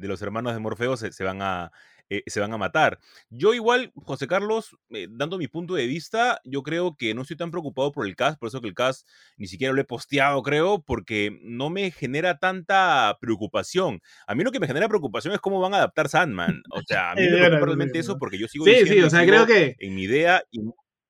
los 0.00 0.22
hermanos 0.22 0.54
de 0.54 0.60
Morfeo, 0.60 0.96
se 0.96 1.24
van 1.24 1.42
a 1.42 1.72
eh, 2.10 2.22
se 2.26 2.40
van 2.40 2.52
a 2.52 2.58
matar. 2.58 2.98
Yo 3.30 3.54
igual, 3.54 3.92
José 3.94 4.26
Carlos, 4.26 4.76
eh, 4.90 5.06
dando 5.10 5.38
mi 5.38 5.48
punto 5.48 5.74
de 5.74 5.86
vista, 5.86 6.40
yo 6.44 6.62
creo 6.62 6.96
que 6.96 7.14
no 7.14 7.22
estoy 7.22 7.36
tan 7.36 7.50
preocupado 7.50 7.92
por 7.92 8.06
el 8.06 8.16
cast, 8.16 8.38
por 8.38 8.48
eso 8.48 8.60
que 8.60 8.68
el 8.68 8.74
cast 8.74 9.06
ni 9.36 9.46
siquiera 9.46 9.72
lo 9.72 9.80
he 9.80 9.84
posteado, 9.84 10.42
creo, 10.42 10.82
porque 10.82 11.38
no 11.42 11.70
me 11.70 11.90
genera 11.90 12.38
tanta 12.38 13.16
preocupación. 13.20 14.00
A 14.26 14.34
mí 14.34 14.44
lo 14.44 14.52
que 14.52 14.60
me 14.60 14.66
genera 14.66 14.88
preocupación 14.88 15.34
es 15.34 15.40
cómo 15.40 15.60
van 15.60 15.74
a 15.74 15.78
adaptar 15.78 16.08
Sandman. 16.08 16.62
O 16.70 16.82
sea, 16.86 17.12
a 17.12 17.14
mí 17.16 17.22
me 17.22 17.38
preocupa 17.38 17.66
realmente 17.66 17.98
eso 17.98 18.18
porque 18.18 18.38
yo 18.38 18.48
sigo 18.48 18.64
sí, 18.64 18.86
sí, 18.86 19.00
o 19.00 19.10
sea, 19.10 19.24
creo 19.24 19.46
que 19.46 19.76
en 19.78 19.94
mi 19.94 20.02
idea 20.02 20.42
y, 20.50 20.60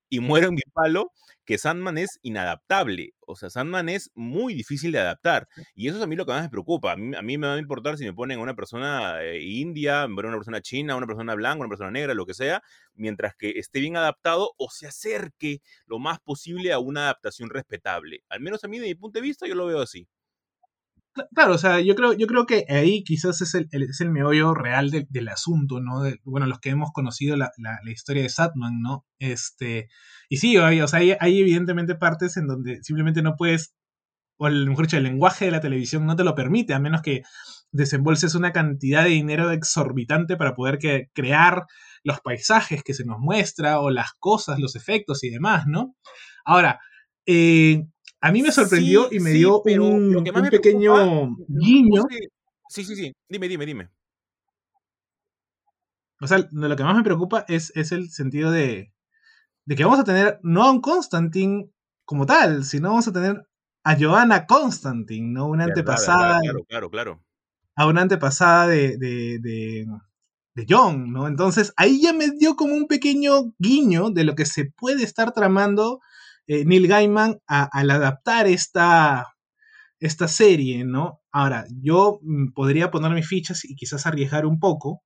y 0.08 0.20
muero 0.20 0.48
en 0.48 0.54
mi 0.54 0.62
palo 0.72 1.10
que 1.44 1.58
Sandman 1.58 1.98
es 1.98 2.18
inadaptable. 2.22 3.14
O 3.20 3.36
sea, 3.36 3.50
Sandman 3.50 3.88
es 3.88 4.10
muy 4.14 4.54
difícil 4.54 4.92
de 4.92 4.98
adaptar. 4.98 5.48
Y 5.74 5.88
eso 5.88 5.98
es 5.98 6.02
a 6.02 6.06
mí 6.06 6.16
lo 6.16 6.26
que 6.26 6.32
más 6.32 6.42
me 6.42 6.50
preocupa. 6.50 6.92
A 6.92 6.96
mí, 6.96 7.38
me 7.38 7.46
va 7.46 7.54
a 7.54 7.58
importar 7.58 7.96
si 7.98 8.04
me 8.04 8.12
ponen 8.12 8.38
a 8.38 8.42
una 8.42 8.54
persona 8.54 9.22
eh, 9.22 9.42
india, 9.42 10.02
a 10.02 10.06
una 10.06 10.32
persona 10.32 10.60
china, 10.60 10.96
una 10.96 11.06
persona 11.06 11.34
blanca, 11.34 11.60
una 11.60 11.68
persona 11.68 11.90
negra, 11.90 12.14
lo 12.14 12.26
que 12.26 12.34
sea, 12.34 12.62
mientras 12.94 13.34
que 13.36 13.50
esté 13.58 13.80
bien 13.80 13.96
adaptado 13.96 14.52
o 14.58 14.70
se 14.70 14.86
acerque 14.86 15.60
lo 15.86 15.98
más 15.98 16.18
posible 16.20 16.72
a 16.72 16.78
una 16.78 17.04
adaptación 17.04 17.50
respetable. 17.50 18.24
Al 18.28 18.40
menos 18.40 18.64
a 18.64 18.68
mí, 18.68 18.78
de 18.78 18.86
mi 18.86 18.94
punto 18.94 19.18
de 19.18 19.22
vista, 19.22 19.46
yo 19.46 19.54
lo 19.54 19.66
veo 19.66 19.80
así. 19.80 20.08
Claro, 21.32 21.54
o 21.54 21.58
sea, 21.58 21.80
yo 21.80 21.94
creo, 21.94 22.12
yo 22.12 22.26
creo 22.26 22.44
que 22.44 22.64
ahí 22.68 23.04
quizás 23.04 23.40
es 23.40 23.54
el, 23.54 23.68
es 23.70 24.00
el 24.00 24.10
meollo 24.10 24.52
real 24.52 24.90
del 24.90 25.28
asunto, 25.28 25.80
¿no? 25.80 26.02
bueno, 26.24 26.46
los 26.46 26.58
que 26.58 26.70
hemos 26.70 26.90
conocido 26.92 27.36
la, 27.36 27.52
la, 27.58 27.90
historia 27.90 28.22
de 28.24 28.28
Satman, 28.28 28.80
¿no? 28.80 29.06
Este, 29.20 29.88
y 30.28 30.38
sí, 30.38 30.56
o 30.58 30.88
sea, 30.88 30.98
hay, 30.98 31.14
hay, 31.20 31.40
evidentemente 31.40 31.94
partes 31.94 32.36
en 32.36 32.48
donde 32.48 32.82
simplemente 32.82 33.22
no 33.22 33.36
puedes, 33.36 33.74
o 34.38 34.48
el, 34.48 34.68
mejor 34.68 34.86
dicho, 34.86 34.96
el 34.96 35.04
lenguaje 35.04 35.44
de 35.44 35.50
la 35.52 35.60
televisión 35.60 36.04
no 36.04 36.16
te 36.16 36.24
lo 36.24 36.34
permite, 36.34 36.74
a 36.74 36.80
menos 36.80 37.00
que 37.02 37.22
desembolses 37.70 38.34
una 38.34 38.52
cantidad 38.52 39.04
de 39.04 39.10
dinero 39.10 39.52
exorbitante 39.52 40.36
para 40.36 40.54
poder 40.56 40.78
crear 41.12 41.64
los 42.02 42.20
paisajes 42.22 42.82
que 42.82 42.94
se 42.94 43.04
nos 43.04 43.20
muestra, 43.20 43.78
o 43.80 43.90
las 43.90 44.12
cosas, 44.18 44.58
los 44.58 44.74
efectos 44.74 45.22
y 45.22 45.30
demás, 45.30 45.64
¿no? 45.68 45.94
Ahora, 46.44 46.80
eh, 47.26 47.84
a 48.24 48.32
mí 48.32 48.40
me 48.40 48.50
sorprendió 48.50 49.08
y 49.12 49.20
me 49.20 49.32
dio 49.32 49.60
un, 49.60 50.24
pequeño 50.50 51.36
guiño. 51.46 52.04
Sí, 52.70 52.82
sí, 52.82 52.96
sí. 52.96 53.12
Dime, 53.28 53.48
dime, 53.48 53.66
dime. 53.66 53.90
O 56.22 56.26
sea, 56.26 56.38
lo 56.50 56.74
que 56.74 56.84
más 56.84 56.96
me 56.96 57.02
preocupa 57.02 57.44
es, 57.48 57.70
es 57.76 57.92
el 57.92 58.08
sentido 58.08 58.50
de, 58.50 58.94
de 59.66 59.76
que 59.76 59.84
vamos 59.84 59.98
a 59.98 60.04
tener 60.04 60.40
no 60.42 60.62
a 60.62 60.70
un 60.70 60.80
Constantine 60.80 61.70
como 62.06 62.24
tal, 62.24 62.64
sino 62.64 62.88
vamos 62.88 63.06
a 63.08 63.12
tener 63.12 63.46
a 63.82 63.94
Joanna 63.94 64.46
Constantine, 64.46 65.30
¿no? 65.30 65.46
Una 65.46 65.64
antepasada. 65.64 66.40
claro, 66.40 66.64
claro, 66.64 66.90
claro. 66.90 67.22
A 67.76 67.86
una 67.86 68.00
antepasada 68.00 68.68
de, 68.68 68.96
de, 68.96 69.38
de, 69.38 69.86
de, 70.54 70.66
John, 70.66 71.12
¿no? 71.12 71.28
Entonces 71.28 71.74
ahí 71.76 72.00
ya 72.00 72.14
me 72.14 72.30
dio 72.30 72.56
como 72.56 72.74
un 72.74 72.86
pequeño 72.86 73.52
guiño 73.58 74.08
de 74.08 74.24
lo 74.24 74.34
que 74.34 74.46
se 74.46 74.64
puede 74.64 75.02
estar 75.02 75.32
tramando 75.32 76.00
eh, 76.46 76.64
Neil 76.64 76.86
Gaiman 76.86 77.40
al 77.46 77.90
adaptar 77.90 78.46
esta, 78.46 79.34
esta 79.98 80.28
serie, 80.28 80.84
¿no? 80.84 81.22
Ahora, 81.32 81.66
yo 81.82 82.20
mm, 82.22 82.52
podría 82.52 82.90
poner 82.90 83.12
mis 83.12 83.26
fichas 83.26 83.64
y 83.64 83.74
quizás 83.76 84.06
arriesgar 84.06 84.46
un 84.46 84.60
poco 84.60 85.02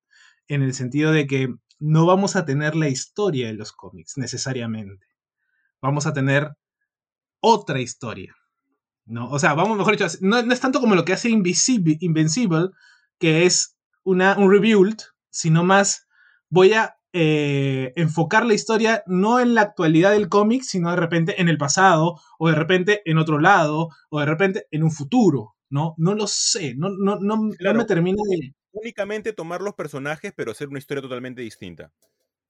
en 0.48 0.62
el 0.62 0.74
sentido 0.74 1.12
de 1.12 1.26
que 1.26 1.54
no 1.78 2.06
vamos 2.06 2.36
a 2.36 2.44
tener 2.44 2.74
la 2.74 2.88
historia 2.88 3.46
de 3.46 3.54
los 3.54 3.72
cómics 3.72 4.14
necesariamente. 4.16 5.06
Vamos 5.80 6.06
a 6.06 6.12
tener 6.12 6.50
otra 7.40 7.80
historia. 7.80 8.34
¿no? 9.06 9.30
O 9.30 9.38
sea, 9.38 9.54
vamos, 9.54 9.78
mejor 9.78 9.96
dicho, 9.96 10.06
no, 10.20 10.38
es 10.38 10.60
tanto 10.60 10.80
como 10.80 10.94
lo 10.94 11.04
que 11.04 11.12
hace 11.12 11.30
Invincible, 11.30 12.70
que 13.18 13.46
es 13.46 13.76
una, 14.04 14.36
un 14.36 14.50
rebuild, 14.50 14.98
sino 15.30 15.64
más 15.64 16.06
voy 16.50 16.72
a 16.74 16.97
eh, 17.12 17.92
enfocar 17.96 18.44
la 18.44 18.54
historia 18.54 19.02
no 19.06 19.40
en 19.40 19.54
la 19.54 19.62
actualidad 19.62 20.12
del 20.12 20.28
cómic, 20.28 20.62
sino 20.62 20.90
de 20.90 20.96
repente 20.96 21.40
en 21.40 21.48
el 21.48 21.58
pasado, 21.58 22.20
o 22.38 22.48
de 22.48 22.54
repente 22.54 23.02
en 23.04 23.18
otro 23.18 23.38
lado, 23.38 23.88
o 24.10 24.20
de 24.20 24.26
repente 24.26 24.66
en 24.70 24.82
un 24.82 24.90
futuro, 24.90 25.54
¿no? 25.70 25.94
No 25.96 26.14
lo 26.14 26.26
sé, 26.26 26.74
no, 26.76 26.90
no, 26.90 27.18
no, 27.20 27.38
me 27.38 27.84
termina 27.84 28.22
de... 28.28 28.54
Únicamente 28.72 29.32
tomar 29.32 29.62
los 29.62 29.74
personajes, 29.74 30.32
pero 30.36 30.52
hacer 30.52 30.68
una 30.68 30.78
historia 30.78 31.02
totalmente 31.02 31.42
distinta. 31.42 31.90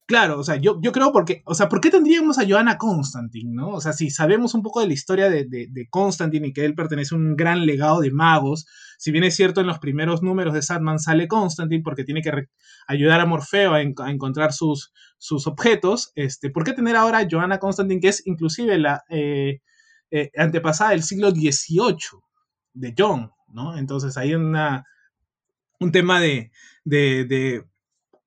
Claro, 0.09 0.39
o 0.39 0.43
sea, 0.43 0.55
yo, 0.55 0.79
yo 0.81 0.91
creo 0.91 1.11
porque, 1.11 1.43
o 1.45 1.53
sea, 1.53 1.69
¿por 1.69 1.79
qué 1.81 1.91
tendríamos 1.91 2.39
a 2.39 2.47
Joanna 2.49 2.79
Constantine, 2.79 3.51
no? 3.53 3.69
O 3.69 3.79
sea, 3.79 3.93
si 3.93 4.09
sabemos 4.09 4.55
un 4.55 4.63
poco 4.63 4.81
de 4.81 4.87
la 4.87 4.93
historia 4.93 5.29
de, 5.29 5.45
de, 5.45 5.87
Constantine 5.91 6.47
y 6.47 6.51
que 6.51 6.65
él 6.65 6.73
pertenece 6.73 7.13
a 7.13 7.19
un 7.19 7.35
gran 7.35 7.63
legado 7.63 7.99
de 7.99 8.09
magos, 8.09 8.65
si 8.97 9.11
bien 9.11 9.23
es 9.23 9.35
cierto 9.35 9.61
en 9.61 9.67
los 9.67 9.77
primeros 9.77 10.23
números 10.23 10.55
de 10.55 10.63
Sandman 10.63 10.97
sale 10.97 11.27
Constantine 11.27 11.83
porque 11.83 12.05
tiene 12.05 12.23
que 12.23 12.31
ayudar 12.87 13.19
a 13.19 13.27
Morfeo 13.27 13.75
a, 13.75 13.81
encontrar 13.81 14.51
sus, 14.51 14.91
sus 15.19 15.45
objetos, 15.45 16.11
este, 16.15 16.49
¿por 16.49 16.63
qué 16.63 16.73
tener 16.73 16.95
ahora 16.95 17.19
a 17.19 17.27
Joanna 17.29 17.59
Constantine, 17.59 18.01
que 18.01 18.07
es 18.07 18.25
inclusive 18.25 18.79
la 18.79 19.03
eh, 19.09 19.59
eh, 20.09 20.31
antepasada 20.35 20.89
del 20.89 21.03
siglo 21.03 21.29
XVIII 21.29 22.19
de 22.73 22.95
John, 22.97 23.29
¿no? 23.49 23.77
Entonces 23.77 24.17
hay 24.17 24.33
una, 24.33 24.85
un 25.79 25.91
tema 25.91 26.19
de, 26.19 26.51
de 26.83 27.63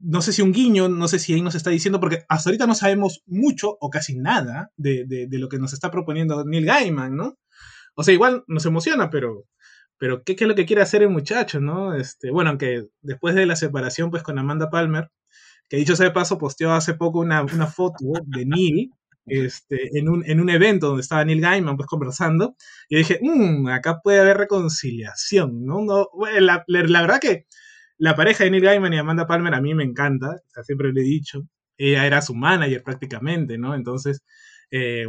no 0.02 0.20
sé 0.20 0.32
si 0.32 0.42
un 0.42 0.52
guiño, 0.52 0.88
no 0.88 1.08
sé 1.08 1.18
si 1.18 1.32
ahí 1.32 1.42
nos 1.42 1.54
está 1.54 1.70
diciendo, 1.70 2.00
porque 2.00 2.24
hasta 2.28 2.50
ahorita 2.50 2.66
no 2.66 2.74
sabemos 2.74 3.22
mucho 3.26 3.76
o 3.80 3.88
casi 3.88 4.16
nada 4.16 4.72
de, 4.76 5.28
lo 5.30 5.48
que 5.48 5.58
nos 5.58 5.72
está 5.72 5.90
proponiendo 5.90 6.44
Neil 6.44 6.66
Gaiman, 6.66 7.16
¿no? 7.16 7.38
O 7.94 8.02
sea, 8.02 8.12
igual 8.12 8.44
nos 8.48 8.66
emociona, 8.66 9.10
pero, 9.10 9.44
pero 9.98 10.24
¿qué, 10.24 10.34
es 10.38 10.42
lo 10.42 10.54
que 10.54 10.66
quiere 10.66 10.82
hacer 10.82 11.02
el 11.02 11.10
muchacho, 11.10 11.60
no? 11.60 11.94
Este, 11.94 12.30
bueno, 12.30 12.50
aunque 12.50 12.88
después 13.00 13.34
de 13.34 13.46
la 13.46 13.56
separación 13.56 14.10
pues 14.10 14.22
con 14.22 14.38
Amanda 14.38 14.70
Palmer, 14.70 15.10
que 15.68 15.76
dicho 15.76 15.94
sea 15.94 16.06
de 16.06 16.12
paso, 16.12 16.38
posteó 16.38 16.72
hace 16.72 16.94
poco 16.94 17.20
una, 17.20 17.46
foto 17.68 18.04
de 18.26 18.44
Neil 18.44 18.90
este, 19.26 19.96
en, 19.96 20.08
un, 20.08 20.28
en 20.28 20.40
un 20.40 20.50
evento 20.50 20.88
donde 20.88 21.02
estaba 21.02 21.24
Neil 21.24 21.40
Gaiman 21.40 21.76
pues 21.76 21.86
conversando, 21.86 22.56
y 22.88 22.96
dije, 22.96 23.20
mmm, 23.22 23.68
acá 23.68 24.00
puede 24.02 24.20
haber 24.20 24.36
reconciliación, 24.38 25.64
¿no? 25.64 25.80
no 25.82 26.08
la 26.40 26.64
verdad 26.66 27.20
que 27.20 27.46
la 27.98 28.16
pareja 28.16 28.44
de 28.44 28.50
Neil 28.50 28.64
Gaiman 28.64 28.92
y 28.92 28.98
Amanda 28.98 29.26
Palmer 29.26 29.54
a 29.54 29.60
mí 29.60 29.74
me 29.74 29.84
encanta, 29.84 30.36
siempre 30.62 30.92
le 30.92 31.00
he 31.02 31.04
dicho. 31.04 31.42
Ella 31.76 32.06
era 32.06 32.22
su 32.22 32.34
manager 32.34 32.82
prácticamente, 32.82 33.58
¿no? 33.58 33.74
Entonces, 33.74 34.22
eh, 34.70 35.06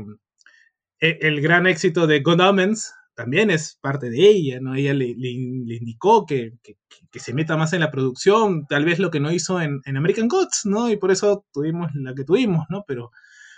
e, 1.00 1.18
el 1.22 1.42
gran 1.42 1.68
éxito 1.68 2.08
de 2.08 2.22
God 2.22 2.42
Omens 2.42 2.94
también 3.16 3.52
es 3.52 3.78
parte 3.82 4.10
de 4.10 4.18
ella, 4.28 4.60
¿no? 4.60 4.76
Ella 4.76 4.94
le, 4.94 5.08
indicó 5.08 6.26
que, 6.26 6.54
se 7.14 7.34
meta 7.34 7.58
más 7.58 7.74
en 7.74 7.82
la 7.82 7.92
producción, 7.92 8.66
tal 8.68 8.86
vez 8.86 9.00
lo 9.00 9.12
que 9.12 9.20
no 9.20 9.32
hizo 9.32 9.62
en, 9.62 9.82
American 9.86 10.28
Gods, 10.28 10.66
¿no? 10.66 10.90
Y 10.90 10.98
por 10.98 11.12
eso 11.12 11.46
tuvimos 11.54 11.92
la 11.96 12.16
que 12.16 12.24
tuvimos, 12.24 12.66
¿no? 12.70 12.84
Pero 12.88 13.12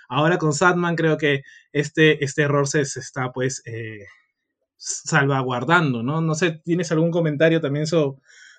Ahora 0.07 0.37
con 0.37 0.53
Sadman 0.53 0.95
creo 0.95 1.17
que 1.17 1.43
este, 1.71 2.23
este 2.23 2.43
error 2.43 2.67
se, 2.67 2.81
está 2.81 3.31
pues 3.31 3.61
eh, 3.65 4.05
salvaguardando, 4.77 6.03
¿no? 6.03 6.21
No 6.21 6.35
sé, 6.35 6.61
¿tienes 6.63 6.91
algún 6.91 7.11
comentario 7.11 7.61
también 7.61 7.87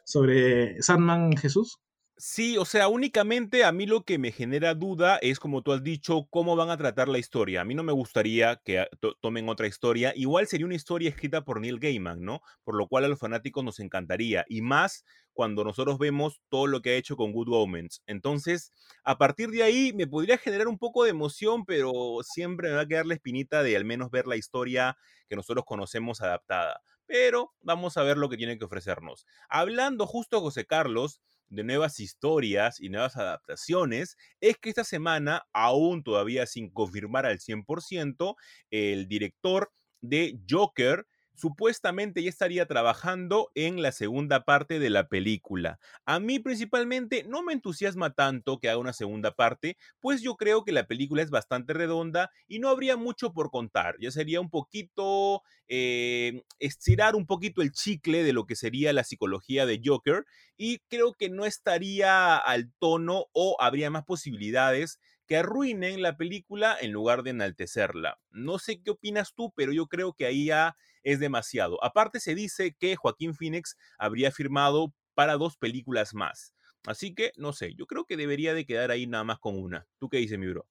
sobre 0.06 0.80
Sadman 0.82 1.36
Jesús? 1.36 1.78
Sí, 2.18 2.56
o 2.56 2.64
sea, 2.64 2.88
únicamente 2.88 3.62
a 3.62 3.72
mí 3.72 3.84
lo 3.84 4.02
que 4.04 4.16
me 4.16 4.32
genera 4.32 4.74
duda 4.74 5.18
es, 5.18 5.38
como 5.38 5.60
tú 5.60 5.72
has 5.72 5.82
dicho, 5.82 6.26
cómo 6.30 6.56
van 6.56 6.70
a 6.70 6.78
tratar 6.78 7.08
la 7.08 7.18
historia. 7.18 7.60
A 7.60 7.64
mí 7.66 7.74
no 7.74 7.82
me 7.82 7.92
gustaría 7.92 8.56
que 8.64 8.86
tomen 9.20 9.50
otra 9.50 9.66
historia. 9.66 10.14
Igual 10.16 10.46
sería 10.46 10.64
una 10.64 10.74
historia 10.76 11.10
escrita 11.10 11.44
por 11.44 11.60
Neil 11.60 11.78
Gaiman, 11.78 12.22
¿no? 12.22 12.40
Por 12.64 12.74
lo 12.74 12.88
cual 12.88 13.04
a 13.04 13.08
los 13.08 13.18
fanáticos 13.18 13.62
nos 13.64 13.80
encantaría. 13.80 14.46
Y 14.48 14.62
más 14.62 15.04
cuando 15.34 15.62
nosotros 15.62 15.98
vemos 15.98 16.40
todo 16.48 16.66
lo 16.66 16.80
que 16.80 16.90
ha 16.90 16.94
hecho 16.94 17.16
con 17.16 17.32
Good 17.32 17.48
Omens. 17.52 18.02
Entonces, 18.06 18.72
a 19.04 19.18
partir 19.18 19.50
de 19.50 19.62
ahí 19.62 19.92
me 19.94 20.06
podría 20.06 20.38
generar 20.38 20.68
un 20.68 20.78
poco 20.78 21.04
de 21.04 21.10
emoción, 21.10 21.66
pero 21.66 21.92
siempre 22.22 22.70
me 22.70 22.76
va 22.76 22.82
a 22.82 22.88
quedar 22.88 23.04
la 23.04 23.12
espinita 23.12 23.62
de 23.62 23.76
al 23.76 23.84
menos 23.84 24.10
ver 24.10 24.26
la 24.26 24.36
historia 24.36 24.96
que 25.28 25.36
nosotros 25.36 25.66
conocemos 25.66 26.22
adaptada. 26.22 26.80
Pero 27.06 27.52
vamos 27.60 27.96
a 27.96 28.02
ver 28.02 28.16
lo 28.16 28.28
que 28.28 28.36
tiene 28.36 28.58
que 28.58 28.64
ofrecernos. 28.64 29.26
Hablando 29.48 30.06
justo 30.06 30.40
José 30.40 30.66
Carlos 30.66 31.20
de 31.48 31.64
nuevas 31.64 32.00
historias 32.00 32.80
y 32.80 32.88
nuevas 32.88 33.16
adaptaciones 33.16 34.16
es 34.40 34.56
que 34.58 34.68
esta 34.68 34.84
semana, 34.84 35.46
aún 35.52 36.02
todavía 36.02 36.46
sin 36.46 36.70
confirmar 36.70 37.26
al 37.26 37.38
100%, 37.38 38.34
el 38.70 39.06
director 39.06 39.72
de 40.00 40.38
Joker 40.48 41.06
supuestamente 41.36 42.22
ya 42.22 42.28
estaría 42.28 42.66
trabajando 42.66 43.50
en 43.54 43.82
la 43.82 43.92
segunda 43.92 44.44
parte 44.44 44.78
de 44.78 44.90
la 44.90 45.08
película. 45.08 45.78
A 46.04 46.18
mí 46.18 46.38
principalmente 46.38 47.24
no 47.24 47.42
me 47.42 47.52
entusiasma 47.52 48.14
tanto 48.14 48.58
que 48.58 48.68
haga 48.68 48.78
una 48.78 48.92
segunda 48.92 49.34
parte, 49.34 49.76
pues 50.00 50.22
yo 50.22 50.36
creo 50.36 50.64
que 50.64 50.72
la 50.72 50.86
película 50.86 51.22
es 51.22 51.30
bastante 51.30 51.72
redonda 51.72 52.30
y 52.48 52.58
no 52.58 52.68
habría 52.68 52.96
mucho 52.96 53.32
por 53.32 53.50
contar. 53.50 53.96
Ya 54.00 54.10
sería 54.10 54.40
un 54.40 54.50
poquito 54.50 55.42
eh, 55.68 56.42
estirar 56.58 57.14
un 57.14 57.26
poquito 57.26 57.62
el 57.62 57.72
chicle 57.72 58.22
de 58.22 58.32
lo 58.32 58.46
que 58.46 58.56
sería 58.56 58.92
la 58.92 59.04
psicología 59.04 59.66
de 59.66 59.80
Joker 59.84 60.24
y 60.56 60.78
creo 60.88 61.12
que 61.12 61.28
no 61.28 61.44
estaría 61.44 62.36
al 62.36 62.72
tono 62.78 63.26
o 63.32 63.56
habría 63.60 63.90
más 63.90 64.04
posibilidades 64.04 64.98
que 65.26 65.36
arruinen 65.36 66.02
la 66.02 66.16
película 66.16 66.76
en 66.80 66.92
lugar 66.92 67.22
de 67.22 67.30
enaltecerla. 67.30 68.18
No 68.30 68.58
sé 68.58 68.80
qué 68.80 68.92
opinas 68.92 69.34
tú, 69.34 69.52
pero 69.56 69.72
yo 69.72 69.86
creo 69.86 70.12
que 70.12 70.26
ahí 70.26 70.46
ya 70.46 70.76
es 71.06 71.20
demasiado. 71.20 71.82
Aparte 71.84 72.18
se 72.18 72.34
dice 72.34 72.74
que 72.78 72.96
Joaquín 72.96 73.32
Phoenix 73.32 73.76
habría 73.96 74.32
firmado 74.32 74.92
para 75.14 75.36
dos 75.36 75.56
películas 75.56 76.14
más. 76.14 76.52
Así 76.84 77.14
que, 77.14 77.30
no 77.36 77.52
sé, 77.52 77.74
yo 77.74 77.86
creo 77.86 78.04
que 78.04 78.16
debería 78.16 78.54
de 78.54 78.66
quedar 78.66 78.90
ahí 78.90 79.06
nada 79.06 79.22
más 79.22 79.38
con 79.38 79.56
una. 79.56 79.86
¿Tú 79.98 80.08
qué 80.08 80.18
dices, 80.18 80.38
mi 80.38 80.48
bro? 80.48 80.66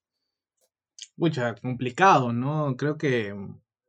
Mucha, 1.16 1.54
complicado, 1.54 2.34
¿no? 2.34 2.76
Creo 2.76 2.98
que 2.98 3.34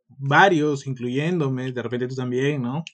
varios, 0.08 0.88
incluyéndome, 0.88 1.74
de 1.74 1.84
repente 1.84 2.08
tú 2.08 2.16
también, 2.16 2.62
¿no? 2.62 2.86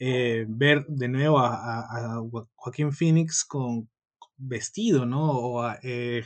Eh, 0.00 0.44
ver 0.48 0.84
de 0.88 1.08
nuevo 1.08 1.38
a, 1.38 2.20
Joaquín 2.56 2.92
Phoenix 2.92 3.44
con 3.44 3.88
vestido, 4.36 5.06
¿no? 5.06 5.30
O 5.30 5.72
eh, 5.82 6.24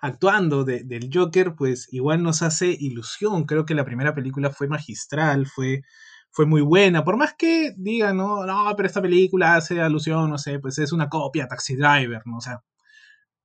actuando 0.00 0.64
del 0.64 1.10
Joker, 1.12 1.54
pues 1.56 1.88
igual 1.92 2.22
nos 2.22 2.42
hace 2.42 2.76
ilusión. 2.78 3.44
Creo 3.44 3.64
que 3.64 3.74
la 3.74 3.84
primera 3.84 4.14
película 4.14 4.50
fue 4.50 4.68
magistral, 4.68 5.46
fue, 5.46 5.82
fue 6.30 6.46
muy 6.46 6.60
buena. 6.62 7.04
Por 7.04 7.16
más 7.16 7.34
que 7.36 7.74
digan, 7.76 8.16
no, 8.16 8.44
no, 8.46 8.72
pero 8.76 8.86
esta 8.86 9.02
película 9.02 9.56
hace 9.56 9.80
alusión, 9.80 10.30
no 10.30 10.38
sé, 10.38 10.58
pues 10.58 10.78
es 10.78 10.92
una 10.92 11.08
copia, 11.08 11.48
Taxi 11.48 11.76
Driver, 11.76 12.22
¿no? 12.26 12.38
O 12.38 12.40
sea, 12.40 12.62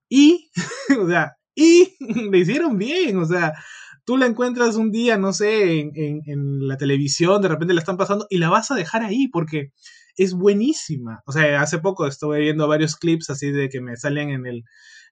y, 0.10 0.50
o 1.00 1.08
sea, 1.08 1.38
y 1.56 1.96
le 2.32 2.38
hicieron 2.38 2.78
bien, 2.78 3.18
o 3.18 3.26
sea, 3.26 3.54
tú 4.06 4.18
la 4.18 4.26
encuentras 4.26 4.76
un 4.76 4.92
día, 4.92 5.18
no 5.18 5.34
sé, 5.34 5.80
en, 5.80 6.22
en, 6.26 6.68
la 6.68 6.78
televisión, 6.78 7.42
de 7.42 7.48
repente 7.48 7.74
la 7.74 7.80
están 7.80 7.98
pasando 7.98 8.28
y 8.30 8.38
la 8.38 8.50
vas 8.50 8.72
a 8.72 8.76
dejar 8.76 9.04
ahí 9.04 9.28
porque 9.28 9.72
es 10.16 10.34
buenísima. 10.34 11.24
O 11.26 11.32
sea, 11.32 11.62
hace 11.62 11.80
poco 11.80 12.08
estuve 12.08 12.40
viendo 12.40 12.68
varios 12.68 12.96
clips 12.96 13.30
así 13.30 13.52
de 13.52 13.70
que 13.70 13.82
me 13.82 13.96
salen 13.98 14.30
en 14.30 14.46
el, 14.46 14.64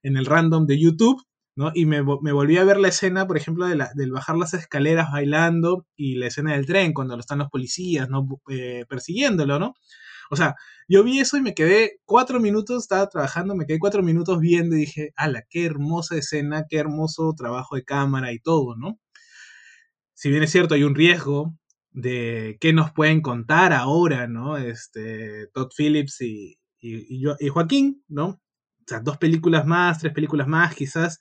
en 0.04 0.18
el 0.18 0.26
random 0.26 0.66
de 0.66 0.80
YouTube 0.80 1.22
¿no? 1.56 1.72
Y 1.74 1.86
me, 1.86 2.02
volví 2.02 2.58
a 2.58 2.64
ver 2.64 2.80
la 2.80 2.88
escena, 2.88 3.28
por 3.28 3.38
ejemplo, 3.38 3.66
de 3.68 3.76
la, 3.76 3.92
del 3.96 4.12
bajar 4.12 4.38
las 4.38 4.54
escaleras 4.54 5.12
bailando 5.12 5.86
y 5.96 6.16
la 6.16 6.28
escena 6.28 6.54
del 6.54 6.66
tren 6.66 6.94
cuando 6.94 7.18
están 7.20 7.40
los 7.40 7.50
policías, 7.50 8.10
¿no? 8.10 8.28
Eh, 8.50 8.86
persiguiéndolo, 8.88 9.60
¿no? 9.60 9.74
O 10.30 10.36
sea, 10.38 10.56
yo 10.88 11.04
vi 11.04 11.20
eso 11.20 11.38
y 11.38 11.42
me 11.42 11.54
quedé 11.54 12.00
cuatro 12.06 12.40
minutos, 12.40 12.84
estaba 12.84 13.08
trabajando, 13.10 13.56
me 13.56 13.66
quedé 13.66 13.80
cuatro 13.80 14.02
minutos 14.04 14.40
viendo 14.40 14.76
y 14.76 14.82
dije, 14.82 15.12
ala, 15.18 15.44
qué 15.50 15.66
hermosa 15.66 16.16
escena, 16.18 16.66
qué 16.70 16.78
hermoso 16.78 17.34
trabajo 17.36 17.76
de 17.76 17.84
cámara 17.84 18.32
y 18.32 18.40
todo, 18.40 18.76
¿no? 18.78 19.00
Si 20.14 20.30
bien 20.30 20.44
es 20.44 20.52
cierto, 20.52 20.76
hay 20.76 20.84
un 20.84 20.96
riesgo 20.96 21.58
de 21.92 22.58
qué 22.62 22.74
nos 22.74 22.92
pueden 22.94 23.22
contar 23.22 23.74
ahora, 23.74 24.28
¿no? 24.28 24.58
Este, 24.58 25.48
Todd 25.54 25.70
Phillips 25.78 26.22
y, 26.22 26.58
y, 26.80 27.26
y 27.40 27.50
Joaquín, 27.50 28.04
¿no? 28.08 28.42
Dos 29.00 29.18
películas 29.18 29.66
más, 29.66 30.00
tres 30.00 30.14
películas 30.14 30.48
más, 30.48 30.76
quizás 30.76 31.20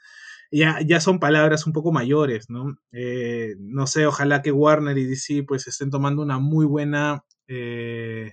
ya, 0.51 0.81
ya 0.85 1.01
son 1.01 1.21
palabras 1.21 1.67
un 1.67 1.73
poco 1.73 1.93
mayores, 1.93 2.51
¿no? 2.51 2.77
Eh, 2.93 3.55
no 3.59 3.87
sé, 3.87 4.07
ojalá 4.07 4.43
que 4.43 4.53
Warner 4.53 4.99
y 4.99 5.05
DC 5.07 5.45
pues 5.45 5.67
estén 5.69 5.91
tomando 5.91 6.23
una 6.23 6.39
muy 6.39 6.67
buena, 6.67 7.25
eh, 7.47 8.33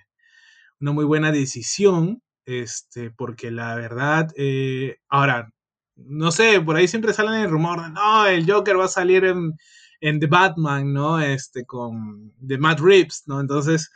una 0.80 0.92
muy 0.94 1.06
buena 1.06 1.32
decisión, 1.32 2.22
este, 2.46 3.12
porque 3.12 3.52
la 3.52 3.76
verdad, 3.76 4.30
eh, 4.38 4.98
ahora, 5.10 5.52
no 5.96 6.32
sé, 6.32 6.62
por 6.62 6.76
ahí 6.76 6.88
siempre 6.88 7.14
salen 7.14 7.42
el 7.42 7.50
rumor 7.52 7.82
de, 7.84 7.90
no, 7.92 8.26
el 8.28 8.50
Joker 8.52 8.80
va 8.80 8.86
a 8.86 8.90
salir 8.90 9.26
en, 9.26 9.54
en 10.02 10.20
The 10.20 10.28
Batman, 10.28 10.94
¿no? 10.94 11.20
Este, 11.20 11.66
con 11.66 12.34
The 12.46 12.58
Matt 12.58 12.80
Reeves, 12.80 13.24
¿no? 13.28 13.40
Entonces, 13.42 13.92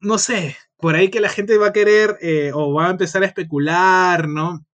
no 0.00 0.18
sé, 0.18 0.56
por 0.78 0.94
ahí 0.94 1.10
que 1.10 1.20
la 1.20 1.28
gente 1.28 1.58
va 1.58 1.68
a 1.68 1.72
querer 1.72 2.18
o 2.54 2.74
va 2.74 2.88
a 2.88 2.90
empezar 2.90 3.22
a 3.22 3.26
especular, 3.26 4.28
¿no? 4.28 4.66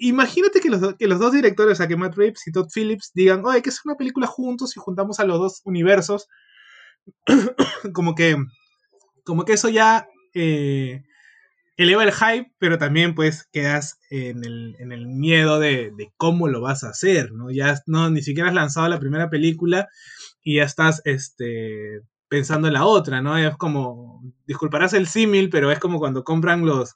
imagínate 0.00 0.60
que 0.60 0.70
los, 0.70 0.96
que 0.96 1.06
los 1.06 1.18
dos 1.18 1.32
directores, 1.32 1.72
o 1.72 1.76
sea, 1.76 1.86
que 1.86 1.96
Matt 1.96 2.16
Reeves 2.16 2.46
y 2.46 2.52
Todd 2.52 2.68
Phillips, 2.74 3.12
digan, 3.14 3.44
oye, 3.44 3.62
que 3.62 3.68
es 3.68 3.84
una 3.84 3.96
película 3.96 4.26
juntos 4.26 4.76
y 4.76 4.80
juntamos 4.80 5.20
a 5.20 5.24
los 5.24 5.38
dos 5.38 5.60
universos. 5.64 6.26
como 7.92 8.14
que, 8.14 8.36
como 9.24 9.44
que 9.44 9.52
eso 9.52 9.68
ya 9.68 10.08
eh, 10.34 11.02
eleva 11.76 12.04
el 12.04 12.12
hype, 12.12 12.52
pero 12.58 12.78
también 12.78 13.14
pues 13.14 13.46
quedas 13.52 13.98
en 14.10 14.42
el, 14.44 15.06
miedo 15.06 15.60
de, 15.60 15.92
cómo 16.16 16.48
lo 16.48 16.62
vas 16.62 16.82
a 16.82 16.90
hacer, 16.90 17.32
¿no? 17.32 17.50
Ya 17.50 17.78
no, 17.86 18.10
ni 18.10 18.22
siquiera 18.22 18.48
has 18.48 18.54
lanzado 18.54 18.88
la 18.88 19.00
primera 19.00 19.28
película 19.28 19.88
y 20.42 20.56
ya 20.56 20.64
estás 20.64 21.02
este, 21.04 22.00
pensando 22.30 22.68
en 22.68 22.74
la 22.74 22.86
otra, 22.86 23.20
¿no? 23.20 23.36
Es 23.36 23.56
como, 23.56 24.22
disculparás 24.46 24.94
el 24.94 25.08
símil, 25.08 25.50
pero 25.50 25.72
es 25.72 25.80
como 25.80 25.98
cuando 25.98 26.22
compran 26.22 26.64
los, 26.64 26.94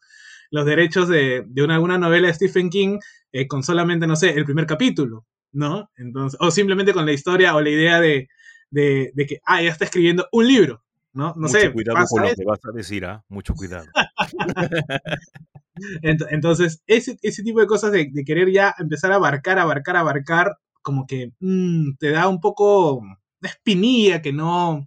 los 0.51 0.65
derechos 0.65 1.09
de, 1.09 1.45
de 1.49 1.63
una, 1.63 1.81
una, 1.81 1.99
novela 1.99 2.29
de 2.29 2.35
Stephen 2.35 2.71
King 2.71 3.01
eh, 3.33 3.49
con 3.49 3.65
solamente, 3.65 4.07
no 4.07 4.15
sé, 4.15 4.31
el 4.31 4.45
primer 4.45 4.65
capítulo, 4.65 5.27
¿no? 5.51 5.91
Entonces, 5.97 6.39
o 6.41 6.53
simplemente 6.53 6.93
con 6.93 7.05
la 7.05 7.13
historia 7.13 7.57
o 7.57 7.61
la 7.61 7.69
idea 7.69 8.01
de, 8.01 8.29
de, 8.71 9.11
de 9.13 9.27
que, 9.27 9.41
ah, 9.45 9.61
ya 9.61 9.71
está 9.71 9.85
escribiendo 9.85 10.29
un 10.31 10.47
libro, 10.47 10.85
¿no? 11.13 11.35
No 11.35 11.49
Mucho 11.49 11.59
sé. 11.59 11.73
cuidado 11.73 12.07
con 12.09 12.23
lo 12.23 12.33
que 12.33 12.45
vas 12.45 12.61
a 12.65 12.73
decir, 12.73 13.05
¿ah? 13.05 13.25
Mucho 13.29 13.55
cuidado. 13.55 13.87
Entonces, 16.03 16.81
ese, 16.87 17.19
ese, 17.23 17.43
tipo 17.43 17.59
de 17.59 17.67
cosas 17.67 17.91
de, 17.91 18.09
de, 18.13 18.25
querer 18.25 18.53
ya 18.53 18.73
empezar 18.79 19.11
a 19.11 19.17
abarcar, 19.17 19.59
abarcar, 19.59 19.97
abarcar, 19.97 20.59
como 20.81 21.09
que 21.09 21.33
mmm, 21.41 21.97
te 21.99 22.11
da 22.11 22.29
un 22.29 22.41
poco 22.41 23.03
de 23.41 23.49
espinilla 23.49 24.23
que 24.23 24.33
no, 24.33 24.87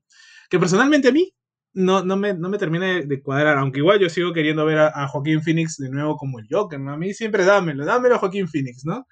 que 0.50 0.60
personalmente 0.60 1.10
a 1.10 1.12
mí 1.12 1.34
no, 1.74 2.04
no, 2.04 2.18
me, 2.18 2.34
no 2.34 2.50
me 2.50 2.58
termina 2.58 2.88
de, 2.88 3.22
cuadrar, 3.22 3.58
aunque 3.58 3.80
igual 3.80 4.00
yo 4.00 4.10
sigo 4.10 4.34
queriendo 4.34 4.66
ver 4.66 4.80
a, 4.80 5.08
Joaquín 5.08 5.42
Phoenix 5.44 5.78
de 5.78 5.90
nuevo 5.90 6.18
como 6.18 6.40
el 6.40 6.48
Joker, 6.50 6.80
¿no? 6.80 6.94
A 6.94 6.98
mí 6.98 7.14
siempre 7.14 7.46
dámelo, 7.46 7.86
dámelo 7.86 8.16
a 8.16 8.20
Joaquín 8.20 8.48
Phoenix, 8.48 8.84
¿no? 8.84 9.08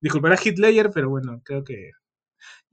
Disculpará 0.00 0.36
Hitler, 0.42 0.90
pero 0.92 1.08
bueno, 1.08 1.40
creo 1.44 1.62
que 1.62 1.90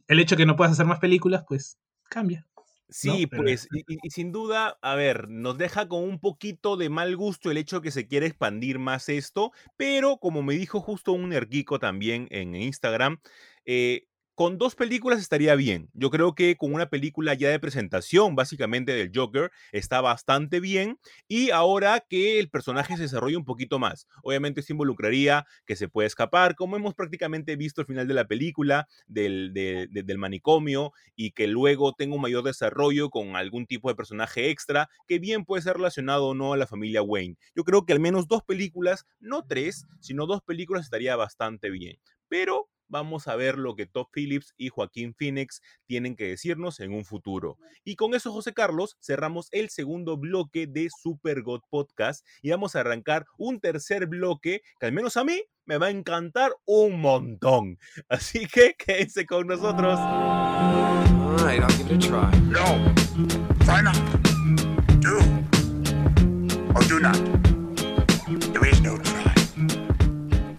el 0.08 0.20
hecho 0.20 0.36
de 0.36 0.42
que 0.42 0.46
no 0.46 0.56
puedas 0.56 0.74
hacer 0.74 0.86
más 0.86 1.00
películas, 1.00 1.44
pues 1.48 1.78
cambia. 2.10 2.48
Sí, 2.90 3.28
pues, 3.28 3.68
y, 3.72 4.10
sin 4.10 4.32
duda, 4.32 4.78
a 4.82 4.96
ver, 4.96 5.28
nos 5.28 5.58
deja 5.58 5.90
con 5.90 6.04
un 6.04 6.20
poquito 6.20 6.78
de 6.78 6.90
mal 6.90 7.18
gusto 7.18 7.52
el 7.52 7.58
hecho 7.58 7.78
de 7.78 7.82
que 7.84 7.92
se 7.92 8.08
quiera 8.08 8.26
expandir 8.26 8.80
más 8.80 9.10
esto, 9.10 9.52
pero 9.76 10.18
como 10.18 10.42
me 10.42 10.54
dijo 10.54 10.80
justo 10.80 11.12
un 11.12 11.34
erguico 11.34 11.80
también 11.80 12.28
en 12.32 12.56
Instagram, 12.56 13.20
eh, 13.66 14.08
con 14.38 14.60
dos 14.60 14.76
películas 14.76 15.20
estaría 15.20 15.56
bien. 15.56 15.90
Yo 15.96 16.12
creo 16.12 16.36
que 16.36 16.58
con 16.58 16.72
una 16.72 16.92
película 16.92 17.34
ya 17.34 17.50
de 17.50 17.60
presentación, 17.60 18.36
básicamente 18.36 18.92
del 18.92 19.10
Joker, 19.12 19.50
está 19.72 20.00
bastante 20.00 20.60
bien. 20.60 21.00
Y 21.28 21.50
ahora 21.50 22.06
que 22.08 22.38
el 22.38 22.48
personaje 22.48 22.98
se 22.98 23.02
desarrolle 23.02 23.36
un 23.36 23.46
poquito 23.46 23.80
más. 23.80 24.08
Obviamente 24.22 24.62
se 24.62 24.74
involucraría 24.74 25.48
que 25.66 25.76
se 25.76 25.90
puede 25.90 26.06
escapar, 26.06 26.54
como 26.54 26.76
hemos 26.76 26.94
prácticamente 26.94 27.56
visto 27.56 27.82
al 27.82 27.88
final 27.88 28.08
de 28.08 28.14
la 28.14 28.28
película, 28.28 28.88
del, 29.08 29.56
del 29.56 30.18
manicomio, 30.20 30.92
y 31.16 31.32
que 31.32 31.48
luego 31.48 31.94
tenga 31.94 32.14
un 32.14 32.22
mayor 32.22 32.44
desarrollo 32.44 33.10
con 33.10 33.36
algún 33.36 33.66
tipo 33.66 33.90
de 33.90 33.96
personaje 33.96 34.52
extra, 34.52 34.88
que 35.08 35.18
bien 35.18 35.46
puede 35.46 35.64
ser 35.64 35.78
relacionado 35.78 36.28
o 36.28 36.36
no 36.36 36.54
a 36.54 36.58
la 36.58 36.68
familia 36.68 37.02
Wayne. 37.02 37.38
Yo 37.56 37.64
creo 37.64 37.88
que 37.88 37.94
al 37.94 38.00
menos 38.00 38.28
dos 38.28 38.44
películas, 38.44 39.08
no 39.20 39.48
tres, 39.48 39.88
sino 40.00 40.28
dos 40.28 40.44
películas 40.44 40.84
estaría 40.84 41.16
bastante 41.16 41.72
bien. 41.72 41.98
Pero 42.30 42.70
vamos 42.88 43.28
a 43.28 43.36
ver 43.36 43.58
lo 43.58 43.76
que 43.76 43.86
Top 43.86 44.10
Phillips 44.14 44.54
y 44.58 44.70
Joaquín 44.70 45.14
Phoenix 45.14 45.62
tienen 45.86 46.16
que 46.16 46.28
decirnos 46.28 46.80
en 46.80 46.94
un 46.94 47.06
futuro. 47.06 47.58
Y 47.84 47.96
con 47.96 48.14
eso, 48.14 48.32
José 48.32 48.54
Carlos, 48.54 48.98
cerramos 49.02 49.50
el 49.52 49.70
segundo 49.70 50.18
bloque 50.18 50.68
de 50.68 50.90
Super 51.02 51.42
God 51.42 51.62
Podcast 51.70 52.26
y 52.42 52.52
vamos 52.52 52.76
a 52.76 52.82
arrancar 52.82 53.26
un 53.38 53.60
tercer 53.60 54.08
bloque 54.08 54.62
que 54.80 54.86
al 54.86 54.94
menos 54.94 55.18
a 55.18 55.24
mí 55.24 55.42
me 55.66 55.78
va 55.78 55.88
a 55.88 55.92
encantar 55.92 56.54
un 56.66 57.00
montón. 57.02 57.78
Así 58.10 58.48
que 58.48 58.76
quédense 58.78 59.26
con 59.26 59.48
nosotros. 59.48 60.00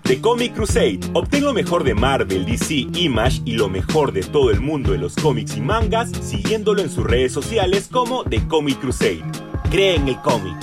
The 0.09 0.22
Comic 0.22 0.54
Crusade. 0.54 1.00
Obtén 1.12 1.44
lo 1.44 1.52
mejor 1.52 1.84
de 1.84 1.92
Marvel, 1.92 2.46
DC, 2.46 2.86
Image 2.94 3.42
y 3.44 3.52
lo 3.52 3.68
mejor 3.68 4.11
de 4.11 4.22
todo 4.22 4.50
el 4.50 4.59
mundo 4.59 4.92
de 4.92 4.96
los 4.96 5.14
cómics 5.14 5.54
y 5.59 5.61
mangas 5.61 6.11
siguiéndolo 6.22 6.80
en 6.80 6.88
sus 6.88 7.04
redes 7.04 7.30
sociales 7.30 7.90
como 7.92 8.24
The 8.24 8.40
Comic 8.48 8.80
Crusade. 8.80 9.22
Cree 9.70 9.96
en 9.96 10.09
el 10.09 10.18
cómic. 10.22 10.56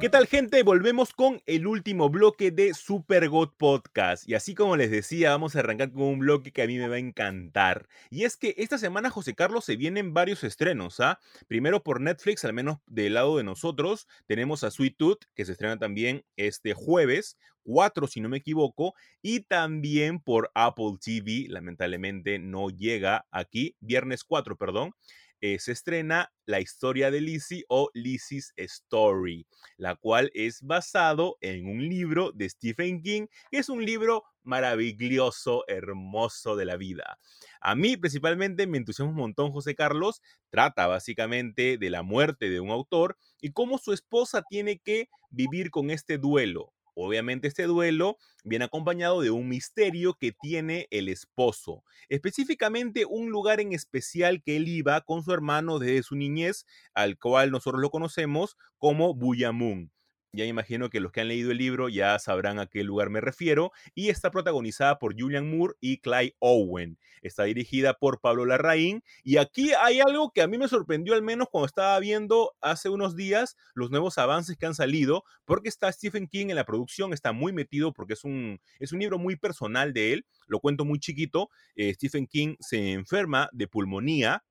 ¿Qué 0.00 0.08
tal 0.08 0.26
gente? 0.26 0.62
Volvemos 0.62 1.12
con 1.12 1.42
el 1.44 1.66
último 1.66 2.08
bloque 2.08 2.50
de 2.50 2.72
Super 2.72 3.28
God 3.28 3.50
Podcast. 3.58 4.26
Y 4.26 4.32
así 4.32 4.54
como 4.54 4.74
les 4.74 4.90
decía, 4.90 5.32
vamos 5.32 5.54
a 5.54 5.58
arrancar 5.58 5.92
con 5.92 6.04
un 6.04 6.20
bloque 6.20 6.52
que 6.52 6.62
a 6.62 6.66
mí 6.66 6.78
me 6.78 6.88
va 6.88 6.94
a 6.94 7.00
encantar. 7.00 7.86
Y 8.08 8.24
es 8.24 8.38
que 8.38 8.54
esta 8.56 8.78
semana, 8.78 9.10
José 9.10 9.34
Carlos, 9.34 9.66
se 9.66 9.76
vienen 9.76 10.14
varios 10.14 10.42
estrenos. 10.42 11.00
¿ah? 11.00 11.20
Primero 11.48 11.82
por 11.82 12.00
Netflix, 12.00 12.46
al 12.46 12.54
menos 12.54 12.78
del 12.86 13.12
lado 13.12 13.36
de 13.36 13.44
nosotros, 13.44 14.08
tenemos 14.26 14.64
a 14.64 14.70
Sweet 14.70 14.96
Tooth, 14.96 15.24
que 15.34 15.44
se 15.44 15.52
estrena 15.52 15.78
también 15.78 16.24
este 16.36 16.72
jueves, 16.72 17.36
4 17.64 18.06
si 18.06 18.22
no 18.22 18.30
me 18.30 18.38
equivoco. 18.38 18.94
Y 19.20 19.40
también 19.40 20.18
por 20.18 20.50
Apple 20.54 20.96
TV, 20.98 21.44
lamentablemente 21.50 22.38
no 22.38 22.70
llega 22.70 23.26
aquí, 23.30 23.76
viernes 23.80 24.24
4, 24.24 24.56
perdón. 24.56 24.94
Eh, 25.42 25.58
se 25.58 25.72
estrena 25.72 26.30
La 26.44 26.60
historia 26.60 27.10
de 27.10 27.22
Lizzie 27.22 27.64
o 27.68 27.90
Lizzie's 27.94 28.52
Story, 28.56 29.46
la 29.78 29.96
cual 29.96 30.30
es 30.34 30.60
basado 30.60 31.38
en 31.40 31.66
un 31.66 31.88
libro 31.88 32.32
de 32.32 32.50
Stephen 32.50 33.00
King, 33.02 33.26
que 33.50 33.58
es 33.58 33.70
un 33.70 33.84
libro 33.84 34.24
maravilloso, 34.42 35.64
hermoso 35.66 36.56
de 36.56 36.64
la 36.66 36.76
vida. 36.76 37.18
A 37.60 37.74
mí 37.74 37.96
principalmente 37.96 38.66
me 38.66 38.78
entusiasma 38.78 39.12
un 39.12 39.16
montón 39.18 39.52
José 39.52 39.74
Carlos, 39.74 40.20
trata 40.50 40.86
básicamente 40.86 41.78
de 41.78 41.90
la 41.90 42.02
muerte 42.02 42.50
de 42.50 42.60
un 42.60 42.70
autor 42.70 43.16
y 43.40 43.52
cómo 43.52 43.78
su 43.78 43.92
esposa 43.92 44.42
tiene 44.48 44.78
que 44.78 45.08
vivir 45.30 45.70
con 45.70 45.90
este 45.90 46.18
duelo, 46.18 46.74
Obviamente 46.94 47.48
este 47.48 47.64
duelo 47.64 48.18
viene 48.44 48.64
acompañado 48.64 49.20
de 49.20 49.30
un 49.30 49.48
misterio 49.48 50.14
que 50.14 50.32
tiene 50.32 50.86
el 50.90 51.08
esposo, 51.08 51.84
específicamente 52.08 53.04
un 53.06 53.30
lugar 53.30 53.60
en 53.60 53.72
especial 53.72 54.42
que 54.42 54.56
él 54.56 54.68
iba 54.68 55.00
con 55.02 55.22
su 55.22 55.32
hermano 55.32 55.78
desde 55.78 56.02
su 56.02 56.16
niñez, 56.16 56.66
al 56.94 57.18
cual 57.18 57.50
nosotros 57.50 57.80
lo 57.80 57.90
conocemos 57.90 58.56
como 58.78 59.14
Buyamun. 59.14 59.90
Ya 60.32 60.44
imagino 60.44 60.90
que 60.90 61.00
los 61.00 61.10
que 61.10 61.22
han 61.22 61.28
leído 61.28 61.50
el 61.50 61.58
libro 61.58 61.88
ya 61.88 62.16
sabrán 62.20 62.60
a 62.60 62.66
qué 62.66 62.84
lugar 62.84 63.10
me 63.10 63.20
refiero. 63.20 63.72
Y 63.96 64.10
está 64.10 64.30
protagonizada 64.30 65.00
por 65.00 65.20
Julian 65.20 65.50
Moore 65.50 65.74
y 65.80 65.98
Clyde 65.98 66.36
Owen. 66.38 66.98
Está 67.20 67.44
dirigida 67.44 67.94
por 67.94 68.20
Pablo 68.20 68.46
Larraín. 68.46 69.02
Y 69.24 69.38
aquí 69.38 69.72
hay 69.72 69.98
algo 69.98 70.30
que 70.30 70.42
a 70.42 70.46
mí 70.46 70.56
me 70.56 70.68
sorprendió 70.68 71.14
al 71.14 71.22
menos 71.22 71.48
cuando 71.50 71.66
estaba 71.66 71.98
viendo 71.98 72.52
hace 72.60 72.88
unos 72.88 73.16
días 73.16 73.56
los 73.74 73.90
nuevos 73.90 74.18
avances 74.18 74.56
que 74.56 74.66
han 74.66 74.74
salido. 74.76 75.24
Porque 75.44 75.68
está 75.68 75.90
Stephen 75.90 76.28
King 76.28 76.46
en 76.50 76.56
la 76.56 76.64
producción, 76.64 77.12
está 77.12 77.32
muy 77.32 77.52
metido 77.52 77.92
porque 77.92 78.12
es 78.12 78.22
un, 78.22 78.60
es 78.78 78.92
un 78.92 79.00
libro 79.00 79.18
muy 79.18 79.34
personal 79.34 79.92
de 79.92 80.12
él. 80.12 80.26
Lo 80.46 80.60
cuento 80.60 80.84
muy 80.84 81.00
chiquito. 81.00 81.50
Eh, 81.74 81.92
Stephen 81.94 82.28
King 82.28 82.54
se 82.60 82.92
enferma 82.92 83.48
de 83.52 83.66
pulmonía 83.66 84.44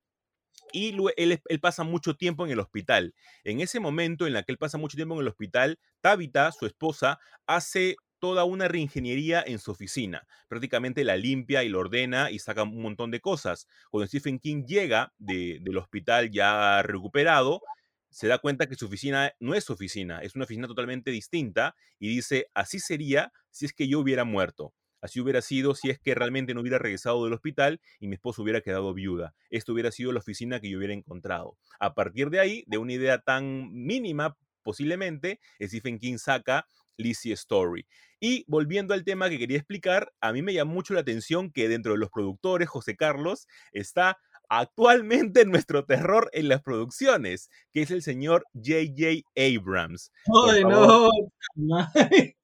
y 0.72 0.96
él, 1.18 1.60
pasa 1.62 1.84
mucho 1.84 2.16
tiempo 2.16 2.46
en 2.46 2.52
el 2.52 2.60
hospital. 2.60 3.14
En 3.44 3.62
ese 3.62 3.80
momento 3.80 4.28
en 4.28 4.34
la 4.34 4.44
que 4.44 4.52
él 4.52 4.58
pasa 4.58 4.78
mucho 4.78 4.96
tiempo 4.96 5.16
en 5.16 5.22
el 5.22 5.28
hospital, 5.28 5.80
Tabitha, 6.02 6.52
su 6.52 6.66
esposa, 6.66 7.20
hace 7.48 7.96
toda 8.20 8.44
una 8.44 8.68
reingeniería 8.68 9.44
en 9.46 9.60
su 9.60 9.72
oficina. 9.72 10.28
Prácticamente 10.48 11.04
la 11.04 11.16
limpia 11.18 11.64
y 11.64 11.70
la 11.70 11.78
ordena 11.78 12.32
y 12.32 12.40
saca 12.40 12.64
un 12.64 12.82
montón 12.82 13.12
de 13.12 13.22
cosas. 13.22 13.68
Cuando 13.90 14.08
Stephen 14.08 14.40
King 14.40 14.66
llega 14.66 15.14
del 15.18 15.78
hospital 15.78 16.30
ya 16.30 16.82
recuperado, 16.84 17.62
se 18.10 18.28
da 18.28 18.40
cuenta 18.40 18.68
que 18.68 18.76
su 18.76 18.88
oficina 18.88 19.34
no 19.40 19.54
es 19.54 19.64
su 19.64 19.74
oficina, 19.74 20.20
es 20.20 20.36
una 20.36 20.46
oficina 20.46 20.68
totalmente 20.68 21.12
distinta 21.12 21.76
y 22.00 22.10
dice, 22.10 22.48
así 22.54 22.80
sería 22.80 23.32
si 23.52 23.66
es 23.66 23.74
que 23.74 23.88
yo 23.88 24.00
hubiera 24.00 24.24
muerto. 24.24 24.74
Así 25.02 25.20
hubiera 25.20 25.42
sido 25.42 25.76
si 25.76 25.90
es 25.90 26.00
que 26.00 26.16
realmente 26.16 26.54
no 26.54 26.62
hubiera 26.62 26.80
regresado 26.80 27.24
del 27.24 27.34
hospital 27.34 27.82
y 28.00 28.08
mi 28.08 28.16
esposo 28.16 28.44
hubiera 28.44 28.62
quedado 28.62 28.94
viuda. 28.94 29.34
Esto 29.50 29.74
hubiera 29.74 29.92
sido 29.92 30.12
la 30.12 30.20
oficina 30.20 30.60
que 30.60 30.70
yo 30.70 30.78
hubiera 30.78 30.94
encontrado. 30.94 31.58
A 31.80 31.94
partir 31.94 32.30
de 32.30 32.40
ahí, 32.40 32.64
de 32.68 32.78
una 32.78 32.94
idea 32.94 33.20
tan 33.20 33.72
mínima, 33.72 34.38
posiblemente, 34.64 35.40
Stephen 35.62 36.00
King 36.00 36.18
saca 36.18 36.68
Lizzie 36.98 37.34
Story. 37.34 37.88
Y 38.20 38.44
volviendo 38.48 38.94
al 38.94 39.06
tema 39.06 39.30
que 39.30 39.40
quería 39.40 39.58
explicar, 39.58 40.12
a 40.20 40.34
mí 40.34 40.42
me 40.42 40.54
llama 40.54 40.74
mucho 40.74 40.94
la 40.94 41.00
atención 41.00 41.52
que 41.52 41.70
dentro 41.70 41.94
de 41.94 41.98
los 41.98 42.10
productores, 42.10 42.68
José 42.68 42.96
Carlos 42.96 43.48
está 43.72 44.18
actualmente 44.50 45.46
nuestro 45.46 45.86
terror 45.86 46.30
en 46.34 46.50
las 46.50 46.62
producciones, 46.62 47.50
que 47.74 47.84
es 47.84 47.92
el 47.92 48.02
señor 48.02 48.46
J.J. 48.54 49.24
Abrams. 49.38 50.12
¡Ay, 50.48 50.64
no! 50.64 51.10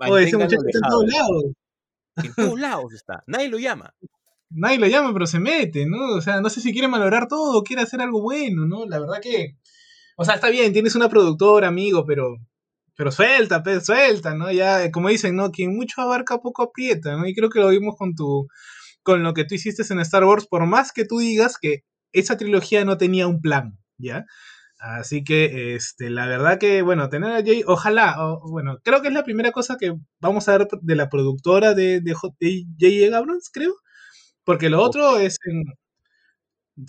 Oye, 0.00 0.24
ese 0.24 0.36
muchacho 0.36 0.56
está 0.66 0.86
en 0.86 0.90
todos 0.90 1.06
lados. 1.08 1.44
En 2.22 2.34
todos 2.34 2.60
lados 2.60 2.92
está. 2.92 3.22
Nadie 3.26 3.48
lo 3.48 3.58
llama. 3.58 3.94
Nadie 4.50 4.78
lo 4.78 4.86
llama, 4.86 5.12
pero 5.12 5.26
se 5.26 5.40
mete, 5.40 5.86
¿no? 5.86 6.14
O 6.14 6.20
sea, 6.20 6.40
no 6.40 6.48
sé 6.48 6.60
si 6.60 6.72
quiere 6.72 6.88
malograr 6.88 7.28
todo 7.28 7.62
quiere 7.62 7.82
hacer 7.82 8.00
algo 8.00 8.22
bueno, 8.22 8.66
¿no? 8.66 8.86
La 8.86 8.98
verdad 8.98 9.20
que. 9.22 9.56
O 10.16 10.24
sea, 10.24 10.34
está 10.34 10.48
bien, 10.50 10.72
tienes 10.72 10.94
una 10.94 11.08
productora, 11.08 11.68
amigo, 11.68 12.04
pero. 12.06 12.36
Pero 12.96 13.12
suelta, 13.12 13.62
pues, 13.62 13.86
suelta, 13.86 14.34
¿no? 14.34 14.50
Ya, 14.50 14.90
como 14.90 15.08
dicen, 15.08 15.36
¿no? 15.36 15.52
Quien 15.52 15.76
mucho 15.76 16.00
abarca, 16.00 16.38
poco 16.38 16.62
aprieta, 16.62 17.16
¿no? 17.16 17.26
Y 17.26 17.34
creo 17.34 17.48
que 17.50 17.60
lo 17.60 17.68
vimos 17.68 17.96
con 17.96 18.14
tu. 18.14 18.48
con 19.02 19.22
lo 19.22 19.34
que 19.34 19.44
tú 19.44 19.54
hiciste 19.54 19.82
en 19.92 20.00
Star 20.00 20.24
Wars, 20.24 20.46
por 20.46 20.66
más 20.66 20.92
que 20.92 21.04
tú 21.04 21.18
digas 21.18 21.58
que 21.60 21.84
esa 22.12 22.36
trilogía 22.36 22.84
no 22.84 22.96
tenía 22.96 23.26
un 23.28 23.40
plan, 23.40 23.78
¿ya? 23.98 24.24
Así 24.78 25.24
que, 25.24 25.74
este, 25.74 26.08
la 26.10 26.26
verdad 26.26 26.58
que, 26.58 26.82
bueno, 26.82 27.08
tener 27.08 27.32
a 27.32 27.42
Jay, 27.44 27.62
ojalá, 27.66 28.16
bueno, 28.44 28.78
creo 28.84 29.02
que 29.02 29.08
es 29.08 29.14
la 29.14 29.24
primera 29.24 29.50
cosa 29.52 29.76
que 29.78 29.94
vamos 30.20 30.48
a 30.48 30.56
ver 30.58 30.68
de 30.82 30.94
la 30.96 31.08
productora 31.08 31.74
de, 31.74 32.00
de, 32.00 32.14
J.J. 32.14 33.16
Abrams, 33.16 33.50
creo. 33.52 33.74
Porque 34.44 34.70
lo 34.70 34.82
otro 34.82 35.18
es 35.18 35.38
en... 35.46 35.64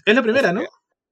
Es 0.05 0.15
la 0.15 0.21
primera, 0.23 0.53
¿no? 0.53 0.61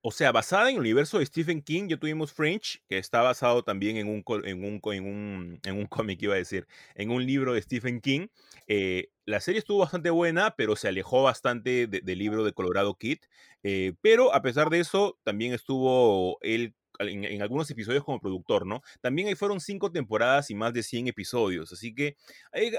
O 0.10 0.12
sea, 0.12 0.32
basada 0.32 0.70
en 0.70 0.76
el 0.76 0.80
universo 0.80 1.20
de 1.20 1.26
Stephen 1.26 1.62
King, 1.62 1.90
ya 1.90 1.98
tuvimos 1.98 2.32
French, 2.32 2.82
que 2.88 2.98
está 2.98 3.22
basado 3.22 3.62
también 3.62 3.98
en 3.98 4.08
un, 4.08 4.24
en 4.46 4.64
un, 4.64 4.80
en 4.94 5.06
un, 5.06 5.60
en 5.66 5.76
un 5.76 5.86
cómic, 5.86 6.22
iba 6.22 6.34
a 6.34 6.38
decir, 6.38 6.66
en 6.96 7.12
un 7.12 7.26
libro 7.26 7.54
de 7.54 7.62
Stephen 7.62 8.00
King. 8.00 8.28
Eh, 8.68 9.10
la 9.26 9.42
serie 9.42 9.60
estuvo 9.60 9.80
bastante 9.80 10.10
buena, 10.10 10.56
pero 10.56 10.78
se 10.78 10.88
alejó 10.88 11.24
bastante 11.24 11.88
del 11.88 12.20
libro 12.20 12.46
de 12.46 12.54
Colorado 12.54 12.96
Kid. 12.96 13.18
Eh, 13.64 13.96
pero 14.00 14.34
a 14.34 14.42
pesar 14.42 14.70
de 14.70 14.80
eso, 14.80 15.20
también 15.26 15.52
estuvo 15.54 16.38
él 16.40 16.74
en, 17.00 17.42
algunos 17.42 17.70
episodios 17.70 18.04
como 18.04 18.20
productor, 18.20 18.66
¿no? 18.66 18.82
También 19.02 19.28
ahí 19.28 19.36
fueron 19.36 19.60
cinco 19.60 19.92
temporadas 19.92 20.50
y 20.50 20.56
más 20.56 20.74
de 20.74 20.84
100 20.84 21.08
episodios, 21.08 21.72
así 21.72 21.94
que 21.94 22.16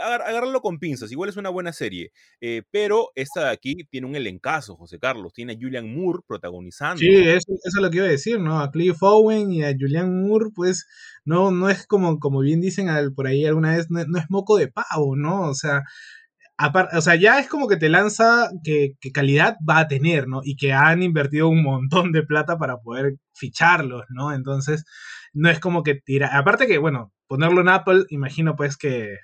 agárralo 0.03 0.61
con 0.61 0.79
pinzas, 0.79 1.13
igual 1.13 1.31
es 1.31 1.37
una 1.37 1.51
buena 1.51 1.73
serie, 1.73 2.13
eh, 2.41 2.63
pero 2.71 3.11
esta 3.15 3.45
de 3.45 3.51
aquí 3.51 3.77
tiene 3.91 4.07
un 4.07 4.17
elencazo, 4.17 4.77
José 4.77 4.99
Carlos, 4.99 5.33
tiene 5.33 5.55
a 5.55 5.57
Julian 5.61 5.93
Moore 5.95 6.21
protagonizando. 6.27 6.99
Sí, 6.99 7.09
eso, 7.09 7.53
es 7.63 7.75
lo 7.75 7.91
que 7.91 7.99
iba 7.99 8.07
a 8.07 8.11
decir, 8.11 8.41
¿no? 8.41 8.61
A 8.61 8.71
Cliff 8.71 9.03
Owen 9.03 9.53
y 9.53 9.65
a 9.65 9.73
Julian 9.79 10.23
Moore, 10.23 10.47
pues 10.55 10.87
no, 11.25 11.51
no 11.51 11.69
es 11.69 11.87
como, 11.87 12.19
como 12.19 12.41
bien 12.41 12.61
dicen 12.61 12.89
por 13.15 13.27
ahí 13.27 13.45
alguna 13.45 13.77
vez, 13.77 13.91
no, 13.91 14.05
no 14.05 14.19
es 14.19 14.25
moco 14.29 14.57
de 14.57 14.69
pavo, 14.69 15.17
¿no? 15.17 15.43
O 15.43 15.55
sea, 15.55 15.85
o 16.93 17.01
sea, 17.01 17.15
ya 17.15 17.39
es 17.39 17.49
como 17.49 17.69
que 17.69 17.77
te 17.77 17.89
lanza 17.89 18.51
que, 18.65 18.95
calidad 19.13 19.57
va 19.69 19.79
a 19.79 19.89
tener, 19.89 20.27
¿no? 20.29 20.41
Y 20.43 20.57
que 20.57 20.73
han 20.73 21.03
invertido 21.03 21.49
un 21.49 21.63
montón 21.63 22.13
de 22.13 22.23
plata 22.25 22.59
para 22.59 22.79
poder 22.79 23.15
ficharlos, 23.35 24.05
¿no? 24.11 24.33
Entonces, 24.33 24.85
no 25.33 25.51
es 25.51 25.61
como 25.61 25.83
que 25.83 25.95
tira. 25.95 26.37
Aparte 26.37 26.67
que, 26.67 26.79
bueno, 26.79 27.13
ponerlo 27.29 27.61
en 27.61 27.69
Apple, 27.69 28.05
imagino 28.11 28.57
pues 28.57 28.77
que, 28.77 29.17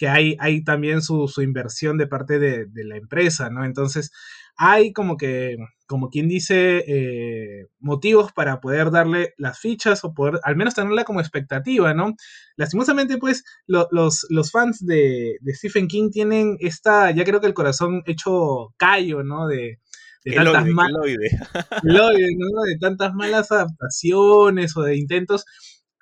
que 0.00 0.08
hay, 0.08 0.34
hay 0.40 0.64
también 0.64 1.02
su, 1.02 1.28
su 1.28 1.42
inversión 1.42 1.98
de 1.98 2.06
parte 2.06 2.38
de, 2.38 2.64
de, 2.64 2.84
la 2.84 2.96
empresa, 2.96 3.50
¿no? 3.50 3.66
Entonces, 3.66 4.10
hay 4.56 4.94
como 4.94 5.18
que, 5.18 5.58
como 5.86 6.08
quien 6.08 6.26
dice, 6.26 6.82
eh, 6.88 7.66
motivos 7.80 8.32
para 8.32 8.62
poder 8.62 8.90
darle 8.90 9.34
las 9.36 9.58
fichas 9.58 10.02
o 10.02 10.14
poder 10.14 10.40
al 10.42 10.56
menos 10.56 10.72
tenerla 10.72 11.04
como 11.04 11.20
expectativa, 11.20 11.92
¿no? 11.92 12.14
Lastimosamente, 12.56 13.18
pues, 13.18 13.44
los, 13.66 14.24
los, 14.30 14.50
fans 14.50 14.78
de, 14.86 15.36
Stephen 15.48 15.86
King 15.86 16.08
tienen 16.10 16.56
esta, 16.60 17.10
ya 17.10 17.24
creo 17.24 17.42
que 17.42 17.48
el 17.48 17.52
corazón 17.52 18.02
hecho 18.06 18.72
callo, 18.78 19.22
¿no? 19.22 19.46
De, 19.48 19.80
de 20.24 20.32
tantas, 20.32 20.64
de 21.84 22.78
tantas 22.80 23.12
malas 23.12 23.52
adaptaciones 23.52 24.74
o 24.78 24.82
de 24.82 24.96
intentos. 24.96 25.44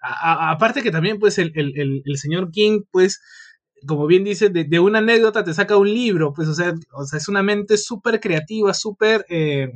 aparte 0.00 0.82
que 0.82 0.92
también, 0.92 1.18
pues, 1.18 1.38
el, 1.38 1.52
señor 2.14 2.52
King, 2.52 2.82
pues, 2.92 3.20
como 3.86 4.06
bien 4.06 4.24
dice, 4.24 4.48
de, 4.50 4.80
una 4.80 4.98
anécdota 4.98 5.44
te 5.44 5.54
saca 5.54 5.76
un 5.76 5.92
libro, 5.92 6.32
pues, 6.32 6.48
o 6.48 6.54
sea, 6.54 6.74
o 6.92 7.04
sea 7.04 7.18
es 7.18 7.28
una 7.28 7.42
mente 7.42 7.76
súper 7.76 8.20
creativa, 8.20 8.74
súper 8.74 9.24
eh, 9.28 9.70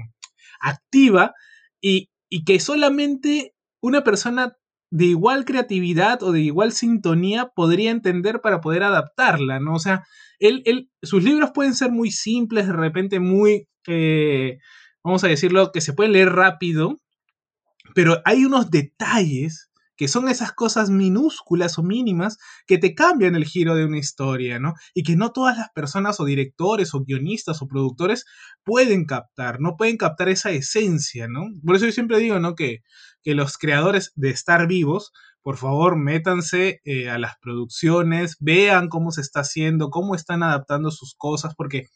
activa 0.61 1.35
y, 1.81 2.11
y 2.29 2.45
que 2.45 2.61
solamente 2.61 3.55
una 3.81 4.05
persona 4.05 4.57
de 4.91 5.07
igual 5.07 5.47
creatividad 5.47 6.23
o 6.23 6.33
de 6.33 6.43
igual 6.43 6.73
sintonía 6.73 7.51
podría 7.55 7.91
entender 7.91 8.43
para 8.43 8.61
poder 8.61 8.83
adaptarla, 8.83 9.59
¿no? 9.59 9.75
O 9.75 9.79
sea, 9.79 10.05
él, 10.39 10.63
él, 10.67 10.91
sus 11.01 11.25
libros 11.25 11.51
pueden 11.55 11.75
ser 11.75 11.91
muy 11.91 12.11
simples, 12.11 12.67
de 12.67 12.75
repente 12.75 13.19
muy, 13.19 13.69
eh, 13.87 14.59
vamos 15.03 15.25
a 15.25 15.29
decirlo, 15.29 15.73
que 15.73 15.81
se 15.81 15.95
pueden 15.95 16.13
leer 16.13 16.33
rápido, 16.33 16.99
pero 17.95 18.21
hay 18.27 18.45
unos 18.45 18.71
detalles 18.71 19.71
que 19.97 20.09
son 20.09 20.29
esas 20.29 20.53
cosas 20.53 20.91
minúsculas 20.91 21.79
o 21.79 21.83
mínimas 21.83 22.39
que 22.67 22.79
te 22.79 22.95
cambian 22.95 23.35
el 23.35 23.45
giro 23.45 23.75
de 23.75 23.85
una 23.85 23.99
historia, 23.99 24.59
¿no? 24.59 24.75
Y 24.95 25.03
que 25.03 25.17
no 25.17 25.33
todas 25.33 25.57
las 25.57 25.71
personas 25.71 26.21
o 26.21 26.25
directores 26.25 26.95
o 26.95 27.05
guionistas 27.05 27.63
o 27.63 27.69
productores 27.69 28.25
pueden 28.65 29.05
captar, 29.05 29.61
no 29.61 29.77
pueden 29.77 29.97
captar 29.97 30.29
esa 30.29 30.51
esencia, 30.51 31.29
¿no? 31.29 31.47
Por 31.65 31.77
eso 31.77 31.87
yo 31.87 31.93
siempre 31.93 32.19
digo, 32.19 32.39
¿no? 32.41 32.55
Que, 32.55 32.83
que 33.23 33.35
los 33.35 33.59
creadores 33.59 34.13
de 34.17 34.31
estar 34.31 34.67
vivos, 34.67 35.13
por 35.43 35.57
favor, 35.57 35.97
métanse 35.97 36.81
eh, 36.85 37.11
a 37.11 37.19
las 37.19 37.35
producciones, 37.41 38.37
vean 38.41 38.89
cómo 38.89 39.11
se 39.11 39.21
está 39.21 39.41
haciendo, 39.41 39.91
cómo 39.91 40.15
están 40.15 40.43
adaptando 40.43 40.91
sus 40.91 41.15
cosas, 41.17 41.55
porque 41.57 41.89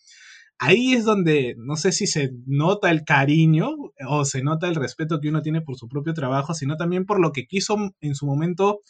ahí 0.59 0.94
es 0.94 1.04
donde 1.04 1.54
no 1.59 1.76
sé 1.76 1.92
si 1.92 2.07
se 2.07 2.32
nota 2.46 2.90
el 2.90 3.04
cariño 3.04 3.70
o 4.09 4.24
se 4.24 4.42
nota 4.42 4.68
el 4.68 4.74
respeto 4.74 5.20
que 5.20 5.28
uno 5.28 5.42
tiene 5.42 5.61
por 5.61 5.76
su 5.76 5.88
propio 5.88 6.14
trabajo, 6.14 6.54
sino 6.54 6.76
también 6.76 7.04
por 7.04 7.20
lo 7.20 7.32
que 7.32 7.46
quiso 7.46 7.76
en 8.00 8.14
su 8.14 8.26
momento 8.26 8.80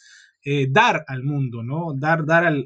eh, 0.43 0.67
dar 0.69 1.03
al 1.07 1.23
mundo, 1.23 1.63
¿no? 1.63 1.93
Dar, 1.95 2.25
dar 2.25 2.45
al, 2.45 2.65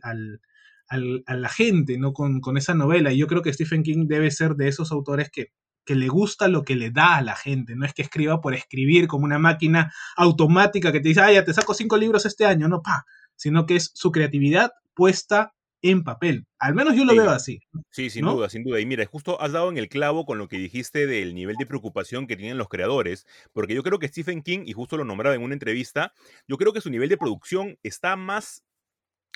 a 0.88 1.36
la 1.36 1.50
gente, 1.50 1.98
¿no? 1.98 2.14
Con, 2.14 2.42
con, 2.42 2.58
esa 2.58 2.74
novela. 2.76 3.12
Y 3.14 3.18
yo 3.18 3.28
creo 3.28 3.42
que 3.42 3.54
Stephen 3.54 3.84
King 3.84 4.08
debe 4.08 4.30
ser 4.30 4.56
de 4.56 4.68
esos 4.68 4.92
autores 4.92 5.30
que, 5.32 5.48
que 5.86 5.96
le 5.96 6.08
gusta 6.08 6.48
lo 6.48 6.64
que 6.64 6.76
le 6.76 6.92
da 6.92 7.16
a 7.16 7.22
la 7.22 7.36
gente. 7.36 7.76
No 7.76 7.86
es 7.86 7.94
que 7.94 8.02
escriba 8.02 8.42
por 8.42 8.54
escribir 8.54 9.08
como 9.08 9.26
una 9.26 9.40
máquina 9.40 9.92
automática 10.16 10.92
que 10.92 11.00
te 11.00 11.10
dice, 11.10 11.22
ah, 11.22 11.32
ya 11.32 11.46
te 11.46 11.54
saco 11.54 11.74
cinco 11.74 11.98
libros 11.98 12.26
este 12.26 12.46
año, 12.46 12.68
no, 12.68 12.82
pa. 12.82 13.06
Sino 13.36 13.66
que 13.66 13.78
es 13.78 13.92
su 13.94 14.12
creatividad 14.12 14.72
puesta 14.94 15.54
en 15.82 16.04
papel. 16.04 16.46
Al 16.60 16.76
menos 16.76 16.96
yo 16.96 17.06
lo 17.06 17.14
veo 17.14 17.30
así. 17.30 17.60
Sí, 17.90 18.10
sin 18.10 18.26
duda, 18.26 18.50
sin 18.50 18.64
duda. 18.64 18.80
Y 18.80 18.86
mira, 18.86 19.06
justo 19.06 19.42
has 19.42 19.52
dado 19.52 19.70
en 19.70 19.78
el 19.78 19.90
clavo 19.90 20.26
con 20.26 20.38
lo 20.38 20.48
que 20.48 20.58
dijiste 20.58 21.08
del 21.08 21.34
nivel 21.34 21.56
de 21.56 21.66
preocupación 21.66 22.28
que 22.28 22.38
tienen 22.38 22.58
los 22.58 22.70
creadores, 22.70 23.26
porque 23.54 23.74
yo 23.74 23.84
creo 23.84 24.00
que 24.00 24.08
Stephen 24.08 24.42
King, 24.42 24.64
y 24.66 24.74
justo 24.74 24.98
lo 24.98 25.06
nombraba 25.06 25.36
en 25.36 25.42
una 25.42 25.54
entrevista, 25.54 26.14
yo 26.48 26.58
creo 26.58 26.74
que 26.74 26.82
su 26.82 26.90
nivel 26.90 27.10
de 27.10 27.18
producción 27.18 27.78
está 27.84 28.16
más 28.16 28.64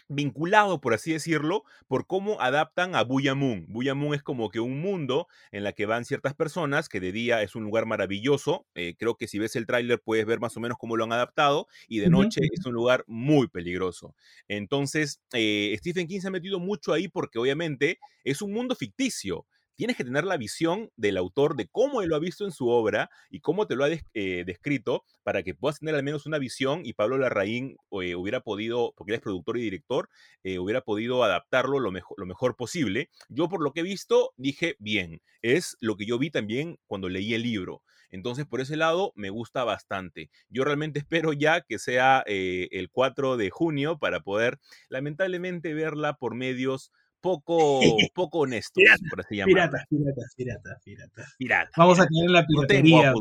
vinculado, 0.07 0.81
por 0.81 0.93
así 0.93 1.11
decirlo, 1.13 1.63
por 1.87 2.05
cómo 2.07 2.39
adaptan 2.41 2.95
a 2.95 3.03
Buya 3.03 3.35
Moon. 3.35 3.65
Buya 3.67 3.95
Moon 3.95 4.13
es 4.13 4.23
como 4.23 4.49
que 4.49 4.59
un 4.59 4.79
mundo 4.81 5.27
en 5.51 5.63
la 5.63 5.73
que 5.73 5.85
van 5.85 6.05
ciertas 6.05 6.35
personas, 6.35 6.89
que 6.89 6.99
de 6.99 7.11
día 7.11 7.41
es 7.41 7.55
un 7.55 7.63
lugar 7.63 7.85
maravilloso. 7.85 8.65
Eh, 8.75 8.95
creo 8.97 9.15
que 9.15 9.27
si 9.27 9.39
ves 9.39 9.55
el 9.55 9.65
tráiler 9.65 10.01
puedes 10.01 10.25
ver 10.25 10.39
más 10.39 10.55
o 10.57 10.59
menos 10.59 10.77
cómo 10.77 10.97
lo 10.97 11.03
han 11.03 11.13
adaptado. 11.13 11.67
Y 11.87 11.99
de 11.99 12.09
noche 12.09 12.41
es 12.51 12.65
un 12.65 12.73
lugar 12.73 13.03
muy 13.07 13.47
peligroso. 13.47 14.15
Entonces, 14.47 15.21
eh, 15.33 15.75
Stephen 15.79 16.07
King 16.07 16.19
se 16.19 16.27
ha 16.27 16.31
metido 16.31 16.59
mucho 16.59 16.93
ahí 16.93 17.07
porque 17.07 17.39
obviamente 17.39 17.99
es 18.23 18.41
un 18.41 18.53
mundo 18.53 18.75
ficticio 18.75 19.45
tienes 19.75 19.97
que 19.97 20.03
tener 20.03 20.23
la 20.23 20.37
visión 20.37 20.89
del 20.95 21.17
autor 21.17 21.55
de 21.55 21.67
cómo 21.67 22.01
él 22.01 22.09
lo 22.09 22.15
ha 22.15 22.19
visto 22.19 22.45
en 22.45 22.51
su 22.51 22.67
obra 22.69 23.09
y 23.29 23.41
cómo 23.41 23.67
te 23.67 23.75
lo 23.75 23.83
ha 23.83 23.89
eh, 23.89 24.43
descrito 24.45 25.03
para 25.23 25.43
que 25.43 25.53
puedas 25.53 25.79
tener 25.79 25.95
al 25.95 26.03
menos 26.03 26.25
una 26.25 26.37
visión 26.37 26.81
y 26.85 26.93
Pablo 26.93 27.17
Larraín 27.17 27.77
eh, 28.01 28.15
hubiera 28.15 28.41
podido, 28.41 28.93
porque 28.95 29.11
él 29.13 29.15
es 29.15 29.21
productor 29.21 29.57
y 29.57 29.61
director, 29.61 30.09
eh, 30.43 30.59
hubiera 30.59 30.81
podido 30.81 31.23
adaptarlo 31.23 31.79
lo 31.79 31.91
lo 32.17 32.25
mejor 32.25 32.55
posible. 32.55 33.09
Yo 33.29 33.47
por 33.49 33.61
lo 33.63 33.71
que 33.71 33.81
he 33.81 33.83
visto 33.83 34.33
dije, 34.37 34.75
bien, 34.79 35.21
es 35.41 35.77
lo 35.79 35.95
que 35.95 36.05
yo 36.05 36.17
vi 36.17 36.29
también 36.29 36.77
cuando 36.87 37.09
leí 37.09 37.33
el 37.33 37.43
libro. 37.43 37.83
Entonces, 38.11 38.45
por 38.45 38.61
ese 38.61 38.77
lado, 38.77 39.11
me 39.15 39.29
gusta 39.29 39.63
bastante. 39.63 40.29
Yo 40.49 40.63
realmente 40.63 40.99
espero 41.05 41.33
ya 41.33 41.61
que 41.61 41.79
sea 41.79 42.23
el 42.25 42.89
4 42.91 43.37
de 43.37 43.49
junio 43.49 43.97
para 43.97 44.21
poder, 44.21 44.59
lamentablemente, 44.89 45.73
verla 45.73 46.15
por 46.17 46.35
medios 46.35 46.91
poco, 47.25 47.79
poco 48.13 48.39
honestos, 48.39 48.83
por 49.09 49.21
así 49.21 49.37
llamarlo. 49.37 49.55
Piratas, 49.55 49.87
piratas, 49.89 50.33
piratas, 50.35 50.81
piratas. 50.83 51.35
Pirata, 51.37 51.71
Vamos 51.75 51.99
a 51.99 52.05
tener 52.05 52.29
la 52.29 52.45
piratería. 52.45 53.13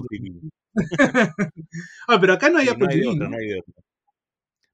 ah, 2.08 2.20
pero 2.20 2.34
acá 2.34 2.50
no 2.50 2.58
hay 2.58 2.68
Apple 2.68 2.88
TV. 2.88 3.16
¿no? 3.16 3.30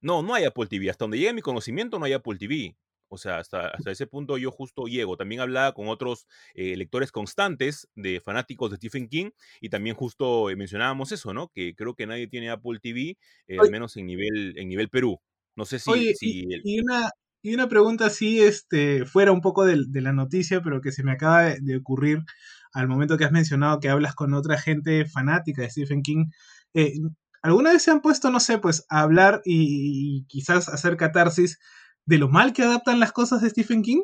no, 0.01 0.23
no 0.23 0.35
hay 0.35 0.45
Apple 0.45 0.67
TV. 0.67 0.91
Hasta 0.91 1.05
donde 1.05 1.19
llegue 1.19 1.33
mi 1.33 1.43
conocimiento 1.43 1.99
no 1.99 2.07
hay 2.07 2.13
Apple 2.13 2.39
TV. 2.39 2.75
O 3.13 3.19
sea, 3.19 3.39
hasta, 3.39 3.69
hasta 3.69 3.91
ese 3.91 4.07
punto 4.07 4.37
yo 4.37 4.51
justo 4.51 4.87
llego. 4.87 5.17
También 5.17 5.41
hablaba 5.41 5.75
con 5.75 5.89
otros 5.89 6.27
eh, 6.55 6.77
lectores 6.77 7.13
constantes 7.13 7.89
de 7.95 8.21
fanáticos 8.21 8.71
de 8.71 8.79
Stephen 8.79 9.09
King 9.09 9.31
y 9.61 9.69
también 9.69 9.95
justo 9.95 10.51
eh, 10.51 10.57
mencionábamos 10.57 11.13
eso, 11.13 11.33
¿no? 11.33 11.49
Que 11.55 11.75
creo 11.77 11.95
que 11.95 12.07
nadie 12.07 12.27
tiene 12.27 12.51
Apple 12.51 12.79
TV, 12.81 13.17
eh, 13.47 13.59
al 13.61 13.71
menos 13.71 13.97
en 13.97 14.07
nivel, 14.07 14.55
en 14.57 14.69
nivel 14.69 14.89
Perú. 14.89 15.21
No 15.57 15.65
sé 15.67 15.79
si... 15.79 16.15
si 16.15 16.47
y, 16.65 16.81
una, 16.81 17.11
y 17.43 17.55
una 17.55 17.69
pregunta 17.69 18.07
así, 18.07 18.41
este, 18.41 19.07
fuera 19.07 19.33
un 19.33 19.41
poco 19.41 19.65
de, 19.65 19.87
la 20.01 20.13
noticia, 20.13 20.61
pero 20.63 20.81
que 20.81 20.93
se 20.93 21.03
me 21.03 21.13
acaba 21.13 21.45
de, 21.45 21.77
ocurrir 21.77 22.25
al 22.73 22.89
momento 22.89 23.17
que 23.17 23.25
has 23.25 23.33
mencionado 23.33 23.81
que 23.81 23.89
hablas 23.89 24.15
con 24.15 24.35
otra 24.35 24.59
gente 24.59 25.07
fanática 25.07 25.63
de 25.63 25.71
Stephen 25.71 26.03
King. 26.03 26.27
Eh, 26.75 26.95
¿Alguna 27.43 27.73
vez 27.73 27.83
se 27.83 27.91
han 27.91 28.03
puesto, 28.03 28.31
no 28.31 28.41
sé, 28.41 28.59
pues 28.59 28.85
a 28.91 29.01
hablar 29.01 29.41
y, 29.45 30.25
quizás 30.29 30.69
hacer 30.69 30.97
catarsis 30.97 31.59
de 32.05 32.19
lo 32.19 32.29
mal 32.29 32.53
que 32.53 32.63
adaptan 32.63 33.01
las 33.01 33.13
cosas 33.13 33.41
de 33.41 33.51
Stephen 33.51 33.83
King? 33.83 34.03